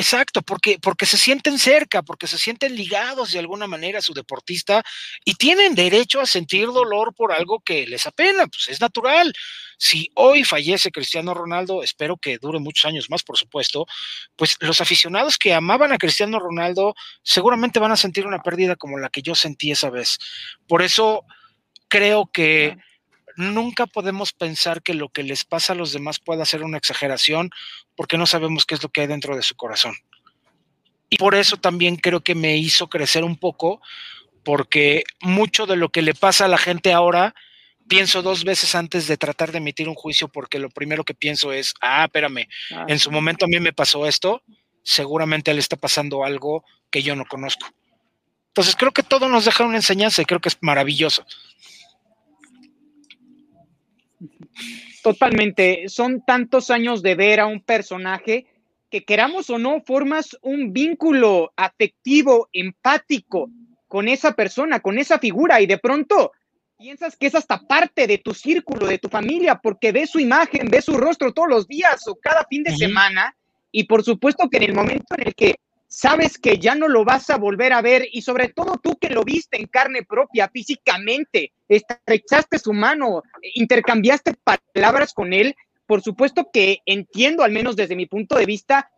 Exacto, 0.00 0.40
porque, 0.40 0.78
porque 0.80 1.04
se 1.04 1.18
sienten 1.18 1.58
cerca, 1.58 2.00
porque 2.00 2.26
se 2.26 2.38
sienten 2.38 2.74
ligados 2.74 3.32
de 3.32 3.38
alguna 3.38 3.66
manera 3.66 3.98
a 3.98 4.02
su 4.02 4.14
deportista 4.14 4.82
y 5.26 5.34
tienen 5.34 5.74
derecho 5.74 6.22
a 6.22 6.26
sentir 6.26 6.68
dolor 6.68 7.14
por 7.14 7.32
algo 7.32 7.60
que 7.60 7.86
les 7.86 8.06
apena, 8.06 8.46
pues 8.46 8.68
es 8.68 8.80
natural. 8.80 9.30
Si 9.76 10.10
hoy 10.14 10.42
fallece 10.44 10.90
Cristiano 10.90 11.34
Ronaldo, 11.34 11.82
espero 11.82 12.16
que 12.16 12.38
dure 12.38 12.58
muchos 12.60 12.86
años 12.86 13.10
más, 13.10 13.22
por 13.22 13.36
supuesto, 13.36 13.84
pues 14.36 14.56
los 14.60 14.80
aficionados 14.80 15.36
que 15.36 15.52
amaban 15.52 15.92
a 15.92 15.98
Cristiano 15.98 16.38
Ronaldo 16.38 16.94
seguramente 17.22 17.78
van 17.78 17.92
a 17.92 17.96
sentir 17.96 18.26
una 18.26 18.42
pérdida 18.42 18.76
como 18.76 18.96
la 18.96 19.10
que 19.10 19.20
yo 19.20 19.34
sentí 19.34 19.70
esa 19.70 19.90
vez. 19.90 20.16
Por 20.66 20.80
eso 20.80 21.26
creo 21.88 22.24
que 22.32 22.78
nunca 23.40 23.86
podemos 23.86 24.32
pensar 24.32 24.82
que 24.82 24.94
lo 24.94 25.08
que 25.08 25.22
les 25.22 25.44
pasa 25.44 25.72
a 25.72 25.76
los 25.76 25.92
demás 25.92 26.20
pueda 26.20 26.44
ser 26.44 26.62
una 26.62 26.78
exageración 26.78 27.50
porque 27.96 28.18
no 28.18 28.26
sabemos 28.26 28.66
qué 28.66 28.74
es 28.74 28.82
lo 28.82 28.88
que 28.88 29.02
hay 29.02 29.06
dentro 29.06 29.36
de 29.36 29.42
su 29.42 29.56
corazón. 29.56 29.94
Y 31.08 31.16
por 31.16 31.34
eso 31.34 31.56
también 31.56 31.96
creo 31.96 32.20
que 32.20 32.36
me 32.36 32.56
hizo 32.56 32.88
crecer 32.88 33.24
un 33.24 33.36
poco, 33.36 33.82
porque 34.44 35.02
mucho 35.20 35.66
de 35.66 35.76
lo 35.76 35.90
que 35.90 36.02
le 36.02 36.14
pasa 36.14 36.44
a 36.44 36.48
la 36.48 36.58
gente 36.58 36.92
ahora, 36.92 37.34
pienso 37.88 38.22
dos 38.22 38.44
veces 38.44 38.76
antes 38.76 39.08
de 39.08 39.16
tratar 39.16 39.50
de 39.50 39.58
emitir 39.58 39.88
un 39.88 39.96
juicio, 39.96 40.28
porque 40.28 40.60
lo 40.60 40.70
primero 40.70 41.02
que 41.02 41.14
pienso 41.14 41.52
es, 41.52 41.74
ah, 41.80 42.04
espérame, 42.04 42.46
ah, 42.72 42.86
en 42.86 43.00
su 43.00 43.10
momento 43.10 43.44
a 43.44 43.48
mí 43.48 43.58
me 43.58 43.72
pasó 43.72 44.06
esto, 44.06 44.42
seguramente 44.84 45.50
a 45.50 45.52
él 45.52 45.58
está 45.58 45.76
pasando 45.76 46.24
algo 46.24 46.64
que 46.90 47.02
yo 47.02 47.16
no 47.16 47.24
conozco. 47.24 47.66
Entonces 48.50 48.76
creo 48.76 48.92
que 48.92 49.02
todo 49.02 49.28
nos 49.28 49.44
deja 49.44 49.64
una 49.64 49.76
enseñanza 49.76 50.22
y 50.22 50.24
creo 50.24 50.40
que 50.40 50.48
es 50.48 50.58
maravilloso. 50.60 51.24
Totalmente. 55.02 55.88
Son 55.88 56.22
tantos 56.24 56.70
años 56.70 57.02
de 57.02 57.14
ver 57.14 57.40
a 57.40 57.46
un 57.46 57.60
personaje 57.60 58.46
que 58.90 59.04
queramos 59.04 59.48
o 59.50 59.58
no, 59.58 59.80
formas 59.82 60.36
un 60.42 60.72
vínculo 60.72 61.52
afectivo, 61.56 62.48
empático 62.52 63.48
con 63.86 64.08
esa 64.08 64.32
persona, 64.32 64.80
con 64.80 64.98
esa 64.98 65.18
figura 65.18 65.60
y 65.60 65.66
de 65.66 65.78
pronto 65.78 66.32
piensas 66.76 67.16
que 67.16 67.26
es 67.26 67.34
hasta 67.34 67.60
parte 67.66 68.06
de 68.06 68.18
tu 68.18 68.34
círculo, 68.34 68.86
de 68.86 68.98
tu 68.98 69.08
familia, 69.08 69.60
porque 69.62 69.92
ves 69.92 70.10
su 70.10 70.18
imagen, 70.18 70.68
ves 70.70 70.86
su 70.86 70.96
rostro 70.96 71.32
todos 71.32 71.48
los 71.48 71.68
días 71.68 72.06
o 72.08 72.16
cada 72.16 72.44
fin 72.48 72.62
de 72.62 72.74
semana 72.74 73.36
y 73.70 73.84
por 73.84 74.02
supuesto 74.02 74.48
que 74.48 74.56
en 74.56 74.62
el 74.64 74.74
momento 74.74 75.14
en 75.16 75.28
el 75.28 75.34
que 75.34 75.56
sabes 75.90 76.38
que 76.38 76.58
ya 76.58 76.76
no 76.76 76.86
lo 76.88 77.04
vas 77.04 77.30
a 77.30 77.36
volver 77.36 77.72
a 77.72 77.82
ver 77.82 78.06
y 78.12 78.22
sobre 78.22 78.48
todo 78.48 78.78
tú 78.80 78.96
que 78.96 79.10
lo 79.10 79.24
viste 79.24 79.58
en 79.58 79.66
carne 79.66 80.04
propia, 80.04 80.48
físicamente, 80.48 81.52
estrechaste 81.68 82.60
su 82.60 82.72
mano, 82.72 83.22
intercambiaste 83.54 84.34
palabras 84.72 85.12
con 85.12 85.32
él, 85.32 85.56
por 85.86 86.00
supuesto 86.00 86.48
que 86.52 86.78
entiendo, 86.86 87.42
al 87.42 87.50
menos 87.50 87.74
desde 87.74 87.96
mi 87.96 88.06
punto 88.06 88.36
de 88.36 88.46
vista, 88.46 88.88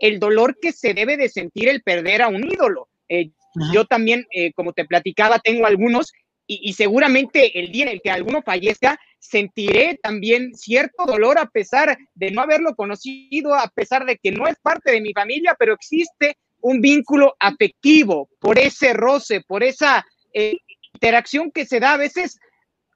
el 0.00 0.18
dolor 0.18 0.58
que 0.60 0.72
se 0.72 0.94
debe 0.94 1.16
de 1.16 1.28
sentir 1.28 1.68
el 1.68 1.82
perder 1.82 2.22
a 2.22 2.28
un 2.28 2.44
ídolo. 2.44 2.88
Eh, 3.08 3.30
yo 3.72 3.84
también, 3.84 4.26
eh, 4.32 4.52
como 4.52 4.72
te 4.72 4.84
platicaba, 4.84 5.38
tengo 5.38 5.66
algunos 5.66 6.12
y, 6.48 6.72
seguramente 6.72 7.60
el 7.60 7.70
día 7.70 7.84
en 7.84 7.92
el 7.92 8.02
que 8.02 8.10
alguno 8.10 8.42
fallezca, 8.42 8.98
sentiré 9.22 10.00
también 10.02 10.52
cierto 10.54 11.06
dolor 11.06 11.38
a 11.38 11.46
pesar 11.46 11.96
de 12.14 12.30
no 12.32 12.42
haberlo 12.42 12.74
conocido, 12.74 13.54
a 13.54 13.68
pesar 13.68 14.04
de 14.04 14.18
que 14.18 14.32
no 14.32 14.48
es 14.48 14.56
parte 14.60 14.90
de 14.90 15.00
mi 15.00 15.12
familia, 15.12 15.54
pero 15.56 15.74
existe 15.74 16.36
un 16.60 16.80
vínculo 16.80 17.36
afectivo 17.38 18.28
por 18.40 18.58
ese 18.58 18.92
roce, 18.92 19.40
por 19.40 19.62
esa 19.62 20.04
eh, 20.34 20.56
interacción 20.92 21.52
que 21.52 21.64
se 21.64 21.78
da 21.78 21.94
a 21.94 21.98
veces 21.98 22.40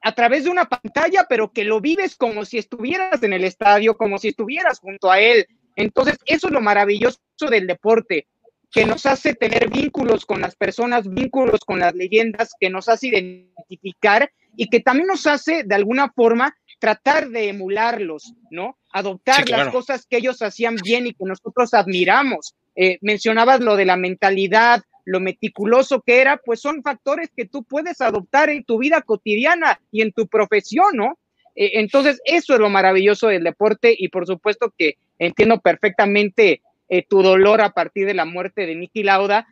a 0.02 0.12
través 0.12 0.44
de 0.44 0.50
una 0.50 0.68
pantalla, 0.68 1.26
pero 1.28 1.52
que 1.52 1.64
lo 1.64 1.80
vives 1.80 2.16
como 2.16 2.44
si 2.44 2.58
estuvieras 2.58 3.22
en 3.22 3.32
el 3.32 3.44
estadio, 3.44 3.96
como 3.96 4.18
si 4.18 4.28
estuvieras 4.28 4.80
junto 4.80 5.10
a 5.10 5.20
él. 5.20 5.46
Entonces, 5.76 6.18
eso 6.26 6.48
es 6.48 6.52
lo 6.52 6.60
maravilloso 6.60 7.20
del 7.48 7.66
deporte 7.68 8.26
que 8.72 8.84
nos 8.84 9.06
hace 9.06 9.34
tener 9.34 9.70
vínculos 9.70 10.26
con 10.26 10.40
las 10.40 10.56
personas, 10.56 11.08
vínculos 11.08 11.60
con 11.60 11.78
las 11.78 11.94
leyendas, 11.94 12.52
que 12.58 12.68
nos 12.68 12.88
hace 12.88 13.08
identificar 13.08 14.30
y 14.56 14.68
que 14.68 14.80
también 14.80 15.06
nos 15.06 15.26
hace 15.26 15.64
de 15.64 15.74
alguna 15.74 16.10
forma 16.10 16.56
tratar 16.78 17.28
de 17.30 17.48
emularlos, 17.48 18.34
¿no? 18.50 18.76
Adoptar 18.92 19.48
las 19.48 19.68
cosas 19.68 20.06
que 20.06 20.18
ellos 20.18 20.42
hacían 20.42 20.76
bien 20.76 21.06
y 21.06 21.14
que 21.14 21.24
nosotros 21.24 21.74
admiramos. 21.74 22.54
Eh, 22.74 22.98
mencionabas 23.00 23.60
lo 23.60 23.76
de 23.76 23.86
la 23.86 23.96
mentalidad, 23.96 24.82
lo 25.04 25.20
meticuloso 25.20 26.02
que 26.02 26.20
era, 26.20 26.36
pues 26.36 26.60
son 26.60 26.82
factores 26.82 27.30
que 27.34 27.46
tú 27.46 27.62
puedes 27.64 28.00
adoptar 28.00 28.50
en 28.50 28.64
tu 28.64 28.78
vida 28.78 29.00
cotidiana 29.02 29.80
y 29.90 30.02
en 30.02 30.12
tu 30.12 30.26
profesión, 30.26 30.88
¿no? 30.94 31.18
Eh, 31.54 31.80
entonces, 31.80 32.20
eso 32.24 32.54
es 32.54 32.60
lo 32.60 32.68
maravilloso 32.68 33.28
del 33.28 33.44
deporte 33.44 33.94
y 33.96 34.08
por 34.08 34.26
supuesto 34.26 34.74
que 34.76 34.96
entiendo 35.18 35.60
perfectamente 35.60 36.60
eh, 36.88 37.04
tu 37.08 37.22
dolor 37.22 37.62
a 37.62 37.70
partir 37.70 38.06
de 38.06 38.14
la 38.14 38.26
muerte 38.26 38.66
de 38.66 38.74
Nicky 38.74 39.02
Lauda, 39.02 39.46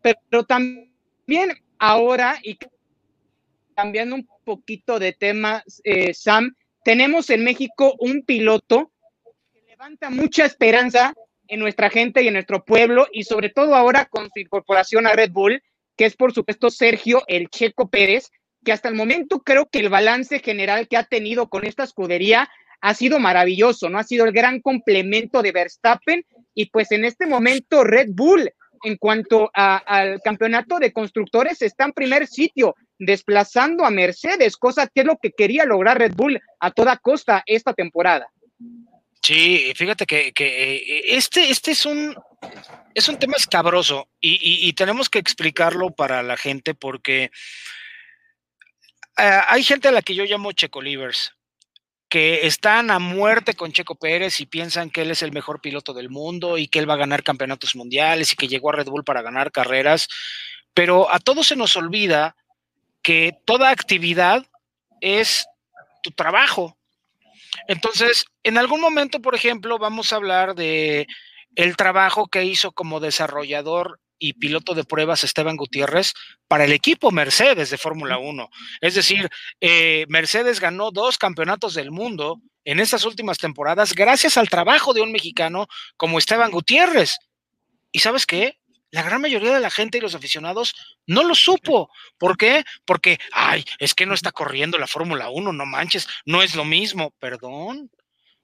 pero 0.00 0.44
también 0.44 1.52
ahora, 1.78 2.38
y 2.42 2.58
cambiando 3.78 4.16
un 4.16 4.28
poquito 4.44 4.98
de 4.98 5.12
tema, 5.12 5.62
eh, 5.84 6.12
Sam, 6.12 6.52
tenemos 6.82 7.30
en 7.30 7.44
México 7.44 7.94
un 8.00 8.24
piloto 8.24 8.90
que 9.52 9.62
levanta 9.62 10.10
mucha 10.10 10.44
esperanza 10.44 11.14
en 11.46 11.60
nuestra 11.60 11.88
gente 11.88 12.24
y 12.24 12.26
en 12.26 12.34
nuestro 12.34 12.64
pueblo, 12.64 13.06
y 13.12 13.22
sobre 13.22 13.50
todo 13.50 13.76
ahora 13.76 14.06
con 14.06 14.30
su 14.34 14.40
incorporación 14.40 15.06
a 15.06 15.12
Red 15.12 15.30
Bull, 15.30 15.62
que 15.96 16.06
es 16.06 16.16
por 16.16 16.34
supuesto 16.34 16.70
Sergio 16.70 17.22
El 17.28 17.50
Checo 17.50 17.88
Pérez, 17.88 18.32
que 18.64 18.72
hasta 18.72 18.88
el 18.88 18.96
momento 18.96 19.42
creo 19.44 19.68
que 19.70 19.78
el 19.78 19.90
balance 19.90 20.40
general 20.40 20.88
que 20.88 20.96
ha 20.96 21.04
tenido 21.04 21.48
con 21.48 21.64
esta 21.64 21.84
escudería 21.84 22.50
ha 22.80 22.94
sido 22.94 23.20
maravilloso, 23.20 23.88
¿no? 23.88 24.00
Ha 24.00 24.04
sido 24.04 24.24
el 24.24 24.32
gran 24.32 24.60
complemento 24.60 25.40
de 25.40 25.52
Verstappen 25.52 26.26
y 26.52 26.66
pues 26.66 26.90
en 26.90 27.04
este 27.04 27.26
momento 27.26 27.84
Red 27.84 28.08
Bull 28.10 28.50
en 28.82 28.96
cuanto 28.96 29.50
al 29.54 30.20
campeonato 30.20 30.80
de 30.80 30.92
constructores 30.92 31.62
está 31.62 31.84
en 31.84 31.92
primer 31.92 32.26
sitio, 32.26 32.74
desplazando 32.98 33.84
a 33.84 33.90
Mercedes, 33.90 34.56
cosa 34.56 34.86
que 34.86 35.00
es 35.00 35.06
lo 35.06 35.16
que 35.16 35.32
quería 35.32 35.64
lograr 35.64 35.98
Red 35.98 36.14
Bull 36.14 36.40
a 36.60 36.70
toda 36.70 36.96
costa 36.96 37.42
esta 37.46 37.72
temporada. 37.72 38.28
Sí, 39.22 39.72
fíjate 39.74 40.06
que, 40.06 40.32
eh, 40.38 41.02
este, 41.16 41.50
este 41.50 41.72
es 41.72 41.84
un 41.86 42.16
es 42.94 43.08
un 43.08 43.18
tema 43.18 43.34
escabroso 43.36 44.08
y, 44.20 44.72
tenemos 44.72 45.08
que 45.08 45.18
explicarlo 45.18 45.90
para 45.90 46.22
la 46.22 46.36
gente 46.36 46.74
porque 46.74 47.30
eh, 49.18 49.40
hay 49.48 49.62
gente 49.62 49.88
a 49.88 49.92
la 49.92 50.02
que 50.02 50.14
yo 50.14 50.24
llamo 50.24 50.52
checolivers 50.52 51.32
que 52.08 52.46
están 52.46 52.90
a 52.90 52.98
muerte 52.98 53.54
con 53.54 53.72
Checo 53.72 53.96
Pérez 53.96 54.40
y 54.40 54.46
piensan 54.46 54.90
que 54.90 55.02
él 55.02 55.10
es 55.10 55.22
el 55.22 55.32
mejor 55.32 55.60
piloto 55.60 55.92
del 55.92 56.08
mundo 56.08 56.56
y 56.56 56.68
que 56.68 56.78
él 56.78 56.88
va 56.88 56.94
a 56.94 56.98
ganar 56.98 57.22
campeonatos 57.22 57.76
mundiales 57.76 58.32
y 58.32 58.36
que 58.36 58.48
llegó 58.48 58.70
a 58.70 58.76
Red 58.76 58.86
Bull 58.86 59.04
para 59.04 59.22
ganar 59.22 59.52
carreras, 59.52 60.08
pero 60.72 61.12
a 61.12 61.18
todos 61.18 61.48
se 61.48 61.56
nos 61.56 61.76
olvida 61.76 62.34
que 63.08 63.32
toda 63.46 63.70
actividad 63.70 64.44
es 65.00 65.46
tu 66.02 66.10
trabajo. 66.10 66.76
Entonces, 67.66 68.26
en 68.42 68.58
algún 68.58 68.82
momento, 68.82 69.22
por 69.22 69.34
ejemplo, 69.34 69.78
vamos 69.78 70.12
a 70.12 70.16
hablar 70.16 70.54
de 70.54 71.06
el 71.56 71.74
trabajo 71.74 72.26
que 72.26 72.44
hizo 72.44 72.70
como 72.72 73.00
desarrollador 73.00 73.98
y 74.18 74.34
piloto 74.34 74.74
de 74.74 74.84
pruebas 74.84 75.24
Esteban 75.24 75.56
Gutiérrez 75.56 76.12
para 76.48 76.66
el 76.66 76.72
equipo 76.72 77.10
Mercedes 77.10 77.70
de 77.70 77.78
Fórmula 77.78 78.18
1. 78.18 78.50
Es 78.82 78.94
decir, 78.94 79.30
eh, 79.62 80.04
Mercedes 80.10 80.60
ganó 80.60 80.90
dos 80.90 81.16
campeonatos 81.16 81.72
del 81.72 81.90
mundo 81.90 82.42
en 82.66 82.78
estas 82.78 83.06
últimas 83.06 83.38
temporadas 83.38 83.94
gracias 83.94 84.36
al 84.36 84.50
trabajo 84.50 84.92
de 84.92 85.00
un 85.00 85.12
mexicano 85.12 85.66
como 85.96 86.18
Esteban 86.18 86.50
Gutiérrez. 86.50 87.16
¿Y 87.90 88.00
sabes 88.00 88.26
qué? 88.26 88.58
La 88.90 89.02
gran 89.02 89.20
mayoría 89.20 89.54
de 89.54 89.60
la 89.60 89.70
gente 89.70 89.98
y 89.98 90.00
los 90.00 90.14
aficionados 90.14 90.74
no 91.06 91.22
lo 91.22 91.34
supo. 91.34 91.90
¿Por 92.16 92.36
qué? 92.36 92.64
Porque, 92.84 93.18
ay, 93.32 93.64
es 93.78 93.94
que 93.94 94.06
no 94.06 94.14
está 94.14 94.32
corriendo 94.32 94.78
la 94.78 94.86
Fórmula 94.86 95.30
1, 95.30 95.52
no 95.52 95.66
manches, 95.66 96.06
no 96.24 96.42
es 96.42 96.54
lo 96.54 96.64
mismo. 96.64 97.12
Perdón, 97.18 97.90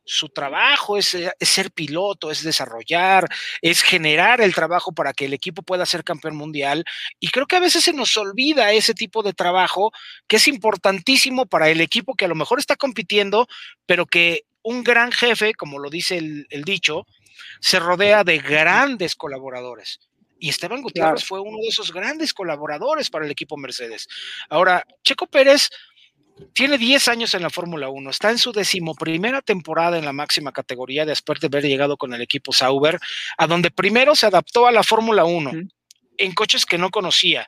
su 0.04 0.28
trabajo 0.28 0.98
es, 0.98 1.16
ser 1.40 1.70
piloto, 1.72 2.30
es 2.30 2.42
desarrollar, 2.42 3.26
es 3.62 3.83
generar 3.83 4.40
el 4.40 4.54
trabajo 4.54 4.92
para 4.92 5.12
que 5.12 5.24
el 5.24 5.33
equipo 5.33 5.62
pueda 5.62 5.87
ser 5.87 6.04
campeón 6.04 6.37
mundial. 6.37 6.85
Y 7.20 7.28
creo 7.28 7.46
que 7.46 7.57
a 7.57 7.61
veces 7.61 7.85
se 7.85 7.92
nos 7.92 8.16
olvida 8.16 8.72
ese 8.72 8.94
tipo 8.94 9.22
de 9.22 9.33
trabajo 9.33 9.92
que 10.28 10.37
es 10.37 10.48
importantísimo 10.48 11.46
para 11.46 11.70
el 11.70 11.80
equipo 11.80 12.14
que 12.14 12.26
a 12.26 12.28
lo 12.28 12.35
mejor 12.35 12.59
está 12.59 12.76
compitiendo, 12.76 13.46
pero 13.87 14.07
que 14.07 14.42
un 14.62 14.85
gran 14.85 15.12
jefe, 15.12 15.54
como 15.54 15.78
lo 15.78 15.90
dice 15.90 16.18
el, 16.18 16.64
dicho, 16.64 17.07
se 17.61 17.78
rodea 17.78 18.24
de 18.24 18.38
grandes 18.38 19.14
colaboradores. 19.14 20.00
Y 20.38 20.49
Esteban 20.49 20.83
Gutiérrez 20.83 21.25
fue 21.25 21.40
uno 21.40 21.59
de 21.62 21.68
esos 21.68 21.92
grandes 21.92 22.35
colaboradores 22.35 23.11
para 23.11 23.25
el 23.25 23.31
equipo 23.31 23.57
Mercedes. 23.57 24.09
Ahora, 24.49 24.85
Checo 25.03 25.27
Pérez 25.27 25.70
tiene 26.53 26.79
10 26.79 27.09
años 27.09 27.35
en 27.35 27.42
la 27.42 27.51
Fórmula 27.51 27.88
1, 27.88 28.11
está 28.11 28.31
en 28.31 28.38
su 28.38 28.53
decimoprimera 28.53 29.40
temporada 29.42 29.99
en 29.99 30.05
la 30.05 30.12
máxima 30.12 30.53
categoría 30.53 31.05
después 31.07 31.40
de 31.40 31.47
haber 31.47 31.64
llegado 31.64 31.97
con 31.97 32.12
el 32.12 32.20
equipo 32.20 32.53
Sauber, 32.53 32.99
a 33.38 33.47
donde 33.47 33.70
primero 33.70 34.14
se 34.14 34.27
adaptó 34.27 34.66
a 34.66 34.73
la 34.73 34.83
Fórmula 34.83 35.25
1 35.25 35.53
en 36.16 36.33
coches 36.33 36.66
que 36.66 36.79
no 36.79 36.90
conocía. 36.90 37.47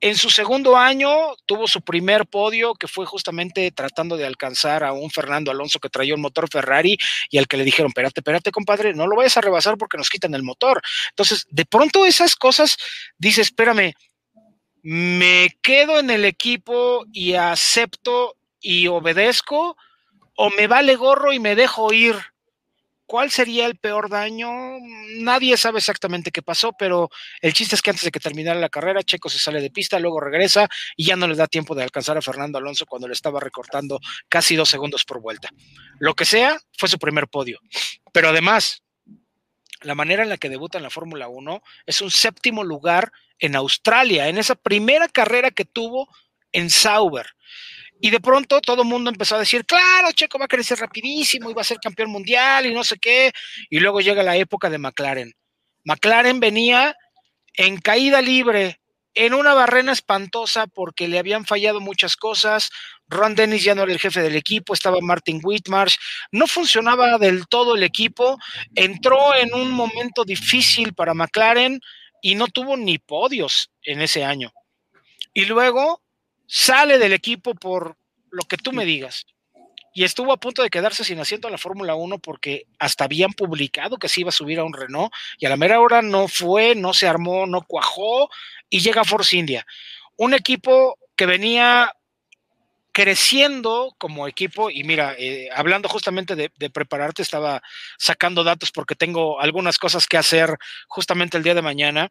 En 0.00 0.16
su 0.16 0.30
segundo 0.30 0.76
año 0.76 1.10
tuvo 1.44 1.66
su 1.66 1.82
primer 1.82 2.26
podio, 2.26 2.74
que 2.74 2.86
fue 2.86 3.04
justamente 3.04 3.70
tratando 3.72 4.16
de 4.16 4.26
alcanzar 4.26 4.84
a 4.84 4.92
un 4.92 5.10
Fernando 5.10 5.50
Alonso 5.50 5.80
que 5.80 5.88
traía 5.88 6.14
un 6.14 6.20
motor 6.20 6.48
Ferrari 6.48 6.96
y 7.30 7.38
al 7.38 7.48
que 7.48 7.56
le 7.56 7.64
dijeron, 7.64 7.88
espérate, 7.88 8.20
espérate, 8.20 8.52
compadre, 8.52 8.94
no 8.94 9.08
lo 9.08 9.16
vayas 9.16 9.36
a 9.36 9.40
rebasar 9.40 9.76
porque 9.76 9.96
nos 9.96 10.08
quitan 10.08 10.34
el 10.34 10.44
motor. 10.44 10.80
Entonces, 11.10 11.46
de 11.50 11.64
pronto 11.66 12.06
esas 12.06 12.36
cosas, 12.36 12.76
dice, 13.18 13.40
espérame, 13.40 13.94
me 14.82 15.58
quedo 15.62 15.98
en 15.98 16.10
el 16.10 16.24
equipo 16.24 17.04
y 17.12 17.34
acepto 17.34 18.36
y 18.60 18.86
obedezco 18.86 19.76
o 20.36 20.50
me 20.50 20.68
vale 20.68 20.94
gorro 20.94 21.32
y 21.32 21.40
me 21.40 21.56
dejo 21.56 21.92
ir. 21.92 22.14
¿Cuál 23.08 23.30
sería 23.30 23.64
el 23.64 23.76
peor 23.76 24.10
daño? 24.10 24.50
Nadie 25.16 25.56
sabe 25.56 25.78
exactamente 25.78 26.30
qué 26.30 26.42
pasó, 26.42 26.74
pero 26.78 27.08
el 27.40 27.54
chiste 27.54 27.74
es 27.74 27.80
que 27.80 27.88
antes 27.88 28.04
de 28.04 28.10
que 28.10 28.20
terminara 28.20 28.60
la 28.60 28.68
carrera, 28.68 29.02
Checo 29.02 29.30
se 29.30 29.38
sale 29.38 29.62
de 29.62 29.70
pista, 29.70 29.98
luego 29.98 30.20
regresa 30.20 30.68
y 30.94 31.06
ya 31.06 31.16
no 31.16 31.26
le 31.26 31.34
da 31.34 31.46
tiempo 31.46 31.74
de 31.74 31.82
alcanzar 31.82 32.18
a 32.18 32.20
Fernando 32.20 32.58
Alonso 32.58 32.84
cuando 32.84 33.08
le 33.08 33.14
estaba 33.14 33.40
recortando 33.40 33.98
casi 34.28 34.56
dos 34.56 34.68
segundos 34.68 35.06
por 35.06 35.22
vuelta. 35.22 35.48
Lo 35.98 36.12
que 36.12 36.26
sea, 36.26 36.60
fue 36.76 36.90
su 36.90 36.98
primer 36.98 37.28
podio. 37.28 37.60
Pero 38.12 38.28
además, 38.28 38.82
la 39.80 39.94
manera 39.94 40.22
en 40.22 40.28
la 40.28 40.36
que 40.36 40.50
debuta 40.50 40.76
en 40.76 40.84
la 40.84 40.90
Fórmula 40.90 41.28
1 41.28 41.62
es 41.86 42.02
un 42.02 42.10
séptimo 42.10 42.62
lugar 42.62 43.10
en 43.38 43.56
Australia, 43.56 44.28
en 44.28 44.36
esa 44.36 44.54
primera 44.54 45.08
carrera 45.08 45.50
que 45.50 45.64
tuvo 45.64 46.10
en 46.52 46.68
Sauber. 46.68 47.26
Y 48.00 48.10
de 48.10 48.20
pronto 48.20 48.60
todo 48.60 48.82
el 48.82 48.88
mundo 48.88 49.10
empezó 49.10 49.36
a 49.36 49.40
decir, 49.40 49.64
claro, 49.64 50.12
Checo 50.12 50.38
va 50.38 50.44
a 50.44 50.48
crecer 50.48 50.78
rapidísimo 50.78 51.50
y 51.50 51.54
va 51.54 51.62
a 51.62 51.64
ser 51.64 51.78
campeón 51.78 52.10
mundial 52.10 52.66
y 52.66 52.74
no 52.74 52.84
sé 52.84 52.98
qué. 52.98 53.32
Y 53.70 53.80
luego 53.80 54.00
llega 54.00 54.22
la 54.22 54.36
época 54.36 54.70
de 54.70 54.78
McLaren. 54.78 55.32
McLaren 55.84 56.40
venía 56.40 56.96
en 57.54 57.80
caída 57.80 58.22
libre, 58.22 58.80
en 59.14 59.34
una 59.34 59.54
barrena 59.54 59.92
espantosa 59.92 60.68
porque 60.68 61.08
le 61.08 61.18
habían 61.18 61.44
fallado 61.44 61.80
muchas 61.80 62.16
cosas. 62.16 62.70
Ron 63.08 63.34
Dennis 63.34 63.64
ya 63.64 63.74
no 63.74 63.82
era 63.82 63.92
el 63.92 63.98
jefe 63.98 64.22
del 64.22 64.36
equipo, 64.36 64.74
estaba 64.74 64.98
Martin 65.00 65.40
Whitmarsh, 65.42 65.96
no 66.30 66.46
funcionaba 66.46 67.18
del 67.18 67.48
todo 67.48 67.74
el 67.74 67.82
equipo, 67.82 68.38
entró 68.74 69.34
en 69.34 69.52
un 69.54 69.70
momento 69.70 70.24
difícil 70.24 70.94
para 70.94 71.14
McLaren, 71.14 71.80
y 72.20 72.34
no 72.34 72.48
tuvo 72.48 72.76
ni 72.76 72.98
podios 72.98 73.70
en 73.82 74.00
ese 74.00 74.24
año. 74.24 74.52
Y 75.34 75.44
luego 75.44 76.02
sale 76.48 76.98
del 76.98 77.12
equipo 77.12 77.54
por 77.54 77.96
lo 78.30 78.42
que 78.42 78.56
tú 78.56 78.72
me 78.72 78.84
digas. 78.84 79.26
Y 79.94 80.04
estuvo 80.04 80.32
a 80.32 80.38
punto 80.38 80.62
de 80.62 80.70
quedarse 80.70 81.04
sin 81.04 81.20
asiento 81.20 81.48
en 81.48 81.52
la 81.52 81.58
Fórmula 81.58 81.94
1 81.94 82.18
porque 82.18 82.66
hasta 82.78 83.04
habían 83.04 83.32
publicado 83.32 83.98
que 83.98 84.08
se 84.08 84.20
iba 84.20 84.30
a 84.30 84.32
subir 84.32 84.58
a 84.58 84.64
un 84.64 84.72
Renault 84.72 85.12
y 85.38 85.46
a 85.46 85.48
la 85.48 85.56
mera 85.56 85.80
hora 85.80 86.02
no 86.02 86.28
fue, 86.28 86.74
no 86.74 86.94
se 86.94 87.06
armó, 87.06 87.46
no 87.46 87.62
cuajó 87.62 88.30
y 88.70 88.80
llega 88.80 89.04
Force 89.04 89.36
India. 89.36 89.66
Un 90.16 90.34
equipo 90.34 90.98
que 91.16 91.26
venía 91.26 91.92
creciendo 92.92 93.94
como 93.98 94.26
equipo 94.26 94.70
y 94.70 94.82
mira, 94.82 95.14
eh, 95.18 95.48
hablando 95.54 95.88
justamente 95.88 96.34
de, 96.34 96.70
prepararte, 96.70 97.22
estaba 97.22 97.62
sacando 97.96 98.42
datos 98.42 98.72
porque 98.72 98.94
tengo 98.94 99.40
algunas 99.40 99.78
cosas 99.78 100.06
que 100.06 100.16
hacer 100.16 100.56
justamente 100.88 101.36
el 101.36 101.44
día 101.44 101.54
de 101.54 101.62
mañana, 101.62 102.10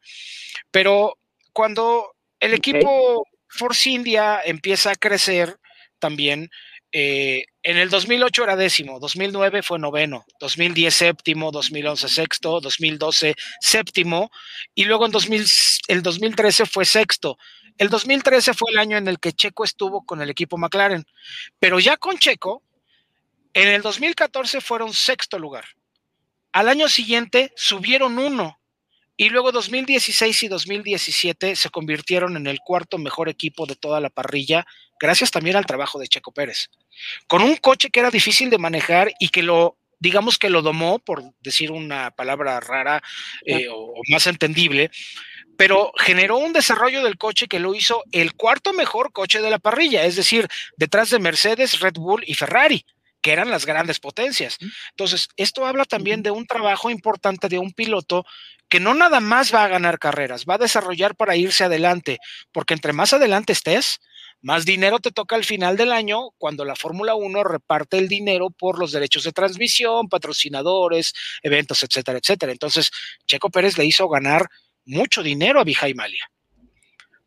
pero 0.72 1.18
cuando 1.52 2.16
el 2.40 2.54
equipo 2.54 3.28
Force 3.48 3.90
India 3.90 4.42
empieza 4.44 4.92
a 4.92 4.96
crecer 4.96 5.60
también, 6.00 6.50
eh, 6.92 7.46
en 7.64 7.78
el 7.78 7.90
2008 7.90 8.44
era 8.44 8.56
décimo, 8.56 9.00
2009 9.00 9.62
fue 9.62 9.78
noveno, 9.78 10.26
2010 10.40 10.94
séptimo, 10.94 11.52
2011 11.52 12.08
sexto, 12.08 12.62
2012 12.62 13.36
séptimo 13.60 14.32
y 14.74 14.86
luego 14.86 15.06
en 15.06 15.12
2000, 15.12 15.46
el 15.90 16.02
2013 16.02 16.66
fue 16.66 16.86
sexto. 16.86 17.38
El 17.78 17.90
2013 17.90 18.54
fue 18.54 18.72
el 18.72 18.80
año 18.80 18.98
en 18.98 19.08
el 19.08 19.20
que 19.20 19.34
Checo 19.34 19.64
estuvo 19.64 20.06
con 20.06 20.22
el 20.22 20.30
equipo 20.30 20.58
McLaren, 20.58 21.06
pero 21.60 21.80
ya 21.80 21.98
con 21.98 22.18
Checo, 22.18 22.64
en 23.54 23.68
el 23.68 23.82
2014 23.82 24.62
fueron 24.62 24.94
sexto 24.94 25.38
lugar. 25.38 25.66
Al 26.54 26.70
año 26.70 26.88
siguiente 26.88 27.52
subieron 27.56 28.18
uno 28.18 28.60
y 29.18 29.30
luego 29.30 29.52
2016 29.52 30.44
y 30.44 30.48
2017 30.48 31.56
se 31.56 31.70
convirtieron 31.72 32.38
en 32.38 32.46
el 32.46 32.60
cuarto 32.60 33.00
mejor 33.00 33.30
equipo 33.30 33.66
de 33.66 33.76
toda 33.76 34.00
la 34.00 34.12
parrilla, 34.12 34.66
gracias 35.00 35.32
también 35.32 35.56
al 35.56 35.66
trabajo 35.66 35.98
de 35.98 36.08
Checo 36.08 36.32
Pérez. 36.32 36.70
Con 37.28 37.42
un 37.42 37.56
coche 37.58 37.90
que 37.90 38.00
era 38.00 38.12
difícil 38.12 38.52
de 38.52 38.60
manejar 38.60 39.12
y 39.20 39.30
que 39.30 39.42
lo, 39.42 39.80
digamos 40.00 40.38
que 40.38 40.52
lo 40.52 40.62
domó, 40.62 41.00
por 41.00 41.24
decir 41.42 41.72
una 41.72 42.12
palabra 42.12 42.60
rara 42.60 43.02
eh, 43.44 43.68
o 43.72 43.96
más 44.10 44.28
entendible, 44.28 44.92
pero 45.58 45.92
generó 45.98 46.38
un 46.38 46.54
desarrollo 46.54 47.04
del 47.04 47.18
coche 47.18 47.48
que 47.48 47.60
lo 47.60 47.74
hizo 47.74 48.04
el 48.12 48.34
cuarto 48.36 48.72
mejor 48.72 49.12
coche 49.12 49.42
de 49.42 49.50
la 49.50 49.58
parrilla, 49.58 50.06
es 50.06 50.16
decir, 50.16 50.48
detrás 50.78 51.10
de 51.10 51.18
Mercedes, 51.18 51.80
Red 51.80 51.96
Bull 51.96 52.24
y 52.28 52.36
Ferrari 52.36 52.86
que 53.28 53.34
eran 53.34 53.52
las 53.52 53.66
grandes 53.66 54.00
potencias. 54.00 54.58
Entonces, 54.92 55.28
esto 55.36 55.66
habla 55.66 55.84
también 55.84 56.24
de 56.24 56.32
un 56.32 56.48
trabajo 56.48 56.90
importante 56.90 57.50
de 57.50 57.60
un 57.60 57.74
piloto 57.74 58.24
que 58.70 58.80
no 58.80 58.94
nada 58.94 59.20
más 59.20 59.54
va 59.54 59.66
a 59.66 59.68
ganar 59.68 60.00
carreras, 60.00 60.46
va 60.46 60.54
a 60.54 60.60
desarrollar 60.60 61.14
para 61.14 61.36
irse 61.36 61.66
adelante, 61.66 62.20
porque 62.54 62.74
entre 62.74 62.94
más 62.94 63.12
adelante 63.12 63.52
estés, 63.52 64.00
más 64.42 64.64
dinero 64.64 65.00
te 65.00 65.12
toca 65.12 65.36
al 65.36 65.44
final 65.44 65.76
del 65.76 65.92
año 65.92 66.30
cuando 66.38 66.64
la 66.64 66.78
Fórmula 66.78 67.16
1 67.16 67.44
reparte 67.44 67.98
el 67.98 68.08
dinero 68.08 68.50
por 68.50 68.80
los 68.80 68.94
derechos 68.94 69.26
de 69.26 69.34
transmisión, 69.34 70.08
patrocinadores, 70.08 71.12
eventos, 71.44 71.84
etcétera, 71.84 72.20
etcétera. 72.20 72.54
Entonces, 72.54 72.92
Checo 73.28 73.50
Pérez 73.50 73.78
le 73.78 73.84
hizo 73.84 74.08
ganar 74.08 74.48
mucho 74.86 75.22
dinero 75.22 75.60
a 75.60 75.66
Vijay 75.66 75.94
Malia. 75.94 76.32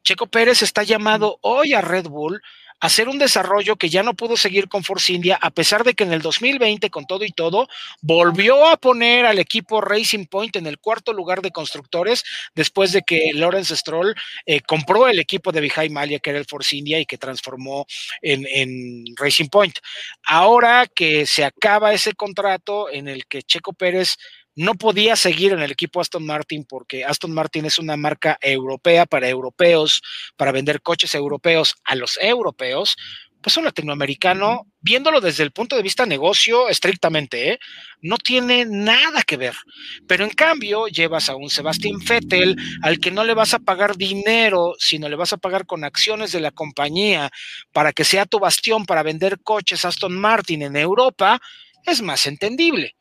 Checo 0.03 0.29
Pérez 0.29 0.63
está 0.63 0.83
llamado 0.83 1.37
hoy 1.43 1.75
a 1.75 1.83
Red 1.83 2.07
Bull 2.07 2.41
hacer 2.81 3.09
un 3.09 3.19
desarrollo 3.19 3.77
que 3.77 3.89
ya 3.89 4.03
no 4.03 4.15
pudo 4.15 4.37
seguir 4.37 4.69
con 4.69 4.83
Force 4.83 5.13
India, 5.13 5.39
a 5.41 5.51
pesar 5.51 5.85
de 5.85 5.95
que 5.95 6.05
en 6.05 6.13
el 6.13 6.23
2020, 6.23 6.91
con 6.91 7.07
todo 7.07 7.25
y 7.25 7.31
todo, 7.31 7.69
volvió 8.01 8.67
a 8.67 8.77
poner 8.77 9.27
al 9.27 9.39
equipo 9.39 9.81
Racing 9.81 10.27
Point 10.27 10.57
en 10.57 10.67
el 10.67 10.79
cuarto 10.79 11.13
lugar 11.13 11.43
de 11.43 11.51
constructores, 11.51 12.25
después 12.55 12.93
de 12.93 13.03
que 13.03 13.33
Lawrence 13.35 13.77
Stroll 13.77 14.15
eh, 14.47 14.61
compró 14.61 15.09
el 15.09 15.19
equipo 15.19 15.53
de 15.53 15.61
Vijay 15.61 15.91
Malia, 15.91 16.19
que 16.19 16.31
era 16.31 16.39
el 16.39 16.47
Force 16.47 16.75
India, 16.75 16.99
y 16.99 17.07
que 17.07 17.19
transformó 17.19 17.87
en, 18.23 18.47
en 18.49 19.05
Racing 19.17 19.49
Point. 19.49 19.79
Ahora 20.25 20.87
que 20.87 21.27
se 21.27 21.45
acaba 21.45 21.93
ese 21.93 22.15
contrato 22.15 22.91
en 22.91 23.09
el 23.09 23.27
que 23.27 23.43
Checo 23.43 23.73
Pérez 23.73 24.17
no 24.57 24.75
podía 24.75 25.17
seguir 25.17 25.53
en 25.53 25.61
el 25.61 25.71
equipo 25.71 26.01
Aston 26.01 26.27
Martin 26.27 26.65
porque 26.65 27.05
Aston 27.05 27.33
Martin 27.33 27.65
es 27.65 27.79
una 27.79 27.97
marca 27.97 28.39
europea 28.41 29.07
para 29.07 29.29
europeos, 29.29 30.03
para 30.37 30.53
vender 30.53 30.83
coches 30.83 31.15
europeos 31.15 31.77
a 31.85 31.95
los 31.95 32.19
europeos, 32.21 32.97
pues 33.41 33.57
un 33.57 33.65
latinoamericano, 33.65 34.67
viéndolo 34.81 35.21
desde 35.21 35.43
el 35.43 35.51
punto 35.51 35.77
de 35.77 35.83
vista 35.83 36.05
negocio 36.05 36.69
estrictamente, 36.69 37.53
¿eh? 37.53 37.59
no 38.03 38.19
tiene 38.19 38.67
nada 38.67 39.23
que 39.23 39.37
ver. 39.37 39.55
Pero 40.07 40.25
en 40.25 40.31
cambio, 40.31 40.87
llevas 40.89 41.29
a 41.29 41.37
un 41.37 41.49
Sebastián 41.49 41.99
Vettel 42.07 42.57
al 42.83 43.01
que 43.01 43.11
no 43.11 43.25
le 43.25 43.35
vas 43.35 43.55
a 43.55 43.59
pagar 43.59 43.97
dinero, 43.97 44.75
sino 44.79 45.09
le 45.09 45.17
vas 45.17 45.33
a 45.33 45.39
pagar 45.39 45.67
con 45.67 45.85
acciones 45.85 46.33
de 46.33 46.41
la 46.41 46.51
compañía 46.51 47.31
para 47.73 47.93
que 47.93 48.05
sea 48.05 48.27
tu 48.27 48.39
bastión 48.39 48.85
para 48.85 49.03
vender 49.03 49.41
coches 49.43 49.85
Aston 49.85 50.19
Martin 50.19 50.63
en 50.63 50.77
Europa, 50.77 51.41
es 51.87 52.03
más 52.03 52.27
entendible. 52.27 52.95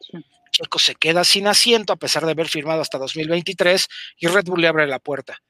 Checo 0.59 0.79
se 0.79 0.95
queda 0.95 1.23
sin 1.23 1.47
asiento 1.47 1.93
a 1.93 1.95
pesar 1.95 2.25
de 2.25 2.31
haber 2.31 2.49
firmado 2.49 2.81
hasta 2.81 2.97
2023 2.97 3.87
y 4.17 4.27
Red 4.27 4.45
Bull 4.45 4.61
le 4.61 4.67
abre 4.67 4.87
la 4.87 4.99
puerta. 4.99 5.41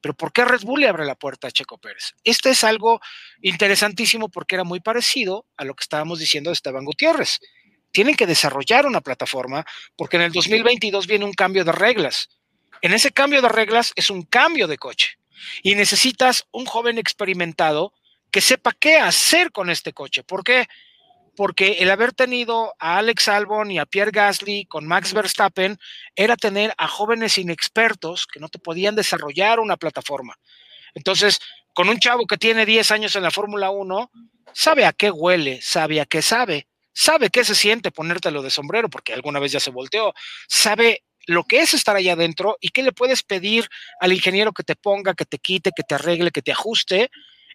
Pero 0.00 0.14
¿por 0.14 0.32
qué 0.32 0.44
Red 0.44 0.60
Bull 0.60 0.80
le 0.80 0.88
abre 0.88 1.06
la 1.06 1.14
puerta 1.14 1.48
a 1.48 1.50
Checo 1.50 1.78
Pérez? 1.78 2.12
Este 2.22 2.50
es 2.50 2.62
algo 2.64 3.00
interesantísimo 3.40 4.28
porque 4.28 4.54
era 4.54 4.64
muy 4.64 4.80
parecido 4.80 5.46
a 5.56 5.64
lo 5.64 5.74
que 5.74 5.82
estábamos 5.82 6.18
diciendo 6.18 6.50
de 6.50 6.54
Esteban 6.54 6.84
Gutiérrez. 6.84 7.40
Tienen 7.90 8.14
que 8.14 8.26
desarrollar 8.26 8.86
una 8.86 9.00
plataforma 9.00 9.64
porque 9.96 10.16
en 10.16 10.24
el 10.24 10.32
2022 10.32 11.06
viene 11.06 11.24
un 11.24 11.32
cambio 11.32 11.64
de 11.64 11.72
reglas. 11.72 12.28
En 12.82 12.92
ese 12.92 13.10
cambio 13.10 13.42
de 13.42 13.48
reglas 13.48 13.92
es 13.96 14.10
un 14.10 14.22
cambio 14.22 14.68
de 14.68 14.78
coche 14.78 15.18
y 15.62 15.74
necesitas 15.74 16.46
un 16.52 16.66
joven 16.66 16.98
experimentado 16.98 17.92
que 18.30 18.40
sepa 18.42 18.72
qué 18.78 18.98
hacer 18.98 19.50
con 19.50 19.70
este 19.70 19.92
coche. 19.94 20.22
¿Por 20.22 20.44
qué? 20.44 20.58
porque 20.60 20.68
el 21.58 21.90
haber 21.90 22.12
tenido 22.12 22.74
a 22.80 22.98
Alex 22.98 23.28
Albon 23.28 23.70
y 23.70 23.78
a 23.78 23.86
Pierre 23.86 24.10
Gasly 24.10 24.66
con 24.66 24.86
Max 24.86 25.12
Verstappen 25.12 25.78
era 26.16 26.36
tener 26.36 26.74
a 26.78 26.88
jóvenes 26.88 27.38
inexpertos 27.38 28.26
que 28.26 28.40
no 28.40 28.48
te 28.48 28.58
podían 28.58 28.96
desarrollar 28.96 29.60
una 29.60 29.76
plataforma. 29.76 30.36
Entonces, 30.94 31.38
con 31.74 31.88
un 31.88 32.00
chavo 32.00 32.26
que 32.26 32.38
tiene 32.38 32.66
10 32.66 32.90
años 32.90 33.14
en 33.14 33.22
la 33.22 33.30
Fórmula 33.30 33.70
1, 33.70 34.10
sabe 34.52 34.84
a 34.84 34.92
qué 34.92 35.10
huele, 35.10 35.60
sabe 35.62 36.00
a 36.00 36.06
qué 36.06 36.22
sabe, 36.22 36.66
sabe 36.92 37.30
qué 37.30 37.44
se 37.44 37.54
siente 37.54 37.92
ponértelo 37.92 38.42
de 38.42 38.50
sombrero, 38.50 38.88
porque 38.88 39.14
alguna 39.14 39.38
vez 39.38 39.52
ya 39.52 39.60
se 39.60 39.70
volteó, 39.70 40.14
sabe 40.48 41.04
lo 41.26 41.44
que 41.44 41.60
es 41.60 41.72
estar 41.72 41.94
allá 41.94 42.14
adentro 42.14 42.56
y 42.60 42.70
qué 42.70 42.82
le 42.82 42.90
puedes 42.90 43.22
pedir 43.22 43.68
al 44.00 44.12
ingeniero 44.12 44.52
que 44.52 44.64
te 44.64 44.74
ponga, 44.74 45.14
que 45.14 45.24
te 45.24 45.38
quite, 45.38 45.70
que 45.76 45.84
te 45.84 45.94
arregle, 45.94 46.32
que 46.32 46.42
te 46.42 46.52
ajuste. 46.52 47.10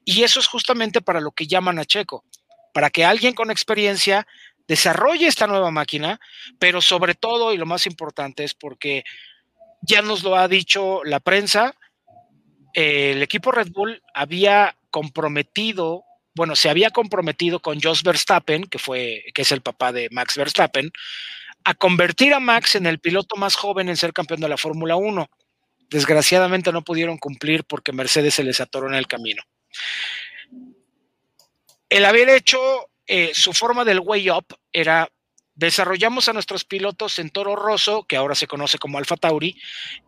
Y 0.06 0.24
eso 0.24 0.40
es 0.40 0.48
justamente 0.48 1.02
para 1.02 1.20
lo 1.20 1.32
que 1.32 1.48
llaman 1.48 1.80
a 1.80 1.86
Checo 1.86 2.24
para 2.74 2.90
que 2.90 3.06
alguien 3.06 3.34
con 3.34 3.52
experiencia 3.52 4.28
desarrolle 4.68 5.28
esta 5.28 5.48
nueva 5.48 5.72
máquina, 5.72 6.20
pero 6.60 6.82
sobre 6.82 7.16
todo, 7.16 7.54
y 7.54 7.58
lo 7.58 7.66
más 7.66 7.86
importante 7.86 8.44
es 8.44 8.54
porque 8.54 9.04
ya 9.82 10.02
nos 10.02 10.24
lo 10.24 10.36
ha 10.36 10.48
dicho 10.48 11.02
la 11.04 11.20
prensa, 11.20 11.76
el 12.74 13.22
equipo 13.22 13.52
Red 13.52 13.70
Bull 13.72 14.02
había 14.14 14.76
comprometido, 14.90 16.04
bueno, 16.36 16.56
se 16.56 16.70
había 16.70 16.90
comprometido 16.90 17.60
con 17.60 17.80
Jos 17.80 18.04
Verstappen, 18.04 18.64
que 18.64 18.80
fue, 18.80 19.24
que 19.34 19.44
es 19.44 19.52
el 19.52 19.62
papá 19.62 19.92
de 19.92 20.10
Max 20.12 20.36
Verstappen, 20.36 20.92
a 21.66 21.74
convertir 21.76 22.34
a 22.34 22.40
Max 22.40 22.76
en 22.76 22.88
el 22.88 23.00
piloto 23.00 23.36
más 23.36 23.56
joven 23.56 23.90
en 23.90 23.98
ser 23.98 24.14
campeón 24.14 24.42
de 24.42 24.50
la 24.50 24.58
Fórmula 24.58 24.96
1. 24.96 25.30
Desgraciadamente 25.90 26.72
no 26.72 26.82
pudieron 26.82 27.18
cumplir 27.18 27.64
porque 27.66 27.92
Mercedes 27.92 28.34
se 28.34 28.44
les 28.44 28.60
atoró 28.60 28.88
en 28.88 28.96
el 28.96 29.08
camino 29.08 29.44
el 31.94 32.06
haber 32.06 32.28
hecho 32.30 32.60
eh, 33.06 33.32
su 33.36 33.54
forma 33.54 33.86
del 33.86 34.00
way 34.00 34.28
up 34.32 34.46
era 34.72 35.08
desarrollamos 35.54 36.28
a 36.28 36.34
nuestros 36.34 36.66
pilotos 36.66 37.20
en 37.20 37.30
Toro 37.30 37.56
Rosso, 37.56 38.06
que 38.08 38.16
ahora 38.16 38.34
se 38.34 38.48
conoce 38.48 38.80
como 38.80 38.98
Alfa 38.98 39.16
Tauri, 39.16 39.56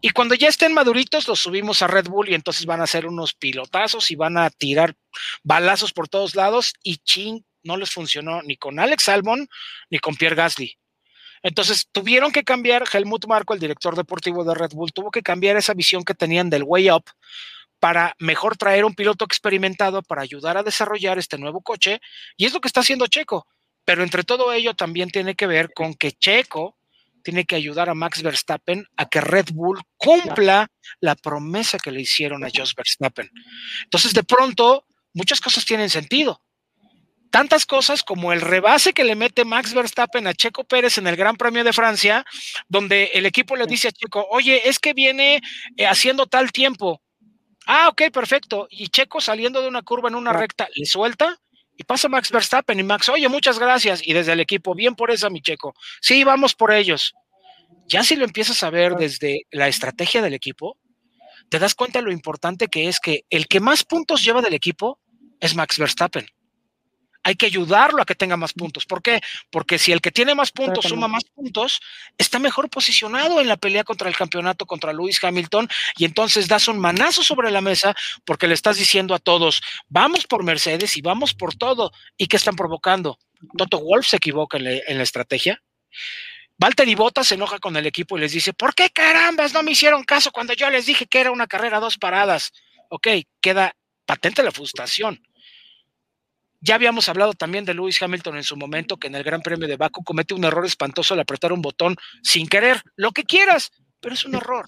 y 0.02 0.10
cuando 0.10 0.34
ya 0.34 0.48
estén 0.48 0.74
maduritos 0.74 1.28
los 1.28 1.40
subimos 1.40 1.84
a 1.84 1.88
Red 1.88 2.08
Bull 2.08 2.30
y 2.30 2.34
entonces 2.34 2.66
van 2.66 2.82
a 2.82 2.86
hacer 2.86 3.06
unos 3.06 3.36
pilotazos 3.36 4.10
y 4.10 4.16
van 4.16 4.36
a 4.40 4.50
tirar 4.50 4.96
balazos 5.44 5.94
por 5.94 6.08
todos 6.08 6.34
lados 6.34 6.74
y 6.82 6.98
ching, 6.98 7.46
no 7.62 7.78
les 7.78 7.92
funcionó 7.92 8.42
ni 8.42 8.58
con 8.58 8.80
Alex 8.80 9.08
Albon 9.10 9.48
ni 9.92 10.00
con 10.00 10.16
Pierre 10.16 10.36
Gasly. 10.36 10.80
Entonces 11.44 11.88
tuvieron 11.92 12.32
que 12.32 12.44
cambiar, 12.44 12.86
Helmut 12.92 13.28
Marko, 13.28 13.54
el 13.54 13.60
director 13.60 13.96
deportivo 13.96 14.44
de 14.44 14.56
Red 14.56 14.72
Bull, 14.72 14.92
tuvo 14.92 15.12
que 15.12 15.22
cambiar 15.22 15.56
esa 15.56 15.76
visión 15.76 16.04
que 16.04 16.16
tenían 16.16 16.50
del 16.50 16.64
way 16.64 16.90
up 16.90 17.06
para 17.80 18.16
mejor 18.20 18.58
traer 18.58 18.86
un 18.86 18.96
piloto 18.96 19.26
experimentado 19.26 20.02
para 20.02 20.22
ayudar 20.22 20.58
a 20.58 20.64
desarrollar 20.64 21.20
este 21.20 21.38
nuevo 21.38 21.62
coche. 21.62 22.00
Y 22.38 22.46
es 22.46 22.54
lo 22.54 22.62
que 22.62 22.68
está 22.68 22.82
haciendo 22.82 23.08
Checo. 23.08 23.48
Pero 23.84 24.04
entre 24.04 24.24
todo 24.24 24.52
ello 24.52 24.74
también 24.74 25.12
tiene 25.12 25.36
que 25.36 25.46
ver 25.48 25.72
con 25.74 25.94
que 25.94 26.12
Checo 26.12 26.78
tiene 27.24 27.46
que 27.46 27.56
ayudar 27.56 27.90
a 27.90 27.96
Max 27.96 28.22
Verstappen 28.22 28.86
a 28.98 29.08
que 29.08 29.20
Red 29.20 29.48
Bull 29.52 29.82
cumpla 29.98 30.68
la 31.00 31.16
promesa 31.16 31.80
que 31.80 31.92
le 31.92 32.02
hicieron 32.02 32.44
a 32.46 32.50
Jos 32.56 32.76
Verstappen. 32.76 33.30
Entonces, 33.84 34.14
de 34.14 34.24
pronto, 34.24 34.86
muchas 35.14 35.42
cosas 35.42 35.66
tienen 35.66 35.90
sentido. 35.90 36.42
tantas 37.32 37.66
cosas 37.66 38.02
como 38.02 38.32
el 38.32 38.40
rebase 38.40 38.94
que 38.94 39.04
le 39.04 39.14
mete 39.14 39.44
Max 39.44 39.74
Verstappen 39.74 40.26
a 40.26 40.34
Checo 40.34 40.64
Pérez 40.64 40.98
en 40.98 41.08
el 41.08 41.18
Gran 41.18 41.36
Premio 41.36 41.66
de 41.66 41.74
Francia, 41.74 42.24
donde 42.70 43.12
el 43.14 43.26
equipo 43.26 43.58
le 43.58 43.66
dice 43.66 43.90
a 43.90 43.92
Checo, 43.92 44.26
oye, 44.30 44.70
es 44.70 44.80
que 44.80 44.94
viene 44.94 45.42
eh, 45.76 45.86
haciendo 45.86 46.28
tal 46.28 46.54
tiempo. 46.54 47.02
Ah, 47.66 47.90
ok, 47.90 48.04
perfecto. 48.12 48.68
Y 48.70 48.88
Checo 48.90 49.22
saliendo 49.22 49.62
de 49.62 49.68
una 49.68 49.82
curva 49.82 50.10
en 50.10 50.16
una 50.16 50.34
recta, 50.34 50.68
le 50.76 50.86
suelta 50.86 51.38
y 51.78 51.84
pasa 51.84 52.08
Max 52.08 52.32
Verstappen 52.32 52.80
y 52.80 52.84
Max, 52.84 53.10
oye, 53.10 53.28
muchas 53.28 53.60
gracias. 53.60 54.06
Y 54.06 54.14
desde 54.14 54.34
el 54.34 54.40
equipo, 54.40 54.76
bien 54.76 54.96
por 54.96 55.12
esa, 55.12 55.30
mi 55.30 55.42
Checo. 55.42 55.74
Sí, 56.02 56.24
vamos 56.24 56.56
por 56.56 56.72
ellos. 56.72 57.14
Ya 57.88 58.04
si 58.04 58.16
lo 58.16 58.26
empiezas 58.26 58.64
a 58.64 58.70
ver 58.70 58.96
desde 58.96 59.42
la 59.52 59.68
estrategia 59.68 60.22
del 60.22 60.34
equipo, 60.34 60.78
te 61.50 61.60
das 61.60 61.76
cuenta 61.76 62.00
de 62.00 62.06
lo 62.06 62.12
importante 62.12 62.68
que 62.68 62.88
es 62.88 63.00
que 63.00 63.26
el 63.30 63.48
que 63.48 63.60
más 63.60 63.84
puntos 63.84 64.24
lleva 64.24 64.42
del 64.42 64.54
equipo 64.54 65.00
es 65.40 65.56
Max 65.56 65.78
Verstappen. 65.78 66.26
Hay 67.26 67.36
que 67.36 67.48
ayudarlo 67.48 68.04
a 68.04 68.06
que 68.06 68.14
tenga 68.14 68.38
más 68.38 68.54
puntos. 68.54 68.86
¿Por 68.86 69.02
qué? 69.02 69.20
Porque 69.50 69.80
si 69.80 69.92
el 69.92 70.00
que 70.00 70.12
tiene 70.12 70.36
más 70.36 70.52
puntos 70.52 70.86
suma 70.86 71.08
más 71.08 71.24
puntos, 71.24 71.82
está 72.20 72.38
mejor 72.38 72.70
posicionado 72.70 73.42
en 73.42 73.48
la 73.48 73.58
pelea 73.58 73.84
contra 73.84 74.08
el 74.08 74.16
campeonato 74.16 74.68
contra 74.68 74.94
Lewis 74.94 75.24
Hamilton 75.24 75.68
y 75.98 76.06
entonces 76.06 76.48
das 76.48 76.68
un 76.68 76.78
manazo 76.78 77.24
sobre 77.24 77.50
la 77.50 77.62
mesa 77.62 77.96
porque 78.26 78.48
le 78.48 78.54
estás 78.54 78.78
diciendo 78.78 79.16
a 79.16 79.20
todos, 79.20 79.64
vamos 79.90 80.28
por 80.28 80.44
Mercedes 80.44 80.98
y 80.98 81.02
vamos 81.02 81.34
por 81.34 81.56
todo. 81.56 81.92
¿Y 82.16 82.28
qué 82.28 82.38
están 82.38 82.56
provocando? 82.56 83.18
Toto 83.58 83.80
Wolf 83.80 84.06
se 84.06 84.18
equivoca 84.18 84.58
en 84.58 84.64
la, 84.66 84.72
en 84.72 84.98
la 84.98 85.04
estrategia. 85.04 85.60
Valtteri 86.60 86.94
Bottas 86.94 87.28
se 87.28 87.36
enoja 87.36 87.58
con 87.58 87.76
el 87.76 87.88
equipo 87.88 88.18
y 88.18 88.22
les 88.22 88.34
dice, 88.34 88.54
¿por 88.54 88.76
qué 88.76 88.92
carambas 88.92 89.52
no 89.52 89.64
me 89.64 89.72
hicieron 89.72 90.04
caso 90.04 90.32
cuando 90.32 90.54
yo 90.54 90.70
les 90.70 90.86
dije 90.86 91.08
que 91.08 91.22
era 91.22 91.32
una 91.32 91.48
carrera 91.48 91.80
dos 91.80 91.98
paradas? 91.98 92.52
Ok, 92.90 93.08
queda 93.42 93.76
patente 94.06 94.44
la 94.44 94.52
frustración. 94.52 95.20
Ya 96.66 96.74
habíamos 96.74 97.08
hablado 97.10 97.34
también 97.34 97.64
de 97.64 97.76
Lewis 97.76 98.02
Hamilton 98.02 98.38
en 98.38 98.44
su 98.44 98.58
momento, 98.58 98.98
que 98.98 99.06
en 99.06 99.14
el 99.14 99.24
Gran 99.24 99.44
Premio 99.44 99.68
de 99.68 99.78
Baku 99.78 100.04
comete 100.04 100.34
un 100.34 100.44
error 100.46 100.66
espantoso 100.66 101.14
al 101.14 101.20
apretar 101.20 101.54
un 101.54 101.62
botón 101.62 101.96
sin 102.24 102.48
querer, 102.48 102.82
lo 102.96 103.12
que 103.12 103.24
quieras, 103.24 103.72
pero 104.00 104.16
es 104.16 104.26
un 104.26 104.34
error. 104.34 104.68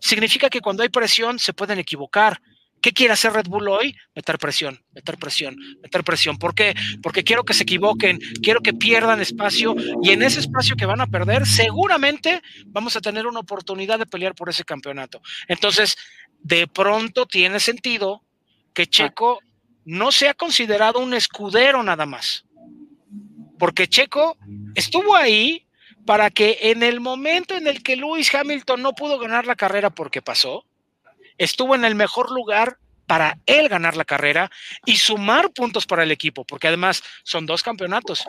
Significa 0.00 0.50
que 0.50 0.60
cuando 0.60 0.82
hay 0.82 0.88
presión 0.88 1.38
se 1.38 1.52
pueden 1.52 1.78
equivocar. 1.78 2.40
¿Qué 2.80 2.92
quiere 2.92 3.12
hacer 3.12 3.32
Red 3.32 3.46
Bull 3.46 3.68
hoy? 3.68 3.96
Meter 4.12 4.38
presión, 4.38 4.84
meter 4.90 5.16
presión, 5.16 5.56
meter 5.80 6.02
presión. 6.02 6.36
¿Por 6.36 6.52
qué? 6.52 6.74
Porque 7.00 7.22
quiero 7.22 7.44
que 7.44 7.54
se 7.54 7.62
equivoquen, 7.62 8.18
quiero 8.42 8.60
que 8.60 8.74
pierdan 8.74 9.20
espacio 9.20 9.76
y 10.02 10.10
en 10.10 10.20
ese 10.20 10.40
espacio 10.40 10.74
que 10.74 10.84
van 10.84 11.00
a 11.00 11.06
perder, 11.06 11.46
seguramente 11.46 12.42
vamos 12.66 12.96
a 12.96 13.00
tener 13.00 13.28
una 13.28 13.38
oportunidad 13.38 14.00
de 14.00 14.06
pelear 14.06 14.34
por 14.34 14.48
ese 14.50 14.64
campeonato. 14.64 15.22
Entonces, 15.46 15.96
de 16.40 16.66
pronto 16.66 17.24
tiene 17.26 17.60
sentido 17.60 18.24
que 18.74 18.82
ah. 18.82 18.86
Checo 18.90 19.38
no 19.84 20.12
sea 20.12 20.34
considerado 20.34 20.98
un 21.00 21.14
escudero 21.14 21.82
nada 21.82 22.06
más. 22.06 22.44
Porque 23.58 23.88
Checo 23.88 24.36
estuvo 24.74 25.14
ahí 25.14 25.66
para 26.06 26.30
que 26.30 26.58
en 26.60 26.82
el 26.82 27.00
momento 27.00 27.54
en 27.54 27.66
el 27.66 27.82
que 27.82 27.96
Lewis 27.96 28.34
Hamilton 28.34 28.82
no 28.82 28.92
pudo 28.94 29.18
ganar 29.18 29.46
la 29.46 29.56
carrera 29.56 29.90
porque 29.90 30.22
pasó, 30.22 30.64
estuvo 31.38 31.74
en 31.74 31.84
el 31.84 31.94
mejor 31.94 32.30
lugar 32.30 32.78
para 33.06 33.38
él 33.46 33.68
ganar 33.68 33.96
la 33.96 34.04
carrera 34.04 34.50
y 34.84 34.96
sumar 34.96 35.52
puntos 35.52 35.86
para 35.86 36.02
el 36.02 36.10
equipo, 36.10 36.44
porque 36.44 36.68
además 36.68 37.02
son 37.22 37.46
dos 37.46 37.62
campeonatos, 37.62 38.24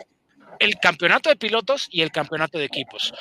el 0.58 0.78
campeonato 0.78 1.28
de 1.28 1.36
pilotos 1.36 1.88
y 1.90 2.02
el 2.02 2.10
campeonato 2.10 2.58
de 2.58 2.64
equipos. 2.64 3.12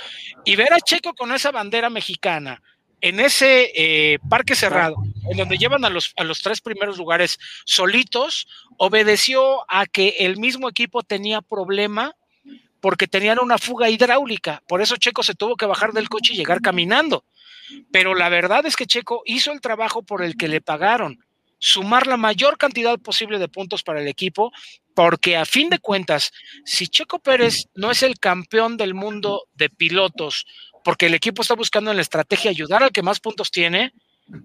Y 0.44 0.56
ver 0.56 0.74
a 0.74 0.80
Checo 0.80 1.14
con 1.14 1.34
esa 1.34 1.52
bandera 1.52 1.90
mexicana 1.90 2.62
en 3.02 3.20
ese 3.20 3.72
eh, 3.76 4.20
parque 4.30 4.56
cerrado, 4.56 4.96
en 5.30 5.38
donde 5.38 5.58
llevan 5.58 5.86
a 5.86 5.90
los, 5.90 6.14
a 6.18 6.24
los 6.24 6.42
tres 6.42 6.62
primeros 6.62 6.98
lugares 6.98 7.40
solitos, 7.66 8.48
obedeció 8.78 9.66
a 9.72 9.86
que 9.86 10.16
el 10.20 10.38
mismo 10.38 10.70
equipo 10.70 11.04
tenía 11.04 11.42
problema 11.42 12.16
porque 12.80 13.08
tenían 13.08 13.40
una 13.40 13.58
fuga 13.58 13.90
hidráulica. 13.90 14.62
Por 14.68 14.82
eso 14.82 14.98
Checo 14.98 15.24
se 15.24 15.34
tuvo 15.34 15.56
que 15.56 15.66
bajar 15.66 15.92
del 15.92 16.10
coche 16.10 16.34
y 16.34 16.38
llegar 16.38 16.62
caminando. 16.62 17.26
Pero 17.92 18.14
la 18.14 18.30
verdad 18.30 18.66
es 18.66 18.76
que 18.76 18.86
Checo 18.86 19.24
hizo 19.26 19.52
el 19.52 19.62
trabajo 19.62 20.04
por 20.04 20.24
el 20.24 20.38
que 20.38 20.48
le 20.48 20.62
pagaron, 20.62 21.26
sumar 21.58 22.06
la 22.06 22.18
mayor 22.18 22.58
cantidad 22.58 23.00
posible 23.00 23.40
de 23.40 23.48
puntos 23.48 23.82
para 23.82 24.02
el 24.02 24.08
equipo, 24.08 24.52
porque 24.94 25.36
a 25.36 25.46
fin 25.46 25.70
de 25.70 25.80
cuentas, 25.80 26.32
si 26.64 26.88
Checo 26.88 27.20
Pérez 27.20 27.70
no 27.74 27.90
es 27.90 28.04
el 28.04 28.20
campeón 28.20 28.78
del 28.78 28.94
mundo 28.94 29.48
de 29.56 29.70
pilotos, 29.70 30.46
porque 30.86 31.08
el 31.08 31.16
equipo 31.16 31.42
está 31.42 31.56
buscando 31.56 31.90
en 31.90 31.98
la 31.98 32.04
estrategia 32.04 32.52
ayudar 32.52 32.84
al 32.84 32.92
que 32.92 33.02
más 33.02 33.20
puntos 33.20 33.50
tiene, 33.50 33.92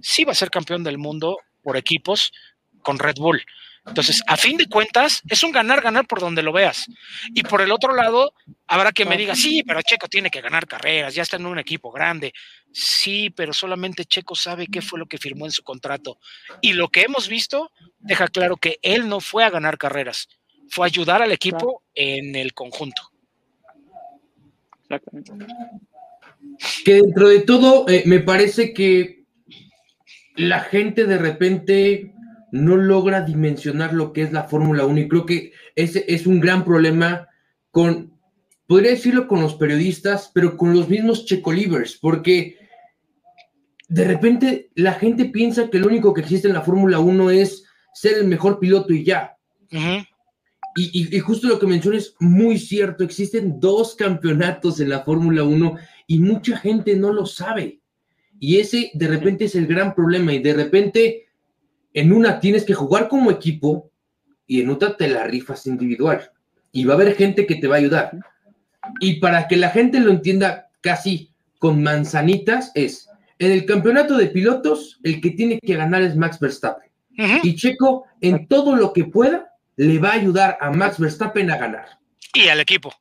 sí 0.01 0.24
va 0.24 0.32
a 0.32 0.34
ser 0.34 0.49
campeón 0.49 0.82
del 0.82 0.97
mundo 0.97 1.36
por 1.62 1.76
equipos 1.76 2.32
con 2.80 2.99
Red 2.99 3.16
Bull. 3.16 3.45
Entonces, 3.84 4.22
a 4.26 4.38
fin 4.38 4.57
de 4.57 4.66
cuentas, 4.66 5.20
es 5.28 5.45
un 5.45 5.53
ganar-ganar 5.53 6.07
por 6.07 6.18
donde 6.18 6.43
lo 6.43 6.51
veas. 6.51 6.86
Y 7.34 7.43
por 7.43 7.61
el 7.61 7.70
otro 7.70 7.95
lado, 7.95 8.32
habrá 8.66 8.91
que 8.91 9.05
me 9.05 9.18
diga, 9.18 9.34
sí, 9.34 9.62
pero 9.66 9.82
Checo 9.82 10.09
tiene 10.09 10.30
que 10.30 10.41
ganar 10.41 10.66
carreras, 10.66 11.14
ya 11.14 11.22
está 11.22 11.36
en 11.36 11.45
un 11.45 11.59
equipo 11.59 11.91
grande. 11.91 12.32
Sí, 12.72 13.28
pero 13.28 13.53
solamente 13.53 14.07
Checo 14.07 14.34
sabe 14.34 14.66
qué 14.66 14.80
fue 14.80 14.99
lo 14.99 15.05
que 15.05 15.18
firmó 15.18 15.45
en 15.45 15.53
su 15.53 15.62
contrato. 15.62 16.18
Y 16.62 16.72
lo 16.72 16.88
que 16.88 17.03
hemos 17.03 17.28
visto 17.28 17.70
deja 17.99 18.28
claro 18.28 18.57
que 18.57 18.78
él 18.80 19.11
no 19.11 19.20
fue 19.20 19.45
a 19.45 19.51
ganar 19.51 19.76
carreras, 19.76 20.26
fue 20.70 20.86
a 20.86 20.88
ayudar 20.88 21.20
al 21.20 21.32
equipo 21.32 21.82
en 21.95 22.34
el 22.34 22.55
conjunto. 22.55 23.11
Que 26.84 26.95
dentro 26.95 27.28
de 27.28 27.41
todo, 27.41 27.88
eh, 27.88 28.03
me 28.07 28.20
parece 28.20 28.72
que 28.72 29.24
la 30.36 30.61
gente 30.61 31.07
de 31.07 31.18
repente 31.18 32.14
no 32.53 32.76
logra 32.76 33.22
dimensionar 33.22 33.93
lo 33.93 34.12
que 34.12 34.22
es 34.22 34.32
la 34.32 34.45
Fórmula 34.45 34.84
1 34.84 35.01
y 35.01 35.09
creo 35.09 35.26
que 35.26 35.53
ese 35.76 36.05
es 36.09 36.26
un 36.26 36.41
gran 36.41 36.64
problema 36.64 37.28
con, 37.70 38.12
podría 38.66 38.91
decirlo 38.91 39.28
con 39.28 39.41
los 39.41 39.55
periodistas, 39.55 40.30
pero 40.34 40.57
con 40.57 40.72
los 40.72 40.88
mismos 40.88 41.26
checolivers, 41.26 41.97
porque 41.97 42.59
de 43.88 44.05
repente 44.05 44.70
la 44.74 44.95
gente 44.95 45.26
piensa 45.26 45.70
que 45.70 45.78
lo 45.78 45.88
único 45.88 46.14
que 46.14 46.22
existe 46.22 46.49
en 46.49 46.55
la 46.55 46.62
Fórmula 46.62 46.99
1 46.99 47.30
es 47.30 47.64
ser 47.93 48.18
el 48.18 48.26
mejor 48.26 48.59
piloto 48.59 48.93
y 48.93 49.05
ya. 49.05 49.36
y, 49.70 51.16
y, 51.16 51.18
justo 51.18 51.49
lo 51.49 51.59
que 51.59 51.66
mencionas 51.66 52.05
es 52.05 52.14
muy 52.18 52.59
cierto, 52.59 53.05
existen 53.05 53.61
dos 53.61 53.95
campeonatos 53.95 54.80
en 54.80 54.88
la 54.88 55.01
Fórmula 55.01 55.45
1 55.45 55.76
y 56.11 56.18
mucha 56.18 56.56
gente 56.56 56.96
no 56.96 57.12
lo 57.12 57.24
sabe. 57.24 57.78
Y 58.40 58.58
ese 58.58 58.90
de 58.94 59.06
repente 59.06 59.44
es 59.44 59.54
el 59.54 59.68
gran 59.68 59.94
problema 59.94 60.32
y 60.32 60.40
de 60.40 60.54
repente 60.54 61.28
en 61.94 62.12
una 62.12 62.40
tienes 62.40 62.64
que 62.64 62.74
jugar 62.74 63.06
como 63.06 63.30
equipo 63.30 63.92
y 64.44 64.61
en 64.61 64.70
otra 64.70 64.96
te 64.96 65.06
la 65.06 65.22
rifas 65.22 65.68
individual. 65.68 66.32
Y 66.72 66.84
va 66.84 66.94
a 66.94 66.96
haber 66.96 67.14
gente 67.14 67.46
que 67.46 67.54
te 67.54 67.68
va 67.68 67.76
a 67.76 67.78
ayudar. 67.78 68.11
Y 68.98 69.20
para 69.20 69.46
que 69.46 69.56
la 69.56 69.70
gente 69.70 70.00
lo 70.00 70.11
entienda 70.11 70.70
casi 70.80 71.30
con 71.61 71.80
manzanitas 71.80 72.72
es, 72.74 73.08
en 73.38 73.52
el 73.52 73.64
campeonato 73.64 74.16
de 74.18 74.26
pilotos, 74.26 74.98
el 75.04 75.20
que 75.20 75.30
tiene 75.30 75.61
que 75.61 75.76
ganar 75.76 76.02
es 76.02 76.16
Max 76.16 76.40
Verstappen. 76.40 76.90
Y 77.44 77.54
Checo, 77.54 78.06
en 78.20 78.48
todo 78.48 78.74
lo 78.74 78.92
que 78.92 79.04
pueda, 79.04 79.54
le 79.76 80.00
va 80.00 80.08
a 80.08 80.14
ayudar 80.14 80.58
a 80.61 80.72
Max 80.72 80.98
Verstappen 80.98 81.52
a 81.52 81.56
ganar. 81.56 82.00
Y 82.34 82.48
al 82.48 82.58
equipo. 82.58 82.92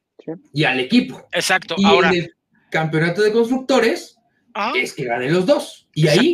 Y 0.54 0.64
al 0.66 0.80
equipo. 0.80 1.28
Exacto. 1.32 1.74
Y 1.76 1.86
Ahora... 1.86 2.10
en 2.10 2.16
el 2.18 2.36
campeonato 2.70 3.22
de 3.22 3.32
constructores, 3.32 4.18
ah. 4.54 4.74
es 4.76 4.94
que 4.94 5.06
ganen 5.06 5.34
los 5.34 5.46
dos. 5.46 5.88
Y 5.94 6.08
ahí 6.08 6.34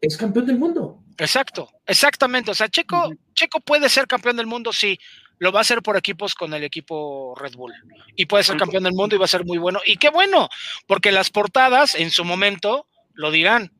es 0.00 0.16
campeón 0.16 0.46
del 0.46 0.58
mundo. 0.58 1.02
Exacto, 1.18 1.68
exactamente. 1.86 2.50
O 2.50 2.54
sea, 2.54 2.68
Checo, 2.68 3.10
Checo 3.34 3.60
puede 3.60 3.88
ser 3.88 4.06
campeón 4.06 4.36
del 4.36 4.46
mundo, 4.46 4.72
sí. 4.72 4.98
Lo 5.40 5.52
va 5.52 5.60
a 5.60 5.62
hacer 5.62 5.82
por 5.82 5.96
equipos 5.96 6.34
con 6.34 6.52
el 6.54 6.64
equipo 6.64 7.34
Red 7.36 7.54
Bull. 7.54 7.72
Y 8.16 8.26
puede 8.26 8.44
ser 8.44 8.56
campeón 8.56 8.84
del 8.84 8.92
mundo 8.92 9.14
y 9.14 9.18
va 9.18 9.24
a 9.24 9.28
ser 9.28 9.44
muy 9.44 9.58
bueno. 9.58 9.80
Y 9.86 9.96
qué 9.96 10.10
bueno, 10.10 10.48
porque 10.86 11.12
las 11.12 11.30
portadas 11.30 11.94
en 11.94 12.10
su 12.10 12.24
momento 12.24 12.86
lo 13.14 13.30
dirán. 13.30 13.72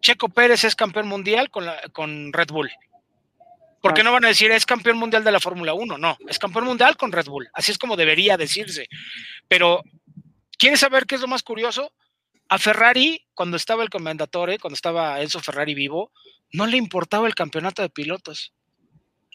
Checo 0.00 0.28
Pérez 0.28 0.64
es 0.64 0.74
campeón 0.74 1.06
mundial 1.06 1.50
con, 1.50 1.66
la, 1.66 1.80
con 1.92 2.32
Red 2.32 2.48
Bull. 2.48 2.70
Porque 3.80 4.02
no 4.02 4.12
van 4.12 4.24
a 4.24 4.28
decir 4.28 4.50
es 4.50 4.66
campeón 4.66 4.98
mundial 4.98 5.24
de 5.24 5.32
la 5.32 5.40
Fórmula 5.40 5.72
1, 5.72 5.96
no, 5.96 6.18
es 6.28 6.38
campeón 6.38 6.66
mundial 6.66 6.96
con 6.96 7.12
Red 7.12 7.26
Bull. 7.26 7.48
Así 7.54 7.72
es 7.72 7.78
como 7.78 7.96
debería 7.96 8.36
decirse. 8.36 8.88
Pero, 9.48 9.82
¿quieres 10.60 10.80
saber 10.80 11.06
qué 11.06 11.16
es 11.16 11.20
lo 11.22 11.26
más 11.26 11.42
curioso? 11.42 11.92
A 12.48 12.58
Ferrari, 12.58 13.26
cuando 13.34 13.56
estaba 13.56 13.82
el 13.82 13.90
comendatore, 13.90 14.58
cuando 14.58 14.74
estaba 14.74 15.20
Enzo 15.20 15.40
Ferrari 15.40 15.74
vivo, 15.74 16.12
no 16.52 16.66
le 16.66 16.76
importaba 16.76 17.26
el 17.26 17.34
campeonato 17.34 17.82
de 17.82 17.88
pilotos. 17.88 18.52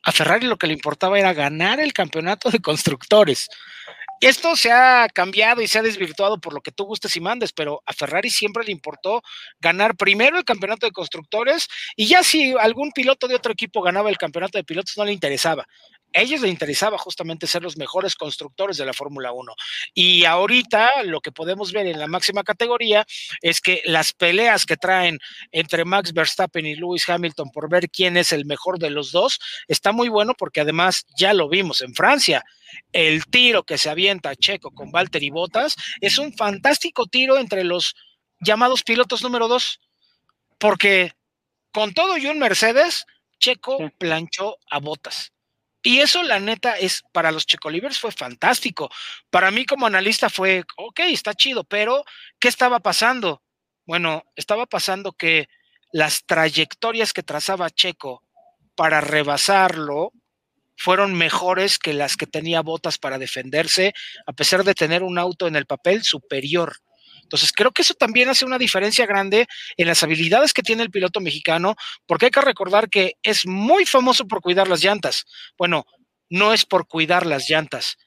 A 0.04 0.12
Ferrari 0.12 0.46
lo 0.46 0.58
que 0.58 0.68
le 0.68 0.74
importaba 0.74 1.18
era 1.18 1.34
ganar 1.34 1.80
el 1.80 1.94
campeonato 1.94 2.52
de 2.52 2.60
constructores. 2.60 3.50
Esto 4.22 4.56
se 4.56 4.72
ha 4.72 5.08
cambiado 5.14 5.62
y 5.62 5.68
se 5.68 5.80
ha 5.80 5.82
desvirtuado 5.82 6.40
por 6.40 6.54
lo 6.54 6.62
que 6.62 6.72
tú 6.72 6.86
gustes 6.86 7.16
y 7.16 7.20
mandes, 7.20 7.52
pero 7.52 7.82
a 7.86 7.94
Ferrari 7.94 8.30
siempre 8.30 8.64
le 8.64 8.72
importó 8.72 9.22
ganar 9.60 9.96
primero 9.96 10.38
el 10.38 10.46
campeonato 10.46 10.86
de 10.86 10.92
constructores 10.92 11.68
y 11.96 12.06
ya 12.06 12.24
si 12.24 12.54
algún 12.54 12.92
piloto 12.92 13.28
de 13.28 13.36
otro 13.36 13.52
equipo 13.52 13.82
ganaba 13.82 14.10
el 14.10 14.18
campeonato 14.18 14.58
de 14.58 14.64
pilotos 14.64 14.96
no 14.98 15.06
le 15.06 15.12
interesaba. 15.12 15.68
A 16.16 16.22
ellos 16.22 16.42
les 16.42 16.52
interesaba 16.52 16.98
justamente 16.98 17.46
ser 17.46 17.62
los 17.62 17.78
mejores 17.78 18.16
constructores 18.16 18.78
de 18.78 18.86
la 18.86 18.94
Fórmula 18.94 19.32
1. 19.32 19.54
Y 19.94 20.26
ahorita 20.26 21.04
lo 21.04 21.20
que 21.22 21.32
podemos 21.32 21.74
ver 21.74 21.88
en 21.88 22.00
la 22.00 22.08
máxima 22.08 22.44
categoría 22.44 23.06
es 23.42 23.60
que 23.60 23.82
las 23.86 24.14
peleas 24.14 24.66
que 24.66 24.78
traen 24.78 25.20
entre 25.52 25.86
Max 25.86 26.14
Verstappen 26.14 26.66
y 26.66 26.76
Lewis 26.76 27.08
Hamilton 27.10 27.52
por 27.52 27.70
ver 27.70 27.90
quién 27.90 28.18
es 28.18 28.32
el 28.32 28.46
mejor 28.46 28.80
de 28.80 28.90
los 28.90 29.12
dos 29.12 29.40
está 29.68 29.92
muy 29.92 30.10
bueno 30.10 30.34
porque 30.38 30.62
además 30.62 31.06
ya 31.18 31.34
lo 31.34 31.50
vimos 31.50 31.82
en 31.82 31.94
Francia. 31.94 32.44
El 32.92 33.26
tiro 33.26 33.64
que 33.64 33.78
se 33.78 33.90
avienta 33.90 34.36
Checo 34.36 34.72
con 34.72 34.92
Valtteri 34.92 35.30
Bottas 35.30 35.76
es 36.02 36.18
un 36.18 36.34
fantástico 36.34 37.06
tiro 37.08 37.38
entre 37.38 37.64
los 37.64 37.96
llamados 38.40 38.84
pilotos 38.84 39.22
número 39.22 39.48
dos, 39.48 39.80
porque 40.58 41.12
con 41.72 41.94
todo 41.94 42.18
y 42.18 42.28
un 42.28 42.40
Mercedes, 42.40 43.06
Checo 43.40 43.78
planchó 43.98 44.58
a 44.70 44.80
Bottas. 44.80 45.35
Y 45.86 46.00
eso, 46.00 46.24
la 46.24 46.40
neta, 46.40 46.80
es 46.80 47.04
para 47.12 47.32
los 47.32 47.46
Checolivers 47.46 48.00
fue 48.00 48.12
fantástico. 48.12 48.90
Para 49.30 49.52
mí, 49.52 49.68
como 49.68 49.86
analista, 49.86 50.32
fue, 50.32 50.64
ok, 50.78 51.02
está 51.02 51.36
chido, 51.36 51.64
pero 51.64 52.04
¿qué 52.40 52.48
estaba 52.48 52.80
pasando? 52.80 53.44
Bueno, 53.86 54.24
estaba 54.36 54.66
pasando 54.66 55.12
que 55.12 55.48
las 55.92 56.26
trayectorias 56.26 57.14
que 57.14 57.22
trazaba 57.22 57.70
Checo 57.70 58.24
para 58.74 59.00
rebasarlo 59.00 60.12
fueron 60.76 61.14
mejores 61.14 61.78
que 61.78 61.94
las 61.94 62.18
que 62.18 62.26
tenía 62.26 62.62
Botas 62.62 62.98
para 62.98 63.20
defenderse, 63.20 63.94
a 64.26 64.34
pesar 64.34 64.64
de 64.64 64.74
tener 64.74 65.04
un 65.04 65.20
auto 65.20 65.46
en 65.46 65.56
el 65.56 65.68
papel 65.68 66.02
superior. 66.02 66.78
Entonces, 67.26 67.52
creo 67.52 67.72
que 67.72 67.82
eso 67.82 67.96
también 67.96 68.30
hace 68.30 68.46
una 68.46 68.60
diferencia 68.60 69.08
grande 69.08 69.48
en 69.78 69.88
las 69.88 70.04
habilidades 70.04 70.54
que 70.54 70.62
tiene 70.62 70.84
el 70.84 70.92
piloto 70.92 71.20
mexicano, 71.20 71.76
porque 72.06 72.26
hay 72.26 72.32
que 72.32 72.42
recordar 72.42 72.88
que 72.88 73.16
es 73.24 73.48
muy 73.48 73.86
famoso 73.88 74.28
por 74.28 74.42
cuidar 74.42 74.68
las 74.68 74.84
llantas. 74.84 75.26
Bueno, 75.58 75.88
no 76.30 76.54
es 76.54 76.66
por 76.66 76.88
cuidar 76.88 77.26
las 77.26 77.50
llantas, 77.50 77.98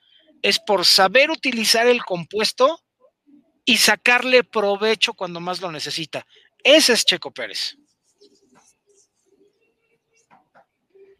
es 0.40 0.60
por 0.60 0.86
saber 0.86 1.30
utilizar 1.32 1.88
el 1.88 2.04
compuesto 2.04 2.80
y 3.64 3.76
sacarle 3.78 4.44
provecho 4.44 5.14
cuando 5.14 5.40
más 5.40 5.60
lo 5.60 5.72
necesita. 5.72 6.24
Ese 6.62 6.92
es 6.92 7.04
Checo 7.04 7.32
Pérez. 7.32 7.76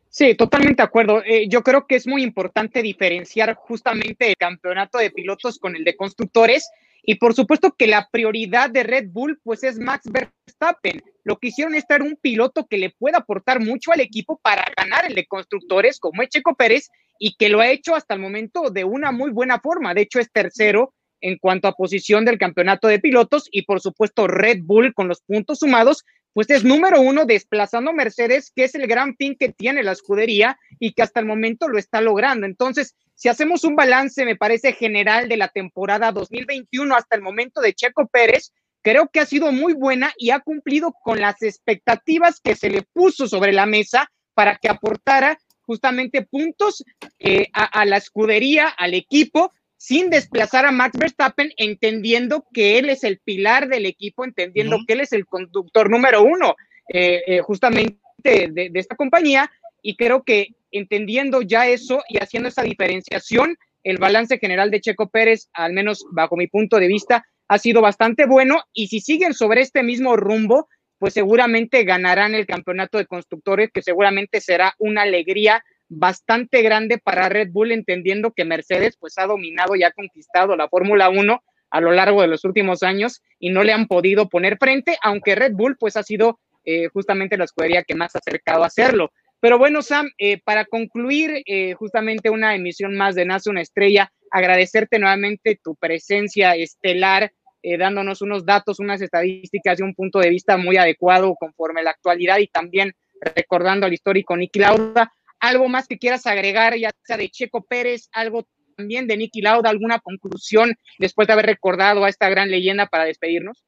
Sí, 0.09 0.34
totalmente 0.34 0.82
de 0.82 0.86
acuerdo. 0.86 1.22
Eh, 1.24 1.49
yo 1.49 1.62
creo 1.62 1.86
que 1.86 1.96
es 1.96 2.07
muy 2.07 2.22
importante 2.22 2.80
diferenciar 2.80 3.55
justamente 3.55 4.28
el 4.28 4.36
campeonato 4.36 4.99
de 4.99 5.11
pilotos 5.11 5.59
con 5.59 5.74
el 5.76 5.84
de 5.84 5.96
constructores 5.96 6.68
y 7.09 7.14
por 7.14 7.32
supuesto 7.32 7.74
que 7.74 7.86
la 7.86 8.06
prioridad 8.12 8.68
de 8.68 8.82
Red 8.82 9.06
Bull 9.09 9.40
pues 9.42 9.64
es 9.64 9.78
Max 9.78 10.02
Verstappen. 10.12 11.02
Lo 11.24 11.38
que 11.38 11.48
hicieron 11.48 11.74
es 11.74 11.86
traer 11.86 12.02
un 12.02 12.16
piloto 12.16 12.66
que 12.66 12.76
le 12.76 12.90
pueda 12.90 13.16
aportar 13.16 13.61
mucho 13.61 13.92
al 13.92 14.00
equipo 14.00 14.38
para 14.42 14.62
ganar 14.76 15.06
el 15.06 15.14
de 15.14 15.24
constructores 15.24 16.00
como 16.00 16.20
es 16.20 16.28
Checo 16.28 16.54
Pérez 16.54 16.90
y 17.18 17.34
que 17.36 17.48
lo 17.48 17.61
ha 17.61 17.70
hecho 17.70 17.94
hasta 17.94 18.12
el 18.12 18.20
momento 18.20 18.68
de 18.68 18.84
una 18.84 19.11
muy 19.11 19.30
buena 19.30 19.59
forma. 19.59 19.94
De 19.94 20.02
hecho 20.02 20.20
es 20.20 20.30
tercero 20.30 20.92
en 21.22 21.38
cuanto 21.38 21.66
a 21.66 21.72
posición 21.72 22.26
del 22.26 22.36
campeonato 22.36 22.88
de 22.88 22.98
pilotos 22.98 23.48
y 23.50 23.62
por 23.62 23.80
supuesto 23.80 24.26
Red 24.26 24.59
Bull 24.64 24.92
con 24.92 25.09
los 25.09 25.22
puntos 25.22 25.61
sumados 25.61 26.04
pues 26.34 26.50
es 26.50 26.62
número 26.62 27.00
uno 27.00 27.24
desplazando 27.24 27.90
a 27.90 27.94
Mercedes, 27.94 28.52
que 28.54 28.64
es 28.64 28.74
el 28.74 28.86
gran 28.86 29.16
fin 29.16 29.34
que 29.34 29.48
tiene 29.48 29.82
la 29.82 29.92
escudería 29.92 30.59
y 30.78 30.92
que 30.92 31.02
hasta 31.02 31.20
el 31.20 31.26
momento 31.26 31.68
lo 31.68 31.78
está 31.78 32.02
logrando. 32.02 32.46
Entonces, 32.46 32.94
si 33.19 33.29
hacemos 33.29 33.64
un 33.64 33.75
balance, 33.75 34.25
me 34.25 34.37
parece 34.37 34.75
general 34.75 35.29
de 35.29 35.37
la 35.37 35.49
temporada 35.49 36.12
2021 36.12 36.95
hasta 36.95 37.16
el 37.16 37.23
momento 37.23 37.61
de 37.61 37.75
Checo 37.75 38.07
Pérez, 38.07 38.53
creo 38.81 39.09
que 39.09 39.19
ha 39.19 39.27
sido 39.27 39.51
muy 39.51 39.75
buena 39.75 40.12
y 40.16 40.31
ha 40.31 40.39
cumplido 40.39 40.93
con 40.93 41.21
las 41.21 41.43
expectativas 41.43 42.39
que 42.41 42.55
se 42.55 42.71
le 42.71 42.83
puso 42.83 43.27
sobre 43.27 43.51
la 43.51 43.66
mesa 43.66 44.09
para 44.35 44.55
que 44.57 44.69
aportara 44.69 45.37
justamente 45.62 46.23
puntos 46.23 46.85
eh, 47.19 47.49
a, 47.53 47.85
la 47.87 47.97
escudería, 47.97 48.69
al 48.69 48.95
equipo, 48.95 49.53
sin 49.77 50.11
desplazar 50.11 50.64
a 50.64 50.71
Max 50.71 50.97
Verstappen, 50.97 51.53
entendiendo 51.57 52.47
que 52.53 52.79
él 52.79 52.89
es 52.89 53.03
el 53.03 53.19
pilar 53.19 53.66
del 53.69 53.87
equipo, 53.87 54.25
entendiendo 54.25 54.79
que 54.87 54.93
él 54.93 55.01
es 55.01 55.12
el 55.12 55.27
conductor 55.27 55.91
número 55.91 56.23
uno 56.23 56.55
eh, 56.95 57.21
eh, 57.27 57.41
justamente 57.41 57.99
de, 58.25 58.71
esta 58.75 58.95
compañía. 58.95 59.51
Y 59.83 59.97
creo 59.97 60.22
que 60.22 60.49
entendiendo 60.70 61.43
ya 61.43 61.68
eso 61.68 62.03
y 62.09 62.18
haciendo 62.18 62.49
esa 62.49 62.62
diferenciación, 62.62 63.57
el 63.85 63.99
balance 63.99 64.39
general 64.39 64.70
de 64.70 64.81
Checo 64.81 65.09
Pérez, 65.09 65.49
al 65.53 65.72
menos 65.72 66.05
bajo 66.12 66.37
mi 66.37 66.47
punto 66.47 66.79
de 66.79 66.89
vista, 66.89 67.24
ha 67.49 67.59
sido 67.59 67.81
bastante 67.81 68.26
bueno. 68.26 68.62
Y 68.72 68.89
si 68.89 69.01
siguen 69.01 69.35
sobre 69.35 69.62
este 69.62 69.83
mismo 69.83 70.16
rumbo, 70.16 70.68
pues 70.99 71.14
seguramente 71.14 71.85
ganarán 71.85 72.35
el 72.35 72.47
campeonato 72.47 72.99
de 72.99 73.07
constructores, 73.07 73.70
que 73.72 73.83
seguramente 73.83 74.41
será 74.41 74.74
una 74.79 75.03
alegría 75.03 75.62
bastante 75.89 76.62
grande 76.62 76.99
para 76.99 77.29
Red 77.29 77.49
Bull, 77.51 77.72
entendiendo 77.72 78.33
que 78.33 78.45
Mercedes 78.45 78.97
pues 78.99 79.16
ha 79.16 79.26
dominado 79.26 79.74
y 79.74 79.85
ha 79.85 79.93
conquistado 79.93 80.55
la 80.57 80.68
Fórmula 80.68 81.09
1 81.09 81.43
a 81.70 81.81
lo 81.81 81.93
largo 81.93 82.22
de 82.22 82.29
los 82.29 82.45
últimos 82.45 82.83
años 82.83 83.22
y 83.39 83.51
no 83.51 83.62
le 83.62 83.72
han 83.72 83.87
podido 83.87 84.29
poner 84.29 84.59
frente, 84.59 84.99
aunque 85.03 85.35
Red 85.35 85.53
Bull 85.53 85.76
pues 85.79 85.97
ha 85.97 86.03
sido 86.03 86.41
eh, 86.64 86.89
justamente 86.89 87.37
la 87.37 87.45
escudería 87.45 87.85
que 87.85 87.95
más 87.95 88.14
ha 88.14 88.18
acercado 88.18 88.62
a 88.62 88.66
hacerlo. 88.66 89.12
Pero 89.41 89.59
bueno, 89.59 89.82
Sam, 89.82 90.11
eh, 90.18 90.41
para 90.43 90.64
concluir 90.64 91.43
eh, 91.47 91.74
justamente 91.74 92.30
una 92.30 92.55
emisión 92.55 92.97
más 92.97 93.14
de 93.14 93.24
Nace 93.24 93.51
una 93.51 93.62
estrella, 93.62 94.12
agradecerte 94.30 94.99
nuevamente 94.99 95.61
tu 95.62 95.74
presencia 95.76 96.55
estelar, 96.55 97.32
dándonos 97.61 98.22
unos 98.22 98.47
datos, 98.47 98.78
unas 98.78 99.03
estadísticas 99.03 99.78
y 99.78 99.82
un 99.82 99.95
punto 99.95 100.20
de 100.20 100.30
vista 100.30 100.57
muy 100.57 100.76
adecuado 100.76 101.34
conforme 101.34 101.80
a 101.80 101.84
la 101.84 101.91
actualidad 101.91 102.39
y 102.39 102.47
también 102.47 102.95
recordando 103.34 103.84
al 103.84 103.93
histórico 103.93 104.36
Niki 104.36 104.61
Lauda 104.61 105.12
algo 105.41 105.68
más 105.68 105.86
que 105.86 105.99
quieras 105.99 106.26
agregar, 106.26 106.76
ya 106.76 106.91
sea 107.05 107.16
de 107.16 107.28
Checo 107.28 107.62
Pérez, 107.62 108.09
algo 108.12 108.47
también 108.76 109.07
de 109.07 109.16
Nicky 109.16 109.41
Lauda, 109.41 109.70
alguna 109.70 109.99
conclusión 109.99 110.74
después 110.99 111.26
de 111.26 111.32
haber 111.32 111.47
recordado 111.47 112.05
a 112.05 112.09
esta 112.09 112.28
gran 112.28 112.51
leyenda 112.51 112.86
para 112.86 113.05
despedirnos? 113.05 113.64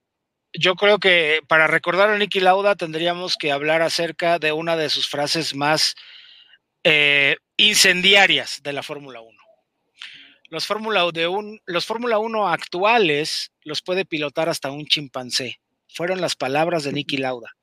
Yo 0.53 0.75
creo 0.75 0.99
que 0.99 1.41
para 1.47 1.67
recordar 1.67 2.11
a 2.11 2.19
Nicky 2.19 2.41
Lauda 2.41 2.75
tendríamos 2.75 3.37
que 3.37 3.53
hablar 3.53 3.83
acerca 3.83 4.39
de 4.39 4.53
una 4.53 4.77
de 4.77 4.89
sus 4.91 5.09
frases 5.09 5.55
más 5.55 5.95
eh, 6.83 7.37
incendiarias 7.57 8.61
de 8.63 8.73
la 8.73 8.83
Fórmula 8.83 9.21
1. 9.21 9.39
Los 10.49 10.67
Fórmula, 10.67 11.09
los 11.67 11.87
Fórmula 11.87 12.19
1 12.19 12.49
actuales 12.49 13.53
los 13.63 13.83
puede 13.83 14.05
pilotar 14.05 14.49
hasta 14.49 14.73
un 14.73 14.87
chimpancé. 14.87 15.61
Fueron 15.89 16.21
las 16.21 16.35
palabras 16.35 16.83
de 16.83 16.93
Nicky 16.93 17.19
Lauda, 17.19 17.55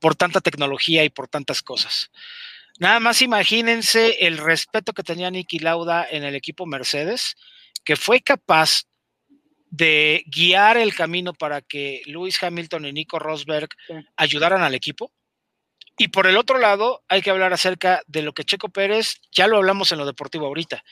por 0.00 0.16
tanta 0.16 0.40
tecnología 0.40 1.04
y 1.04 1.10
por 1.10 1.28
tantas 1.28 1.62
cosas. 1.62 2.10
Nada 2.80 2.98
más 2.98 3.22
imagínense 3.22 4.26
el 4.26 4.38
respeto 4.38 4.92
que 4.92 5.04
tenía 5.04 5.30
Nicky 5.30 5.60
Lauda 5.60 6.04
en 6.10 6.24
el 6.24 6.34
equipo 6.34 6.66
Mercedes, 6.66 7.36
que 7.84 7.94
fue 7.94 8.20
capaz 8.20 8.82
de 9.76 10.22
guiar 10.26 10.76
el 10.76 10.94
camino 10.94 11.32
para 11.32 11.60
que 11.60 12.02
Lewis 12.06 12.40
Hamilton 12.40 12.86
y 12.86 12.92
Nico 12.92 13.18
Rosberg 13.18 13.68
ayudaran 14.16 14.62
al 14.62 14.74
equipo. 14.74 15.10
Y 15.98 16.08
por 16.08 16.28
el 16.28 16.36
otro 16.36 16.58
lado, 16.58 17.02
hay 17.08 17.22
que 17.22 17.30
hablar 17.30 17.52
acerca 17.52 18.02
de 18.06 18.22
lo 18.22 18.32
que 18.32 18.44
Checo 18.44 18.68
Pérez, 18.68 19.20
ya 19.32 19.48
lo 19.48 19.56
hablamos 19.56 19.90
en 19.90 19.98
lo 19.98 20.06
deportivo 20.06 20.46
ahorita, 20.46 20.84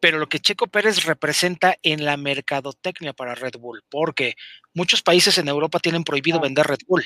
pero 0.00 0.18
lo 0.18 0.28
que 0.28 0.40
Checo 0.40 0.66
Pérez 0.66 1.04
representa 1.04 1.76
en 1.82 2.04
la 2.04 2.16
mercadotecnia 2.16 3.12
para 3.12 3.36
Red 3.36 3.54
Bull, 3.58 3.84
porque 3.88 4.34
muchos 4.72 5.02
países 5.02 5.38
en 5.38 5.46
Europa 5.46 5.78
tienen 5.78 6.02
prohibido 6.02 6.40
vender 6.40 6.66
Red 6.66 6.80
Bull. 6.88 7.04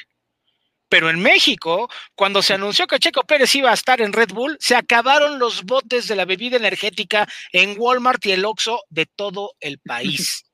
Pero 0.89 1.11
en 1.11 1.21
México, 1.21 1.91
cuando 2.15 2.41
se 2.41 2.55
anunció 2.55 2.87
que 2.87 2.99
Checo 2.99 3.25
Pérez 3.25 3.55
iba 3.55 3.71
a 3.71 3.75
estar 3.75 4.01
en 4.01 4.15
Red 4.15 4.31
Bull, 4.31 4.57
se 4.61 4.77
acabaron 4.77 5.39
los 5.39 5.65
botes 5.65 6.09
de 6.09 6.17
la 6.17 6.25
bebida 6.25 6.57
energética 6.57 7.29
en 7.53 7.75
Walmart 7.79 8.25
y 8.25 8.33
el 8.33 8.47
Oxxo 8.47 8.81
de 8.89 9.05
todo 9.05 9.53
el 9.61 9.79
país. 9.79 10.45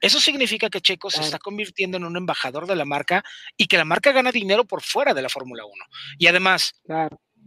Eso 0.00 0.18
significa 0.18 0.70
que 0.70 0.80
Checo 0.80 1.10
se 1.10 1.20
está 1.20 1.38
convirtiendo 1.38 1.98
en 1.98 2.04
un 2.04 2.16
embajador 2.16 2.66
de 2.66 2.76
la 2.76 2.84
marca 2.84 3.22
y 3.56 3.66
que 3.66 3.76
la 3.76 3.84
marca 3.84 4.12
gana 4.12 4.32
dinero 4.32 4.64
por 4.64 4.82
fuera 4.82 5.12
de 5.12 5.22
la 5.22 5.28
Fórmula 5.28 5.64
1. 5.64 5.84
Y 6.18 6.26
además, 6.26 6.72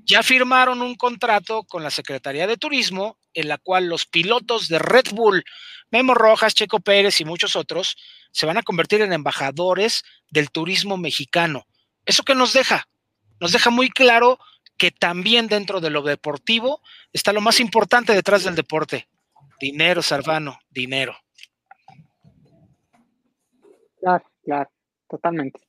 ya 0.05 0.21
firmaron 0.21 0.81
un 0.81 0.95
contrato 0.95 1.63
con 1.63 1.83
la 1.83 1.89
Secretaría 1.89 2.45
de 2.45 2.57
Turismo 2.57 3.17
en 3.33 3.47
la 3.47 3.57
cual 3.57 3.87
los 3.87 4.05
pilotos 4.05 4.67
de 4.67 4.79
Red 4.79 5.11
Bull, 5.13 5.43
Memo 5.89 6.13
Rojas, 6.13 6.53
Checo 6.53 6.79
Pérez 6.79 7.19
y 7.21 7.25
muchos 7.25 7.55
otros, 7.55 7.95
se 8.31 8.45
van 8.45 8.57
a 8.57 8.63
convertir 8.63 9.01
en 9.01 9.13
embajadores 9.13 10.03
del 10.29 10.51
turismo 10.51 10.97
mexicano. 10.97 11.65
¿Eso 12.05 12.23
qué 12.23 12.35
nos 12.35 12.53
deja? 12.53 12.87
Nos 13.39 13.51
deja 13.51 13.69
muy 13.69 13.89
claro 13.89 14.39
que 14.77 14.91
también 14.91 15.47
dentro 15.47 15.81
de 15.81 15.89
lo 15.89 16.01
deportivo 16.01 16.81
está 17.13 17.33
lo 17.33 17.41
más 17.41 17.59
importante 17.59 18.13
detrás 18.13 18.43
del 18.43 18.55
deporte. 18.55 19.07
Dinero, 19.59 20.01
Sarvano, 20.01 20.59
dinero. 20.69 21.22
Claro, 24.03 24.25
claro, 24.43 24.69
totalmente. 25.09 25.61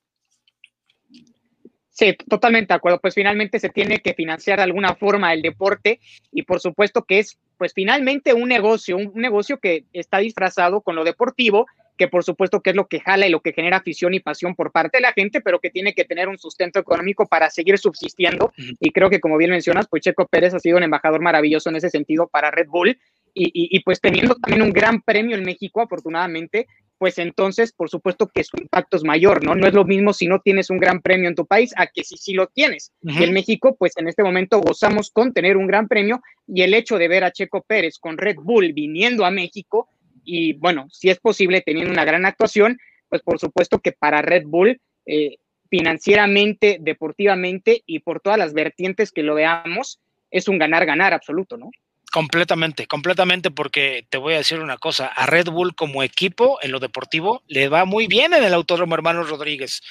Sí, 1.90 2.16
totalmente 2.28 2.74
de 2.74 2.76
acuerdo. 2.76 3.00
Pues 3.00 3.14
finalmente 3.14 3.60
se 3.60 3.68
tiene 3.68 4.00
que 4.00 4.14
financiar 4.14 4.58
de 4.58 4.64
alguna 4.64 4.96
forma 4.96 5.32
el 5.32 5.40
deporte 5.40 6.00
y 6.32 6.42
por 6.42 6.58
supuesto 6.58 7.04
que 7.04 7.20
es 7.20 7.38
pues 7.56 7.72
finalmente 7.72 8.34
un 8.34 8.48
negocio, 8.48 8.96
un 8.96 9.12
negocio 9.14 9.60
que 9.60 9.84
está 9.92 10.18
disfrazado 10.18 10.80
con 10.80 10.96
lo 10.96 11.04
deportivo 11.04 11.66
que 11.96 12.08
por 12.08 12.24
supuesto 12.24 12.60
que 12.60 12.70
es 12.70 12.76
lo 12.76 12.88
que 12.88 12.98
jala 12.98 13.28
y 13.28 13.30
lo 13.30 13.38
que 13.38 13.52
genera 13.52 13.76
afición 13.76 14.14
y 14.14 14.18
pasión 14.18 14.56
por 14.56 14.72
parte 14.72 14.98
de 14.98 15.02
la 15.02 15.12
gente, 15.12 15.40
pero 15.40 15.60
que 15.60 15.70
tiene 15.70 15.94
que 15.94 16.04
tener 16.04 16.28
un 16.28 16.38
sustento 16.38 16.80
económico 16.80 17.28
para 17.28 17.50
seguir 17.50 17.78
subsistiendo. 17.78 18.52
Y 18.80 18.90
creo 18.90 19.08
que 19.10 19.20
como 19.20 19.36
bien 19.36 19.50
mencionas, 19.52 19.86
pues 19.88 20.02
Checo 20.02 20.26
Pérez 20.26 20.54
ha 20.54 20.58
sido 20.58 20.76
un 20.76 20.82
embajador 20.82 21.20
maravilloso 21.20 21.68
en 21.68 21.76
ese 21.76 21.90
sentido 21.90 22.26
para 22.26 22.50
Red 22.50 22.66
Bull. 22.66 22.98
Y, 23.36 23.50
y, 23.76 23.80
pues 23.80 24.00
teniendo 24.00 24.36
también 24.36 24.62
un 24.62 24.72
gran 24.72 25.02
premio 25.02 25.36
en 25.36 25.42
México, 25.42 25.80
afortunadamente, 25.80 26.68
pues 27.04 27.18
entonces, 27.18 27.74
por 27.74 27.90
supuesto 27.90 28.28
que 28.28 28.44
su 28.44 28.56
impacto 28.56 28.96
es 28.96 29.04
mayor, 29.04 29.44
¿no? 29.44 29.54
No 29.54 29.66
es 29.66 29.74
lo 29.74 29.84
mismo 29.84 30.14
si 30.14 30.26
no 30.26 30.40
tienes 30.40 30.70
un 30.70 30.78
gran 30.78 31.02
premio 31.02 31.28
en 31.28 31.34
tu 31.34 31.44
país 31.44 31.74
a 31.76 31.86
que 31.86 32.02
si 32.02 32.16
sí 32.16 32.32
lo 32.32 32.46
tienes. 32.46 32.94
Y 33.02 33.22
en 33.22 33.34
México, 33.34 33.76
pues 33.78 33.92
en 33.98 34.08
este 34.08 34.22
momento 34.22 34.58
gozamos 34.62 35.10
con 35.10 35.34
tener 35.34 35.58
un 35.58 35.66
gran 35.66 35.86
premio 35.86 36.22
y 36.46 36.62
el 36.62 36.72
hecho 36.72 36.96
de 36.96 37.08
ver 37.08 37.22
a 37.22 37.30
Checo 37.30 37.60
Pérez 37.60 37.98
con 37.98 38.16
Red 38.16 38.36
Bull 38.36 38.72
viniendo 38.72 39.26
a 39.26 39.30
México, 39.30 39.86
y 40.24 40.54
bueno, 40.54 40.86
si 40.88 41.10
es 41.10 41.20
posible 41.20 41.60
teniendo 41.60 41.92
una 41.92 42.06
gran 42.06 42.24
actuación, 42.24 42.78
pues 43.10 43.20
por 43.20 43.38
supuesto 43.38 43.80
que 43.80 43.92
para 43.92 44.22
Red 44.22 44.44
Bull, 44.46 44.80
eh, 45.04 45.36
financieramente, 45.68 46.78
deportivamente 46.80 47.82
y 47.84 47.98
por 47.98 48.20
todas 48.20 48.38
las 48.38 48.54
vertientes 48.54 49.12
que 49.12 49.22
lo 49.22 49.34
veamos, 49.34 50.00
es 50.30 50.48
un 50.48 50.56
ganar-ganar 50.56 51.12
absoluto, 51.12 51.58
¿no? 51.58 51.70
Completamente, 52.14 52.86
completamente, 52.86 53.50
porque 53.50 54.06
te 54.08 54.18
voy 54.18 54.34
a 54.34 54.36
decir 54.36 54.60
una 54.60 54.76
cosa, 54.76 55.06
a 55.06 55.26
Red 55.26 55.48
Bull 55.48 55.74
como 55.74 56.04
equipo 56.04 56.60
en 56.62 56.70
lo 56.70 56.78
deportivo 56.78 57.42
le 57.48 57.68
va 57.68 57.86
muy 57.86 58.06
bien 58.06 58.32
en 58.34 58.44
el 58.44 58.54
Autódromo 58.54 58.94
Hermanos 58.94 59.28
Rodríguez. 59.28 59.82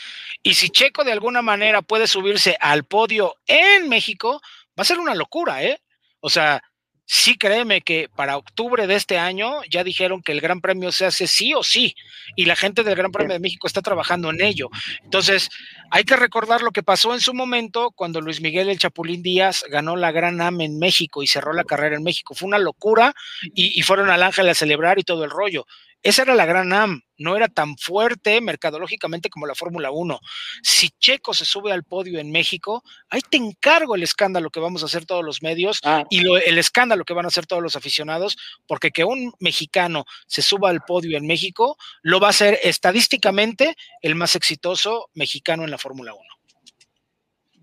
Y 0.42 0.54
si 0.54 0.70
Checo 0.70 1.04
de 1.04 1.12
alguna 1.12 1.42
manera 1.42 1.82
puede 1.82 2.08
subirse 2.08 2.56
al 2.62 2.86
podio 2.86 3.36
en 3.46 3.90
México, 3.90 4.40
va 4.70 4.84
a 4.84 4.86
ser 4.86 5.00
una 5.00 5.16
locura, 5.16 5.66
¿eh? 5.66 5.82
O 6.22 6.30
sea, 6.30 6.64
sí 7.06 7.38
créeme 7.38 7.82
que 7.82 8.10
para 8.16 8.38
octubre 8.38 8.88
de 8.88 8.96
este 8.96 9.18
año 9.18 9.62
ya 9.70 9.84
dijeron 9.84 10.22
que 10.22 10.32
el 10.32 10.42
Gran 10.42 10.62
Premio 10.62 10.92
se 10.92 11.06
hace 11.06 11.28
sí 11.28 11.54
o 11.54 11.64
sí, 11.64 11.96
y 12.36 12.46
la 12.46 12.56
gente 12.56 12.84
del 12.84 12.96
Gran 12.96 13.12
Premio 13.12 13.34
de 13.34 13.40
México 13.40 13.68
está 13.68 13.82
trabajando 13.82 14.30
en 14.30 14.42
ello. 14.42 14.70
Entonces, 15.04 15.50
hay 15.92 16.04
que 16.04 16.16
recordar 16.16 16.62
lo 16.62 16.72
que 16.72 16.84
pasó 16.84 17.14
en 17.14 17.20
su 17.20 17.34
momento 17.34 17.92
cuando 17.92 18.22
Luis 18.22 18.42
Miguel 18.42 18.70
el 18.70 18.80
Chapulín 18.80 19.22
Díaz 19.22 19.66
ganó 19.70 19.96
la 19.96 20.12
Gran 20.12 20.42
AM 20.42 20.62
en 20.62 20.80
México 20.80 21.24
y 21.24 21.28
cerró 21.28 21.54
la 21.54 21.64
carrera 21.64 21.96
en 21.96 22.04
México. 22.04 22.36
Fue 22.36 22.48
una 22.48 22.60
locura 22.60 23.14
y, 23.54 23.78
y 23.78 23.82
fueron 23.84 24.10
al 24.10 24.24
Ángel 24.24 24.50
a 24.50 24.56
celebrar 24.56 25.00
y 25.00 25.04
todo 25.04 25.24
el 25.24 25.30
rollo. 25.30 25.66
Esa 26.04 26.24
era 26.24 26.36
la 26.36 26.46
gran 26.46 26.74
AM, 26.74 27.02
no 27.24 27.36
era 27.36 27.48
tan 27.48 27.78
fuerte 27.78 28.40
mercadológicamente 28.42 29.30
como 29.30 29.48
la 29.48 29.56
Fórmula 29.56 29.90
1. 29.92 30.20
Si 30.62 30.90
Checo 31.00 31.34
se 31.34 31.46
sube 31.46 31.72
al 31.72 31.84
podio 31.84 32.20
en 32.20 32.32
México, 32.32 32.84
ahí 33.10 33.22
te 33.22 33.38
encargo 33.38 33.96
el 33.96 34.04
escándalo 34.04 34.50
que 34.50 34.60
vamos 34.60 34.84
a 34.84 34.86
hacer 34.86 35.06
todos 35.06 35.24
los 35.24 35.42
medios 35.42 35.80
ah. 35.84 36.04
y 36.10 36.24
el 36.46 36.58
escándalo 36.58 37.06
que 37.06 37.14
van 37.14 37.26
a 37.26 37.30
hacer 37.30 37.48
todos 37.48 37.64
los 37.64 37.76
aficionados, 37.76 38.38
porque 38.68 38.92
que 38.92 39.04
un 39.04 39.34
mexicano 39.40 40.06
se 40.28 40.42
suba 40.42 40.70
al 40.70 40.82
podio 40.82 41.18
en 41.18 41.26
México 41.26 41.78
lo 42.02 42.20
va 42.20 42.28
a 42.28 42.32
hacer 42.32 42.60
estadísticamente 42.64 43.76
el 44.02 44.16
más 44.16 44.36
exitoso 44.36 45.10
mexicano 45.14 45.64
en 45.64 45.72
la 45.72 45.78
Fórmula 45.78 46.14
1. 46.14 46.22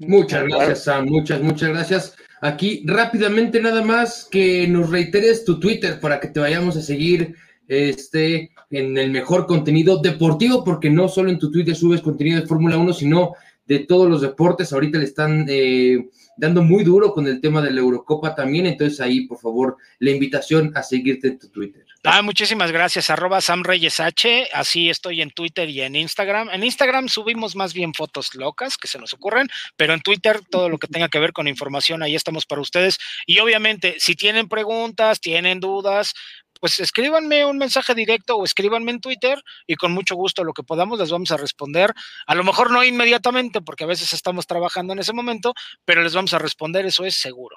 Muchas 0.00 0.44
gracias, 0.44 0.84
Sam. 0.84 1.06
Muchas, 1.06 1.42
muchas 1.42 1.68
gracias. 1.68 2.16
Aquí 2.40 2.82
rápidamente 2.86 3.60
nada 3.60 3.82
más 3.82 4.26
que 4.30 4.66
nos 4.66 4.88
reiteres 4.88 5.44
tu 5.44 5.60
Twitter 5.60 6.00
para 6.00 6.18
que 6.20 6.28
te 6.28 6.40
vayamos 6.40 6.76
a 6.76 6.82
seguir 6.82 7.36
este, 7.68 8.50
en 8.70 8.96
el 8.96 9.10
mejor 9.10 9.46
contenido 9.46 9.98
deportivo, 9.98 10.64
porque 10.64 10.90
no 10.90 11.08
solo 11.08 11.30
en 11.30 11.38
tu 11.38 11.50
Twitter 11.50 11.74
subes 11.74 12.00
contenido 12.00 12.40
de 12.40 12.46
Fórmula 12.46 12.78
1, 12.78 12.92
sino 12.92 13.32
de 13.66 13.80
todos 13.80 14.08
los 14.08 14.20
deportes. 14.20 14.72
Ahorita 14.72 14.98
le 14.98 15.04
están 15.04 15.46
eh, 15.48 16.08
dando 16.36 16.62
muy 16.62 16.82
duro 16.82 17.12
con 17.12 17.26
el 17.26 17.40
tema 17.40 17.60
de 17.62 17.70
la 17.70 17.80
Eurocopa 17.80 18.34
también, 18.34 18.66
entonces 18.66 19.00
ahí, 19.00 19.26
por 19.26 19.38
favor, 19.38 19.76
la 19.98 20.10
invitación 20.10 20.72
a 20.74 20.82
seguirte 20.82 21.28
en 21.28 21.38
tu 21.38 21.48
Twitter. 21.50 21.84
Ah, 22.02 22.22
muchísimas 22.22 22.72
gracias, 22.72 23.10
arroba 23.10 23.42
Sam 23.42 23.62
Reyes 23.62 24.00
así 24.00 24.88
estoy 24.88 25.20
en 25.20 25.30
Twitter 25.30 25.68
y 25.68 25.82
en 25.82 25.94
Instagram. 25.96 26.48
En 26.50 26.64
Instagram 26.64 27.08
subimos 27.08 27.54
más 27.56 27.74
bien 27.74 27.92
fotos 27.92 28.34
locas 28.34 28.78
que 28.78 28.88
se 28.88 28.98
nos 28.98 29.12
ocurren, 29.12 29.48
pero 29.76 29.92
en 29.92 30.00
Twitter 30.00 30.40
todo 30.50 30.70
lo 30.70 30.78
que 30.78 30.86
tenga 30.88 31.08
que 31.08 31.18
ver 31.18 31.32
con 31.32 31.46
información, 31.46 32.02
ahí 32.02 32.16
estamos 32.16 32.46
para 32.46 32.62
ustedes. 32.62 32.98
Y 33.26 33.38
obviamente, 33.40 33.96
si 33.98 34.14
tienen 34.14 34.48
preguntas, 34.48 35.20
tienen 35.20 35.60
dudas, 35.60 36.14
pues 36.60 36.78
escríbanme 36.78 37.44
un 37.44 37.58
mensaje 37.58 37.94
directo 37.94 38.36
o 38.36 38.44
escríbanme 38.44 38.92
en 38.92 39.00
Twitter 39.00 39.42
y 39.66 39.74
con 39.74 39.92
mucho 39.92 40.14
gusto 40.14 40.44
lo 40.44 40.52
que 40.52 40.62
podamos 40.62 40.98
les 40.98 41.10
vamos 41.10 41.32
a 41.32 41.36
responder. 41.36 41.92
A 42.26 42.34
lo 42.34 42.44
mejor 42.44 42.70
no 42.70 42.84
inmediatamente 42.84 43.60
porque 43.60 43.84
a 43.84 43.88
veces 43.88 44.12
estamos 44.12 44.46
trabajando 44.46 44.92
en 44.92 45.00
ese 45.00 45.12
momento, 45.12 45.54
pero 45.84 46.02
les 46.02 46.14
vamos 46.14 46.34
a 46.34 46.38
responder, 46.38 46.86
eso 46.86 47.04
es 47.04 47.16
seguro. 47.16 47.56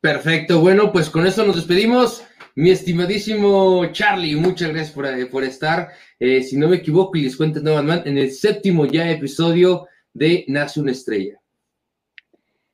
Perfecto, 0.00 0.60
bueno, 0.60 0.92
pues 0.92 1.10
con 1.10 1.26
esto 1.26 1.44
nos 1.44 1.56
despedimos. 1.56 2.22
Mi 2.54 2.70
estimadísimo 2.70 3.86
Charlie, 3.92 4.34
muchas 4.34 4.70
gracias 4.70 4.92
por, 4.92 5.06
eh, 5.06 5.26
por 5.26 5.44
estar. 5.44 5.90
Eh, 6.18 6.42
si 6.42 6.56
no 6.56 6.68
me 6.68 6.76
equivoco, 6.76 7.16
y 7.16 7.22
les 7.22 7.36
cuento 7.36 7.60
nuevamente, 7.60 8.08
en 8.08 8.18
el 8.18 8.32
séptimo 8.32 8.86
ya 8.86 9.10
episodio 9.10 9.86
de 10.12 10.44
Nace 10.48 10.80
una 10.80 10.92
estrella. 10.92 11.40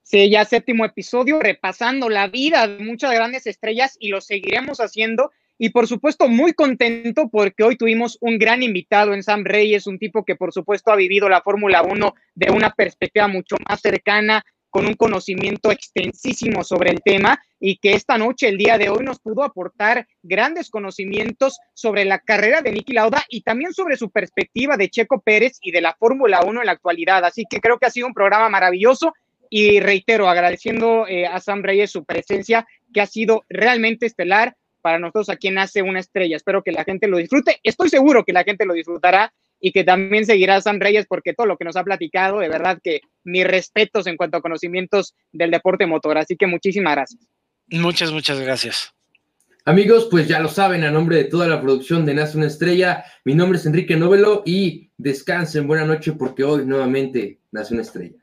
Sí, 0.04 0.28
ya 0.28 0.44
séptimo 0.44 0.84
episodio, 0.84 1.40
repasando 1.40 2.10
la 2.10 2.28
vida 2.28 2.68
de 2.68 2.84
muchas 2.84 3.10
grandes 3.12 3.46
estrellas 3.46 3.96
y 3.98 4.08
lo 4.08 4.20
seguiremos 4.20 4.78
haciendo. 4.78 5.32
Y 5.56 5.70
por 5.70 5.86
supuesto, 5.86 6.28
muy 6.28 6.52
contento 6.52 7.30
porque 7.30 7.62
hoy 7.62 7.76
tuvimos 7.76 8.18
un 8.20 8.38
gran 8.38 8.62
invitado 8.62 9.14
en 9.14 9.22
Sam 9.22 9.44
Reyes, 9.44 9.86
un 9.86 9.98
tipo 9.98 10.22
que 10.22 10.36
por 10.36 10.52
supuesto 10.52 10.92
ha 10.92 10.96
vivido 10.96 11.30
la 11.30 11.40
Fórmula 11.40 11.82
1 11.82 12.14
de 12.34 12.50
una 12.50 12.70
perspectiva 12.70 13.28
mucho 13.28 13.56
más 13.66 13.80
cercana, 13.80 14.44
con 14.74 14.86
un 14.86 14.94
conocimiento 14.94 15.70
extensísimo 15.70 16.64
sobre 16.64 16.90
el 16.90 17.00
tema 17.00 17.40
y 17.60 17.76
que 17.76 17.92
esta 17.92 18.18
noche, 18.18 18.48
el 18.48 18.58
día 18.58 18.76
de 18.76 18.88
hoy, 18.88 19.04
nos 19.04 19.20
pudo 19.20 19.44
aportar 19.44 20.08
grandes 20.20 20.68
conocimientos 20.68 21.60
sobre 21.74 22.04
la 22.04 22.18
carrera 22.18 22.60
de 22.60 22.72
Niki 22.72 22.92
Lauda 22.92 23.24
y 23.28 23.42
también 23.42 23.72
sobre 23.72 23.96
su 23.96 24.10
perspectiva 24.10 24.76
de 24.76 24.90
Checo 24.90 25.20
Pérez 25.20 25.58
y 25.62 25.70
de 25.70 25.80
la 25.80 25.94
Fórmula 25.94 26.42
1 26.44 26.60
en 26.60 26.66
la 26.66 26.72
actualidad. 26.72 27.24
Así 27.24 27.44
que 27.48 27.60
creo 27.60 27.78
que 27.78 27.86
ha 27.86 27.90
sido 27.90 28.08
un 28.08 28.14
programa 28.14 28.48
maravilloso 28.48 29.14
y 29.50 29.80
reitero, 29.80 30.28
agradeciendo 30.28 31.06
eh, 31.06 31.26
a 31.26 31.40
Sam 31.40 31.62
Reyes 31.62 31.90
su 31.90 32.04
presencia, 32.04 32.66
que 32.92 33.00
ha 33.00 33.06
sido 33.06 33.44
realmente 33.48 34.06
estelar 34.06 34.56
para 34.80 34.98
nosotros 34.98 35.30
aquí 35.30 35.48
en 35.48 35.58
Hace 35.58 35.82
una 35.82 36.00
Estrella. 36.00 36.36
Espero 36.36 36.62
que 36.62 36.72
la 36.72 36.84
gente 36.84 37.08
lo 37.08 37.16
disfrute. 37.16 37.58
Estoy 37.62 37.88
seguro 37.88 38.24
que 38.24 38.32
la 38.32 38.44
gente 38.44 38.66
lo 38.66 38.74
disfrutará 38.74 39.32
y 39.60 39.72
que 39.72 39.82
también 39.82 40.26
seguirá 40.26 40.56
a 40.56 40.60
Sam 40.60 40.78
Reyes 40.78 41.06
porque 41.08 41.32
todo 41.32 41.46
lo 41.46 41.56
que 41.56 41.64
nos 41.64 41.76
ha 41.76 41.84
platicado, 41.84 42.40
de 42.40 42.48
verdad 42.48 42.78
que 42.82 43.00
mis 43.24 43.46
respetos 43.46 44.06
en 44.06 44.16
cuanto 44.16 44.36
a 44.36 44.42
conocimientos 44.42 45.14
del 45.32 45.50
deporte 45.50 45.86
motor. 45.86 46.18
Así 46.18 46.36
que 46.36 46.46
muchísimas 46.46 46.94
gracias. 46.94 47.28
Muchas, 47.70 48.12
muchas 48.12 48.38
gracias. 48.40 48.94
Amigos, 49.64 50.08
pues 50.10 50.28
ya 50.28 50.40
lo 50.40 50.48
saben, 50.48 50.84
a 50.84 50.90
nombre 50.90 51.16
de 51.16 51.24
toda 51.24 51.48
la 51.48 51.62
producción 51.62 52.04
de 52.04 52.12
Nace 52.12 52.36
una 52.36 52.48
Estrella, 52.48 53.04
mi 53.24 53.34
nombre 53.34 53.58
es 53.58 53.64
Enrique 53.64 53.96
Novelo 53.96 54.42
y 54.44 54.90
descansen, 54.98 55.66
buena 55.66 55.86
noche 55.86 56.12
porque 56.12 56.44
hoy 56.44 56.66
nuevamente 56.66 57.40
nace 57.50 57.72
una 57.72 57.82
estrella. 57.82 58.18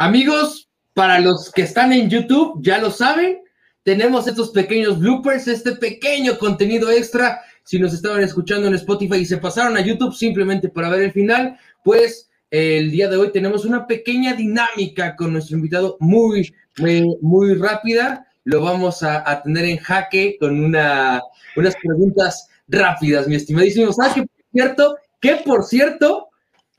Amigos, 0.00 0.70
para 0.94 1.20
los 1.20 1.52
que 1.52 1.60
están 1.60 1.92
en 1.92 2.08
YouTube, 2.08 2.58
ya 2.62 2.78
lo 2.78 2.90
saben, 2.90 3.40
tenemos 3.82 4.26
estos 4.26 4.48
pequeños 4.48 4.98
bloopers, 4.98 5.46
este 5.46 5.72
pequeño 5.72 6.38
contenido 6.38 6.90
extra. 6.90 7.42
Si 7.64 7.78
nos 7.78 7.92
estaban 7.92 8.22
escuchando 8.22 8.66
en 8.66 8.72
Spotify 8.76 9.16
y 9.16 9.26
se 9.26 9.36
pasaron 9.36 9.76
a 9.76 9.82
YouTube 9.82 10.14
simplemente 10.14 10.70
para 10.70 10.88
ver 10.88 11.02
el 11.02 11.12
final, 11.12 11.58
pues 11.84 12.30
el 12.50 12.90
día 12.90 13.10
de 13.10 13.18
hoy 13.18 13.30
tenemos 13.30 13.66
una 13.66 13.86
pequeña 13.86 14.32
dinámica 14.32 15.14
con 15.16 15.34
nuestro 15.34 15.58
invitado 15.58 15.98
muy, 16.00 16.50
muy, 16.78 17.18
muy 17.20 17.54
rápida. 17.56 18.26
Lo 18.44 18.62
vamos 18.62 19.02
a, 19.02 19.42
tener 19.42 19.66
en 19.66 19.76
jaque 19.76 20.38
con 20.40 20.64
una, 20.64 21.20
unas 21.56 21.76
preguntas 21.76 22.48
rápidas, 22.68 23.28
mi 23.28 23.34
estimadísimo. 23.34 23.92
¿Sabes 23.92 24.14
qué, 24.14 24.22
por 24.22 24.50
cierto? 24.50 24.96
Que 25.20 25.36
por 25.44 25.62
cierto, 25.62 26.30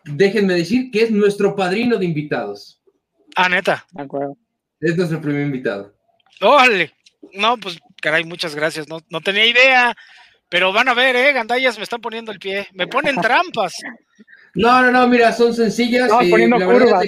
déjenme 0.06 0.56
decir 0.56 0.90
que 0.90 1.04
es 1.04 1.12
nuestro 1.12 1.56
padrino 1.56 1.98
de 1.98 2.06
invitados. 2.06 2.81
Ah, 3.36 3.50
neta. 3.50 3.86
Es 4.80 4.98
nuestro 4.98 5.22
primer 5.22 5.44
invitado. 5.44 5.94
¡Órale! 6.42 6.94
No, 7.34 7.58
pues, 7.58 7.80
caray, 8.02 8.24
muchas 8.24 8.56
gracias. 8.56 8.88
No, 8.88 9.00
no 9.10 9.22
tenía 9.22 9.46
idea. 9.46 9.96
Pero 10.50 10.74
van 10.74 10.90
a 10.90 10.94
ver, 10.94 11.16
¿eh? 11.16 11.32
Gandallas 11.32 11.78
me 11.78 11.84
están 11.84 12.02
poniendo 12.02 12.32
el 12.32 12.40
pie. 12.40 12.68
Me 12.74 12.88
ponen 12.88 13.16
trampas. 13.22 13.74
No, 14.54 14.82
no, 14.82 14.92
no, 14.92 15.08
mira, 15.08 15.32
son 15.32 15.54
sencillas. 15.54 16.10
No, 16.10 16.18
poniendo 16.30 16.58
curvas. 16.58 17.08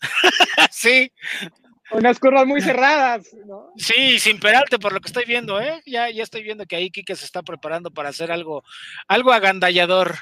sí. 0.70 1.12
Unas 1.92 2.18
curvas 2.18 2.44
muy 2.46 2.60
cerradas. 2.60 3.28
¿no? 3.46 3.70
Sí, 3.76 4.18
sin 4.18 4.40
perarte 4.40 4.78
por 4.78 4.92
lo 4.92 5.00
que 5.00 5.06
estoy 5.06 5.24
viendo, 5.26 5.60
¿eh? 5.60 5.80
Ya, 5.86 6.10
ya 6.10 6.24
estoy 6.24 6.42
viendo 6.42 6.66
que 6.66 6.74
ahí 6.74 6.90
Kike 6.90 7.14
se 7.14 7.24
está 7.24 7.42
preparando 7.42 7.92
para 7.92 8.08
hacer 8.08 8.32
algo, 8.32 8.64
algo 9.06 9.32
agandallador. 9.32 10.16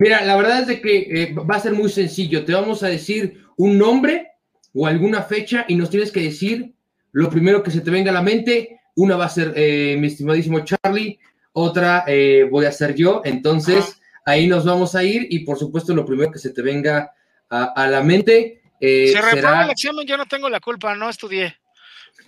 Mira, 0.00 0.22
la 0.22 0.36
verdad 0.36 0.62
es 0.62 0.66
de 0.66 0.80
que 0.80 0.96
eh, 0.98 1.34
va 1.34 1.56
a 1.56 1.60
ser 1.60 1.72
muy 1.72 1.90
sencillo. 1.90 2.44
Te 2.44 2.52
vamos 2.54 2.82
a 2.82 2.88
decir 2.88 3.44
un 3.56 3.78
nombre 3.78 4.32
o 4.78 4.86
alguna 4.86 5.22
fecha 5.22 5.64
y 5.66 5.74
nos 5.74 5.90
tienes 5.90 6.12
que 6.12 6.22
decir 6.22 6.72
lo 7.10 7.28
primero 7.28 7.64
que 7.64 7.72
se 7.72 7.80
te 7.80 7.90
venga 7.90 8.12
a 8.12 8.14
la 8.14 8.22
mente. 8.22 8.80
Una 8.94 9.16
va 9.16 9.24
a 9.24 9.28
ser 9.28 9.52
eh, 9.56 9.96
mi 9.98 10.06
estimadísimo 10.06 10.60
Charlie, 10.60 11.18
otra 11.52 12.04
eh, 12.06 12.46
voy 12.48 12.64
a 12.64 12.70
ser 12.70 12.94
yo. 12.94 13.22
Entonces, 13.24 14.00
ahí 14.24 14.46
nos 14.46 14.64
vamos 14.64 14.94
a 14.94 15.02
ir 15.02 15.26
y 15.30 15.40
por 15.40 15.58
supuesto 15.58 15.94
lo 15.96 16.06
primero 16.06 16.30
que 16.30 16.38
se 16.38 16.50
te 16.50 16.62
venga 16.62 17.12
a, 17.50 17.88
la 17.88 18.02
mente. 18.02 18.62
Eh, 18.80 19.08
se 19.08 19.20
será... 19.20 19.64
el 19.64 19.70
examen, 19.70 20.06
yo 20.06 20.16
no 20.16 20.26
tengo 20.26 20.48
la 20.48 20.60
culpa, 20.60 20.94
no 20.94 21.08
estudié. 21.08 21.56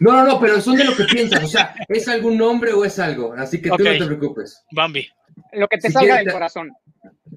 No, 0.01 0.13
no, 0.13 0.25
no, 0.25 0.41
pero 0.41 0.61
son 0.61 0.77
de 0.77 0.85
lo 0.85 0.97
que 0.97 1.05
piensas, 1.05 1.45
o 1.45 1.49
sea, 1.49 1.75
¿es 1.89 2.09
algún 2.09 2.37
nombre 2.37 2.73
o 2.73 2.85
es 2.85 2.99
algo? 2.99 3.33
Así 3.37 3.61
que 3.61 3.69
tú 3.69 3.85
no 3.85 3.93
te 3.93 4.07
preocupes. 4.07 4.65
Bambi. 4.73 5.07
Lo 5.53 5.69
que 5.69 5.79
te 5.79 5.91
salga 5.91 6.17
del 6.17 6.33
corazón. 6.33 6.73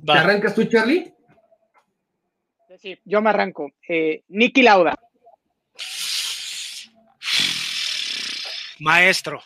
¿Te 0.05 0.11
arrancas 0.11 0.55
tú, 0.55 0.63
Charlie? 0.63 1.13
Sí, 2.77 2.99
yo 3.05 3.21
me 3.21 3.29
arranco. 3.29 3.71
Eh, 3.87 4.23
Nicky 4.29 4.63
Lauda. 4.63 4.95
Maestro. 8.79 9.41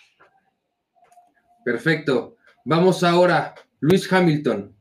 Perfecto. 1.64 2.38
Vamos 2.64 3.04
ahora, 3.04 3.54
Luis 3.80 4.12
Hamilton. 4.12 4.76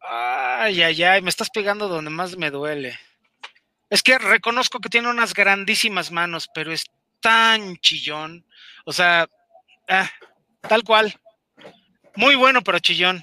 Ay, 0.00 0.82
ay, 0.82 1.02
ay, 1.02 1.22
me 1.22 1.30
estás 1.30 1.50
pegando 1.50 1.88
donde 1.88 2.10
más 2.10 2.36
me 2.36 2.50
duele. 2.50 2.98
Es 3.90 4.02
que 4.02 4.18
reconozco 4.18 4.80
que 4.80 4.90
tiene 4.90 5.08
unas 5.08 5.32
grandísimas 5.32 6.12
manos, 6.12 6.48
pero 6.54 6.72
es 6.72 6.84
tan 7.20 7.76
chillón. 7.78 8.44
O 8.84 8.92
sea, 8.92 9.28
ah, 9.88 10.10
tal 10.60 10.84
cual. 10.84 11.14
Muy 12.16 12.34
bueno, 12.34 12.62
pero 12.62 12.78
chillón. 12.78 13.22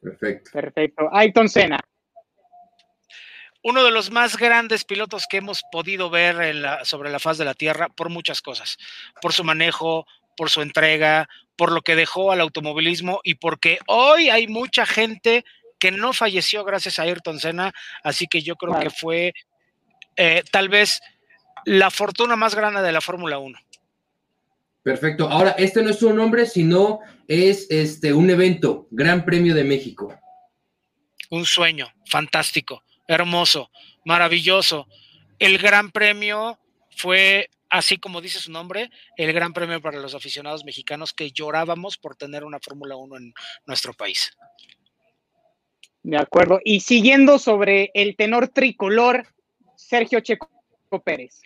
Perfecto. 0.00 0.50
Perfecto. 0.52 1.08
Ayton 1.12 1.48
Senna. 1.48 1.80
Uno 3.62 3.84
de 3.84 3.90
los 3.90 4.10
más 4.10 4.36
grandes 4.36 4.84
pilotos 4.84 5.26
que 5.28 5.36
hemos 5.36 5.62
podido 5.70 6.08
ver 6.08 6.54
sobre 6.84 7.10
la 7.10 7.18
faz 7.18 7.36
de 7.36 7.44
la 7.44 7.54
Tierra 7.54 7.88
por 7.88 8.08
muchas 8.08 8.40
cosas. 8.40 8.78
Por 9.20 9.32
su 9.32 9.44
manejo, 9.44 10.06
por 10.36 10.48
su 10.48 10.62
entrega, 10.62 11.28
por 11.56 11.72
lo 11.72 11.82
que 11.82 11.96
dejó 11.96 12.32
al 12.32 12.40
automovilismo 12.40 13.20
y 13.22 13.34
porque 13.34 13.78
hoy 13.86 14.30
hay 14.30 14.46
mucha 14.46 14.86
gente 14.86 15.44
que 15.78 15.90
no 15.90 16.12
falleció 16.12 16.64
gracias 16.64 16.98
a 16.98 17.02
Ayrton 17.02 17.38
Senna, 17.38 17.72
así 18.02 18.26
que 18.26 18.42
yo 18.42 18.56
creo 18.56 18.78
que 18.78 18.90
fue 18.90 19.34
eh, 20.16 20.42
tal 20.50 20.68
vez 20.68 21.00
la 21.64 21.90
fortuna 21.90 22.36
más 22.36 22.54
grande 22.54 22.80
de 22.80 22.92
la 22.92 23.00
Fórmula 23.00 23.38
1. 23.38 23.58
Perfecto. 24.82 25.28
Ahora, 25.28 25.50
este 25.52 25.82
no 25.82 25.90
es 25.90 26.02
un 26.02 26.16
nombre, 26.16 26.46
sino 26.46 27.00
es 27.28 27.66
este 27.70 28.12
un 28.12 28.30
evento, 28.30 28.88
Gran 28.90 29.24
Premio 29.24 29.54
de 29.54 29.64
México. 29.64 30.14
Un 31.30 31.44
sueño, 31.44 31.92
fantástico, 32.06 32.82
hermoso, 33.10 33.70
maravilloso. 34.04 34.86
El 35.38 35.58
Gran 35.58 35.90
Premio 35.90 36.58
fue, 36.96 37.50
así 37.68 37.98
como 37.98 38.20
dice 38.20 38.38
su 38.38 38.52
nombre, 38.52 38.90
el 39.16 39.32
Gran 39.32 39.52
Premio 39.52 39.80
para 39.80 39.98
los 39.98 40.14
aficionados 40.14 40.64
mexicanos 40.64 41.12
que 41.12 41.32
llorábamos 41.32 41.98
por 41.98 42.16
tener 42.16 42.44
una 42.44 42.60
Fórmula 42.60 42.96
1 42.96 43.16
en 43.16 43.34
nuestro 43.66 43.92
país. 43.92 44.36
De 46.02 46.16
acuerdo. 46.16 46.60
Y 46.64 46.80
siguiendo 46.80 47.38
sobre 47.38 47.90
el 47.94 48.16
tenor 48.16 48.48
tricolor, 48.48 49.26
Sergio 49.76 50.20
Checo 50.20 50.48
Pérez. 51.04 51.40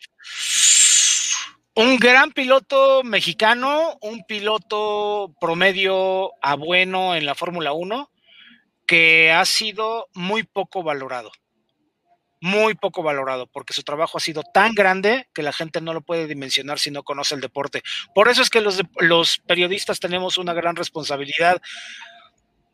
Un 1.76 1.96
gran 1.96 2.30
piloto 2.30 3.02
mexicano, 3.02 3.98
un 4.00 4.22
piloto 4.24 5.34
promedio 5.40 6.30
a 6.40 6.54
bueno 6.54 7.16
en 7.16 7.26
la 7.26 7.34
Fórmula 7.34 7.72
1, 7.72 8.10
que 8.86 9.32
ha 9.32 9.44
sido 9.44 10.08
muy 10.14 10.44
poco 10.44 10.84
valorado. 10.84 11.32
Muy 12.44 12.74
poco 12.74 13.02
valorado, 13.02 13.46
porque 13.46 13.72
su 13.72 13.82
trabajo 13.84 14.18
ha 14.18 14.20
sido 14.20 14.42
tan 14.42 14.74
grande 14.74 15.28
que 15.32 15.42
la 15.42 15.50
gente 15.50 15.80
no 15.80 15.94
lo 15.94 16.02
puede 16.02 16.26
dimensionar 16.26 16.78
si 16.78 16.90
no 16.90 17.02
conoce 17.02 17.34
el 17.34 17.40
deporte. 17.40 17.82
Por 18.14 18.28
eso 18.28 18.42
es 18.42 18.50
que 18.50 18.60
los, 18.60 18.82
los 19.00 19.38
periodistas 19.38 19.98
tenemos 19.98 20.36
una 20.36 20.52
gran 20.52 20.76
responsabilidad 20.76 21.62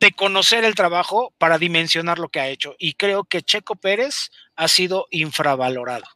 de 0.01 0.11
conocer 0.11 0.65
el 0.65 0.75
trabajo 0.75 1.33
para 1.39 1.57
dimensionar 1.57 2.19
lo 2.19 2.31
que 2.31 2.41
ha 2.41 2.49
hecho. 2.49 2.75
Y 2.81 2.95
creo 2.95 3.23
que 3.23 3.43
Checo 3.43 3.77
Pérez 3.77 4.31
ha 4.57 4.67
sido 4.67 5.07
infravalorado. 5.13 6.07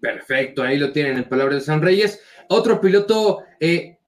Perfecto, 0.00 0.62
ahí 0.62 0.78
lo 0.78 0.92
tienen 0.92 1.18
en 1.18 1.28
palabras 1.28 1.56
de 1.56 1.66
San 1.66 1.82
Reyes. 1.82 2.22
Otro 2.48 2.80
piloto, 2.80 3.40
eh, 3.60 3.98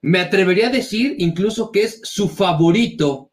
me 0.00 0.20
atrevería 0.20 0.68
a 0.68 0.70
decir 0.70 1.16
incluso 1.18 1.70
que 1.70 1.82
es 1.82 2.00
su 2.02 2.30
favorito. 2.30 3.30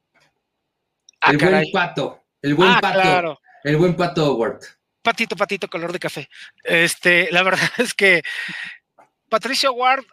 Ah, 1.21 1.31
el 1.31 1.37
buen 1.37 1.71
pato. 1.71 2.25
El 2.41 2.55
buen 2.55 2.69
ah, 2.69 2.79
pato. 2.81 3.39
El 3.63 3.77
buen 3.77 3.95
pato 3.95 4.31
Howard. 4.31 4.61
Patito, 5.01 5.35
patito, 5.35 5.67
color 5.67 5.91
de 5.91 5.99
café. 5.99 6.29
Este, 6.63 7.29
la 7.31 7.43
verdad 7.43 7.69
es 7.77 7.93
que 7.93 8.21
Patricio 9.29 9.73
Ward 9.73 10.05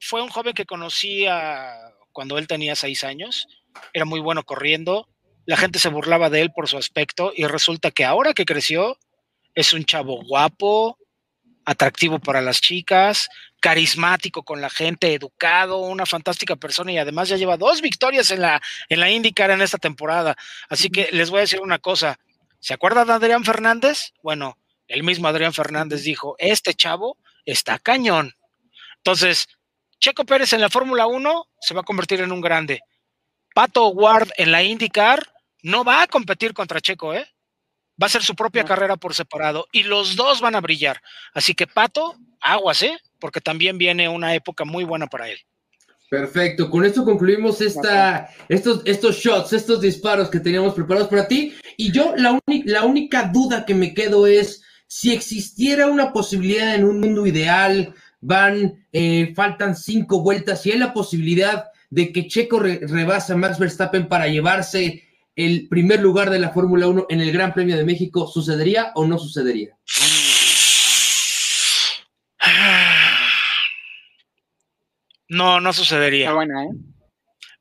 fue 0.00 0.22
un 0.22 0.28
joven 0.28 0.54
que 0.54 0.66
conocí 0.66 1.26
cuando 2.12 2.38
él 2.38 2.46
tenía 2.46 2.74
seis 2.74 3.04
años 3.04 3.46
era 3.92 4.04
muy 4.04 4.20
bueno 4.20 4.44
corriendo, 4.44 5.08
la 5.46 5.56
gente 5.56 5.78
se 5.78 5.88
burlaba 5.88 6.30
de 6.30 6.42
él 6.42 6.52
por 6.52 6.68
su 6.68 6.76
aspecto 6.76 7.32
y 7.34 7.46
resulta 7.46 7.90
que 7.90 8.04
ahora 8.04 8.34
que 8.34 8.44
creció 8.44 8.98
es 9.54 9.72
un 9.72 9.84
chavo 9.84 10.22
guapo, 10.24 10.98
atractivo 11.64 12.18
para 12.18 12.40
las 12.40 12.60
chicas, 12.60 13.28
carismático 13.60 14.42
con 14.42 14.60
la 14.60 14.70
gente, 14.70 15.12
educado, 15.12 15.78
una 15.78 16.06
fantástica 16.06 16.56
persona 16.56 16.92
y 16.92 16.98
además 16.98 17.28
ya 17.28 17.36
lleva 17.36 17.56
dos 17.56 17.80
victorias 17.80 18.30
en 18.30 18.42
la, 18.42 18.60
en 18.88 19.00
la 19.00 19.10
IndyCar 19.10 19.50
en 19.50 19.60
esta 19.60 19.78
temporada. 19.78 20.36
Así 20.68 20.88
que 20.88 21.08
les 21.12 21.30
voy 21.30 21.38
a 21.38 21.42
decir 21.42 21.60
una 21.60 21.78
cosa, 21.78 22.18
¿se 22.60 22.74
acuerdan 22.74 23.08
de 23.08 23.14
Adrián 23.14 23.44
Fernández? 23.44 24.12
Bueno, 24.22 24.56
el 24.86 25.02
mismo 25.02 25.28
Adrián 25.28 25.52
Fernández 25.52 26.02
dijo, 26.02 26.36
este 26.38 26.74
chavo 26.74 27.18
está 27.44 27.78
cañón. 27.78 28.34
Entonces, 28.98 29.48
Checo 29.98 30.24
Pérez 30.24 30.52
en 30.52 30.60
la 30.60 30.70
Fórmula 30.70 31.06
1 31.06 31.46
se 31.60 31.74
va 31.74 31.80
a 31.80 31.84
convertir 31.84 32.20
en 32.20 32.32
un 32.32 32.40
grande. 32.40 32.80
Pato 33.54 33.88
Ward 33.88 34.30
en 34.36 34.52
la 34.52 34.62
IndyCar 34.62 35.32
no 35.62 35.84
va 35.84 36.02
a 36.02 36.06
competir 36.06 36.54
contra 36.54 36.80
Checo, 36.80 37.14
¿eh? 37.14 37.28
Va 38.02 38.06
a 38.06 38.10
ser 38.10 38.22
su 38.22 38.34
propia 38.34 38.64
carrera 38.64 38.96
por 38.96 39.14
separado 39.14 39.66
y 39.72 39.82
los 39.82 40.16
dos 40.16 40.40
van 40.40 40.54
a 40.54 40.60
brillar. 40.60 41.02
Así 41.34 41.54
que 41.54 41.66
Pato, 41.66 42.16
aguas, 42.40 42.82
¿eh? 42.82 42.98
Porque 43.18 43.40
también 43.40 43.76
viene 43.76 44.08
una 44.08 44.34
época 44.34 44.64
muy 44.64 44.84
buena 44.84 45.06
para 45.06 45.28
él. 45.28 45.38
Perfecto, 46.10 46.68
con 46.68 46.84
esto 46.84 47.04
concluimos 47.04 47.60
esta, 47.60 48.28
estos, 48.48 48.82
estos 48.84 49.16
shots, 49.16 49.52
estos 49.52 49.80
disparos 49.80 50.28
que 50.28 50.40
teníamos 50.40 50.74
preparados 50.74 51.08
para 51.08 51.28
ti. 51.28 51.54
Y 51.76 51.92
yo 51.92 52.14
la, 52.16 52.36
la 52.64 52.84
única 52.84 53.30
duda 53.32 53.64
que 53.64 53.76
me 53.76 53.94
quedo 53.94 54.26
es 54.26 54.60
si 54.88 55.12
existiera 55.12 55.86
una 55.86 56.12
posibilidad 56.12 56.74
en 56.74 56.82
un 56.82 56.98
mundo 56.98 57.26
ideal, 57.26 57.94
van, 58.20 58.84
eh, 58.92 59.32
faltan 59.36 59.76
cinco 59.76 60.20
vueltas, 60.20 60.62
si 60.62 60.72
hay 60.72 60.80
la 60.80 60.92
posibilidad 60.92 61.66
de 61.90 62.10
que 62.10 62.26
Checo 62.26 62.58
rebasa 62.58 63.34
a 63.34 63.36
Max 63.36 63.60
Verstappen 63.60 64.08
para 64.08 64.26
llevarse 64.26 65.04
el 65.36 65.68
primer 65.68 66.00
lugar 66.00 66.28
de 66.30 66.40
la 66.40 66.50
Fórmula 66.50 66.88
1 66.88 67.06
en 67.08 67.20
el 67.20 67.30
Gran 67.30 67.54
Premio 67.54 67.76
de 67.76 67.84
México, 67.84 68.26
¿sucedería 68.26 68.90
o 68.96 69.06
no 69.06 69.16
sucedería? 69.16 69.76
No, 75.30 75.60
no 75.60 75.72
sucedería. 75.72 76.32
buena, 76.32 76.64
¿eh? 76.64 76.70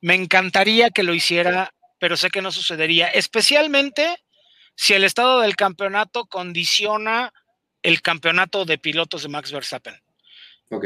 Me 0.01 0.15
encantaría 0.15 0.89
que 0.89 1.03
lo 1.03 1.13
hiciera, 1.13 1.71
pero 1.99 2.17
sé 2.17 2.31
que 2.31 2.41
no 2.41 2.51
sucedería, 2.51 3.09
especialmente 3.09 4.17
si 4.75 4.95
el 4.95 5.03
estado 5.03 5.41
del 5.41 5.55
campeonato 5.55 6.25
condiciona 6.25 7.31
el 7.83 8.01
campeonato 8.01 8.65
de 8.65 8.79
pilotos 8.79 9.21
de 9.21 9.29
Max 9.29 9.51
Verstappen. 9.51 9.93
Ok. 10.71 10.85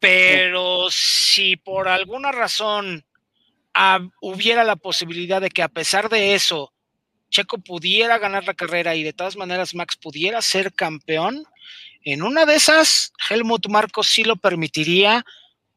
Pero 0.00 0.88
si 0.90 1.56
por 1.56 1.86
alguna 1.86 2.32
razón 2.32 3.04
hubiera 4.20 4.64
la 4.64 4.76
posibilidad 4.76 5.40
de 5.40 5.50
que 5.50 5.62
a 5.62 5.68
pesar 5.68 6.08
de 6.08 6.34
eso 6.34 6.74
Checo 7.30 7.58
pudiera 7.58 8.18
ganar 8.18 8.44
la 8.44 8.54
carrera 8.54 8.96
y 8.96 9.04
de 9.04 9.12
todas 9.12 9.36
maneras 9.36 9.74
Max 9.74 9.96
pudiera 9.96 10.42
ser 10.42 10.72
campeón, 10.74 11.44
en 12.02 12.22
una 12.22 12.44
de 12.44 12.56
esas 12.56 13.12
Helmut 13.30 13.68
Marcos 13.68 14.08
sí 14.08 14.24
lo 14.24 14.34
permitiría 14.34 15.24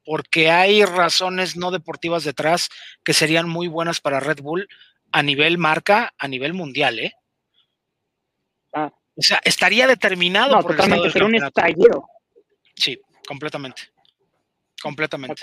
porque 0.05 0.49
hay 0.49 0.85
razones 0.85 1.57
no 1.57 1.71
deportivas 1.71 2.23
detrás 2.23 2.69
que 3.03 3.13
serían 3.13 3.49
muy 3.49 3.67
buenas 3.67 3.99
para 3.99 4.19
Red 4.19 4.41
Bull 4.41 4.67
a 5.11 5.23
nivel 5.23 5.57
marca, 5.57 6.13
a 6.17 6.27
nivel 6.27 6.53
mundial, 6.53 6.99
¿eh? 6.99 7.13
Ah. 8.73 8.91
O 9.15 9.21
sea, 9.21 9.41
estaría 9.43 9.87
determinado 9.87 10.59
por 10.61 10.79
el 10.79 11.23
un 11.23 11.35
estallido. 11.35 12.07
Sí, 12.75 12.99
completamente 13.27 13.95
completamente. 14.85 15.41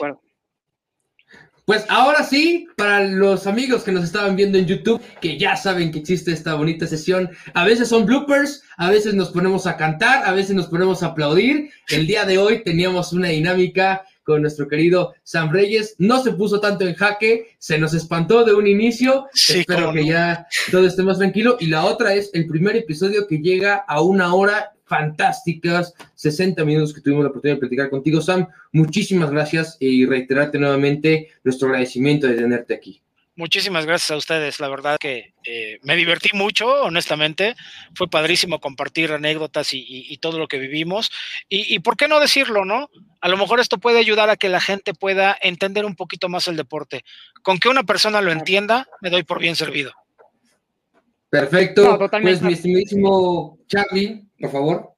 Pues 1.64 1.84
ahora 1.88 2.22
sí, 2.22 2.68
para 2.76 3.02
los 3.02 3.46
amigos 3.48 3.82
que 3.82 3.90
nos 3.90 4.04
estaban 4.04 4.36
viendo 4.36 4.56
en 4.56 4.66
YouTube, 4.66 5.02
que 5.20 5.36
ya 5.36 5.56
saben 5.56 5.90
que 5.90 5.98
existe 5.98 6.32
esta 6.32 6.54
bonita 6.54 6.86
sesión, 6.86 7.28
a 7.54 7.64
veces 7.64 7.88
son 7.88 8.06
bloopers, 8.06 8.62
a 8.76 8.88
veces 8.90 9.14
nos 9.14 9.30
ponemos 9.30 9.66
a 9.66 9.76
cantar, 9.76 10.24
a 10.24 10.32
veces 10.32 10.54
nos 10.54 10.66
ponemos 10.66 11.02
a 11.02 11.06
aplaudir. 11.06 11.70
El 11.88 12.06
día 12.06 12.24
de 12.24 12.38
hoy 12.38 12.62
teníamos 12.62 13.12
una 13.12 13.28
dinámica 13.28 14.04
con 14.22 14.42
nuestro 14.42 14.68
querido 14.68 15.14
Sam 15.22 15.52
Reyes. 15.52 15.96
No 15.98 16.22
se 16.22 16.32
puso 16.32 16.60
tanto 16.60 16.86
en 16.86 16.94
jaque, 16.94 17.48
se 17.58 17.78
nos 17.78 17.94
espantó 17.94 18.44
de 18.44 18.54
un 18.54 18.66
inicio. 18.66 19.26
Espero 19.34 19.92
que 19.92 20.06
ya 20.06 20.46
todo 20.70 20.86
esté 20.86 21.02
más 21.02 21.18
tranquilo. 21.18 21.56
Y 21.60 21.66
la 21.66 21.84
otra 21.84 22.14
es 22.14 22.30
el 22.32 22.46
primer 22.46 22.76
episodio 22.76 23.26
que 23.26 23.38
llega 23.38 23.76
a 23.76 24.00
una 24.02 24.34
hora 24.34 24.72
fantásticas, 24.84 25.94
60 26.16 26.64
minutos 26.64 26.92
que 26.92 27.00
tuvimos 27.00 27.24
la 27.24 27.30
oportunidad 27.30 27.56
de 27.56 27.60
platicar 27.60 27.88
contigo, 27.88 28.20
Sam. 28.20 28.46
Muchísimas 28.72 29.30
gracias 29.30 29.76
y 29.80 30.04
reiterarte 30.04 30.58
nuevamente 30.58 31.28
nuestro 31.44 31.68
agradecimiento 31.68 32.26
de 32.26 32.34
tenerte 32.34 32.74
aquí. 32.74 33.00
Muchísimas 33.34 33.86
gracias 33.86 34.10
a 34.10 34.16
ustedes. 34.16 34.60
La 34.60 34.68
verdad 34.68 34.98
que 35.00 35.32
eh, 35.44 35.78
me 35.82 35.96
divertí 35.96 36.30
mucho, 36.34 36.68
honestamente. 36.82 37.54
Fue 37.94 38.08
padrísimo 38.08 38.60
compartir 38.60 39.10
anécdotas 39.10 39.70
y, 39.72 40.18
todo 40.18 40.38
lo 40.38 40.48
que 40.48 40.58
vivimos. 40.58 41.10
Y, 41.48 41.74
y, 41.74 41.78
por 41.78 41.96
qué 41.96 42.08
no 42.08 42.20
decirlo, 42.20 42.64
¿no? 42.66 42.90
A 43.22 43.28
lo 43.28 43.38
mejor 43.38 43.58
esto 43.58 43.78
puede 43.78 43.98
ayudar 43.98 44.28
a 44.28 44.36
que 44.36 44.50
la 44.50 44.60
gente 44.60 44.92
pueda 44.92 45.36
entender 45.40 45.86
un 45.86 45.96
poquito 45.96 46.28
más 46.28 46.46
el 46.46 46.56
deporte. 46.56 47.04
Con 47.42 47.58
que 47.58 47.70
una 47.70 47.84
persona 47.84 48.20
lo 48.20 48.32
entienda, 48.32 48.86
me 49.00 49.08
doy 49.08 49.22
por 49.22 49.40
bien 49.40 49.56
servido. 49.56 49.92
Perfecto. 51.30 51.98
pues 52.10 52.42
mi 52.42 52.52
estimadísimo 52.52 53.58
Charlie, 53.66 54.22
por 54.38 54.52
favor. 54.52 54.91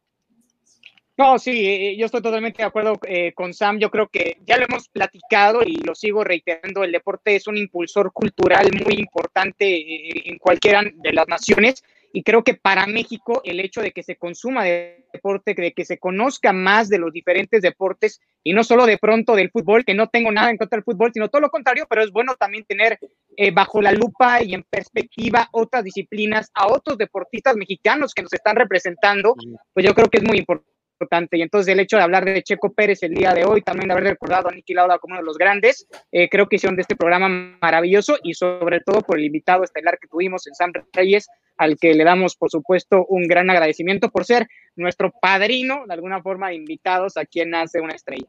No, 1.17 1.39
sí, 1.39 1.65
eh, 1.65 1.97
yo 1.97 2.07
estoy 2.07 2.23
totalmente 2.23 2.59
de 2.59 2.67
acuerdo 2.67 2.99
eh, 3.07 3.33
con 3.35 3.55
Sam. 3.55 3.79
Yo 3.79 3.89
creo 3.91 4.09
que 4.09 4.39
ya 4.45 4.57
lo 4.57 4.65
hemos 4.65 4.89
platicado 4.89 5.63
y 5.65 5.77
lo 5.77 5.95
sigo 5.95 6.25
reiterando. 6.25 6.83
El 6.83 6.91
deporte 6.91 7.37
es 7.37 7.47
un 7.47 7.57
impulsor 7.57 8.13
cultural 8.13 8.69
muy 8.85 8.95
importante 8.95 9.65
eh, 9.65 10.23
en 10.25 10.39
cualquiera 10.39 10.83
de 10.83 11.13
las 11.13 11.29
naciones 11.29 11.85
y 12.13 12.23
creo 12.23 12.45
que 12.45 12.55
para 12.55 12.87
México 12.87 13.43
el 13.45 13.59
hecho 13.59 13.81
de 13.81 13.91
que 13.91 14.05
se 14.05 14.15
consuma 14.15 14.65
deporte, 14.65 15.53
de 15.55 15.73
que 15.73 15.85
se 15.85 15.99
conozca 15.99 16.53
más 16.53 16.89
de 16.89 16.99
los 16.99 17.13
diferentes 17.13 17.61
deportes 17.61 18.21
y 18.45 18.53
no 18.53 18.63
solo 18.63 18.87
de 18.87 18.99
pronto 18.99 19.35
del 19.35 19.51
fútbol, 19.51 19.85
que 19.85 19.95
no 19.95 20.09
tengo 20.09 20.31
nada 20.31 20.51
en 20.51 20.57
contra 20.57 20.77
del 20.77 20.85
fútbol, 20.85 21.11
sino 21.13 21.29
todo 21.29 21.41
lo 21.41 21.51
contrario, 21.51 21.87
pero 21.89 22.05
es 22.05 22.13
bueno 22.13 22.37
también 22.37 22.65
tener 22.65 23.01
eh, 23.37 23.51
bajo 23.51 23.83
la 23.83 23.91
lupa 23.91 24.43
y 24.45 24.55
en 24.55 24.63
perspectiva 24.63 25.49
otras 25.51 25.83
disciplinas 25.83 26.51
a 26.55 26.69
otros 26.69 26.99
deportistas 26.99 27.57
mexicanos 27.57 28.15
que 28.15 28.23
nos 28.23 28.33
están 28.33 28.55
representando, 28.55 29.35
pues 29.73 29.85
yo 29.85 29.93
creo 29.93 30.09
que 30.09 30.19
es 30.19 30.25
muy 30.25 30.39
importante 30.39 30.74
importante. 31.05 31.37
Y 31.37 31.43
entonces 31.43 31.73
el 31.73 31.81
hecho 31.81 31.97
de 31.97 32.03
hablar 32.03 32.25
de 32.25 32.43
Checo 32.43 32.73
Pérez 32.73 33.03
el 33.03 33.15
día 33.15 33.33
de 33.33 33.45
hoy, 33.45 33.63
también 33.63 33.89
de 33.89 33.93
haber 33.95 34.05
recordado 34.05 34.49
a 34.49 34.53
Niki 34.53 34.75
Lauda 34.75 34.99
como 34.99 35.13
uno 35.13 35.21
de 35.21 35.27
los 35.27 35.39
grandes, 35.39 35.87
eh, 36.11 36.29
creo 36.29 36.49
que 36.49 36.57
hicieron 36.57 36.77
de 36.77 36.83
este 36.83 36.97
programa 36.97 37.29
maravilloso 37.61 38.19
y 38.23 38.35
sobre 38.35 38.81
todo 38.81 39.03
por 39.03 39.19
el 39.19 39.25
invitado 39.25 39.65
estelar 39.65 39.99
que 40.01 40.09
tuvimos 40.09 40.47
en 40.47 40.55
San 40.55 40.73
Reyes, 40.93 41.29
al 41.57 41.77
que 41.79 41.95
le 41.95 42.05
damos, 42.05 42.37
por 42.37 42.51
supuesto, 42.51 43.07
un 43.07 43.29
gran 43.29 43.49
agradecimiento 43.51 44.11
por 44.11 44.25
ser 44.25 44.49
nuestro 44.77 45.13
padrino, 45.13 45.85
de 45.87 45.95
alguna 45.95 46.21
forma, 46.23 46.49
de 46.49 46.57
invitados 46.57 47.17
a 47.17 47.25
quien 47.25 47.51
nace 47.51 47.81
una 47.81 47.95
estrella. 47.95 48.27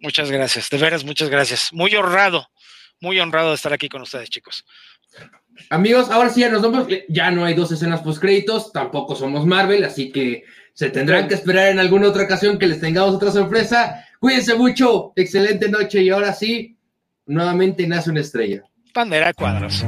Muchas 0.00 0.30
gracias, 0.30 0.68
de 0.68 0.78
veras, 0.78 1.04
muchas 1.04 1.28
gracias. 1.28 1.72
Muy 1.72 1.94
honrado, 1.94 2.48
muy 3.00 3.20
honrado 3.20 3.50
de 3.50 3.54
estar 3.54 3.72
aquí 3.72 3.88
con 3.88 4.02
ustedes, 4.02 4.28
chicos. 4.30 4.64
Amigos, 5.70 6.10
ahora 6.10 6.30
sí 6.30 6.40
ya 6.40 6.48
nos 6.48 6.62
vamos. 6.62 6.88
Ya 7.08 7.30
no 7.30 7.44
hay 7.44 7.54
dos 7.54 7.70
escenas 7.70 8.00
post 8.00 8.20
créditos, 8.20 8.72
tampoco 8.72 9.14
somos 9.14 9.46
Marvel, 9.46 9.84
así 9.84 10.10
que 10.10 10.44
se 10.74 10.90
tendrán 10.90 11.28
que 11.28 11.34
esperar 11.34 11.68
en 11.68 11.78
alguna 11.78 12.08
otra 12.08 12.24
ocasión 12.24 12.58
que 12.58 12.66
les 12.66 12.80
tengamos 12.80 13.14
otra 13.14 13.30
sorpresa. 13.30 14.04
Cuídense 14.20 14.54
mucho, 14.54 15.12
excelente 15.16 15.68
noche 15.68 16.02
y 16.02 16.10
ahora 16.10 16.32
sí, 16.32 16.76
nuevamente 17.26 17.86
nace 17.86 18.10
una 18.10 18.20
estrella. 18.20 18.62
Pandera 18.92 19.32
Cuadros. 19.32 19.84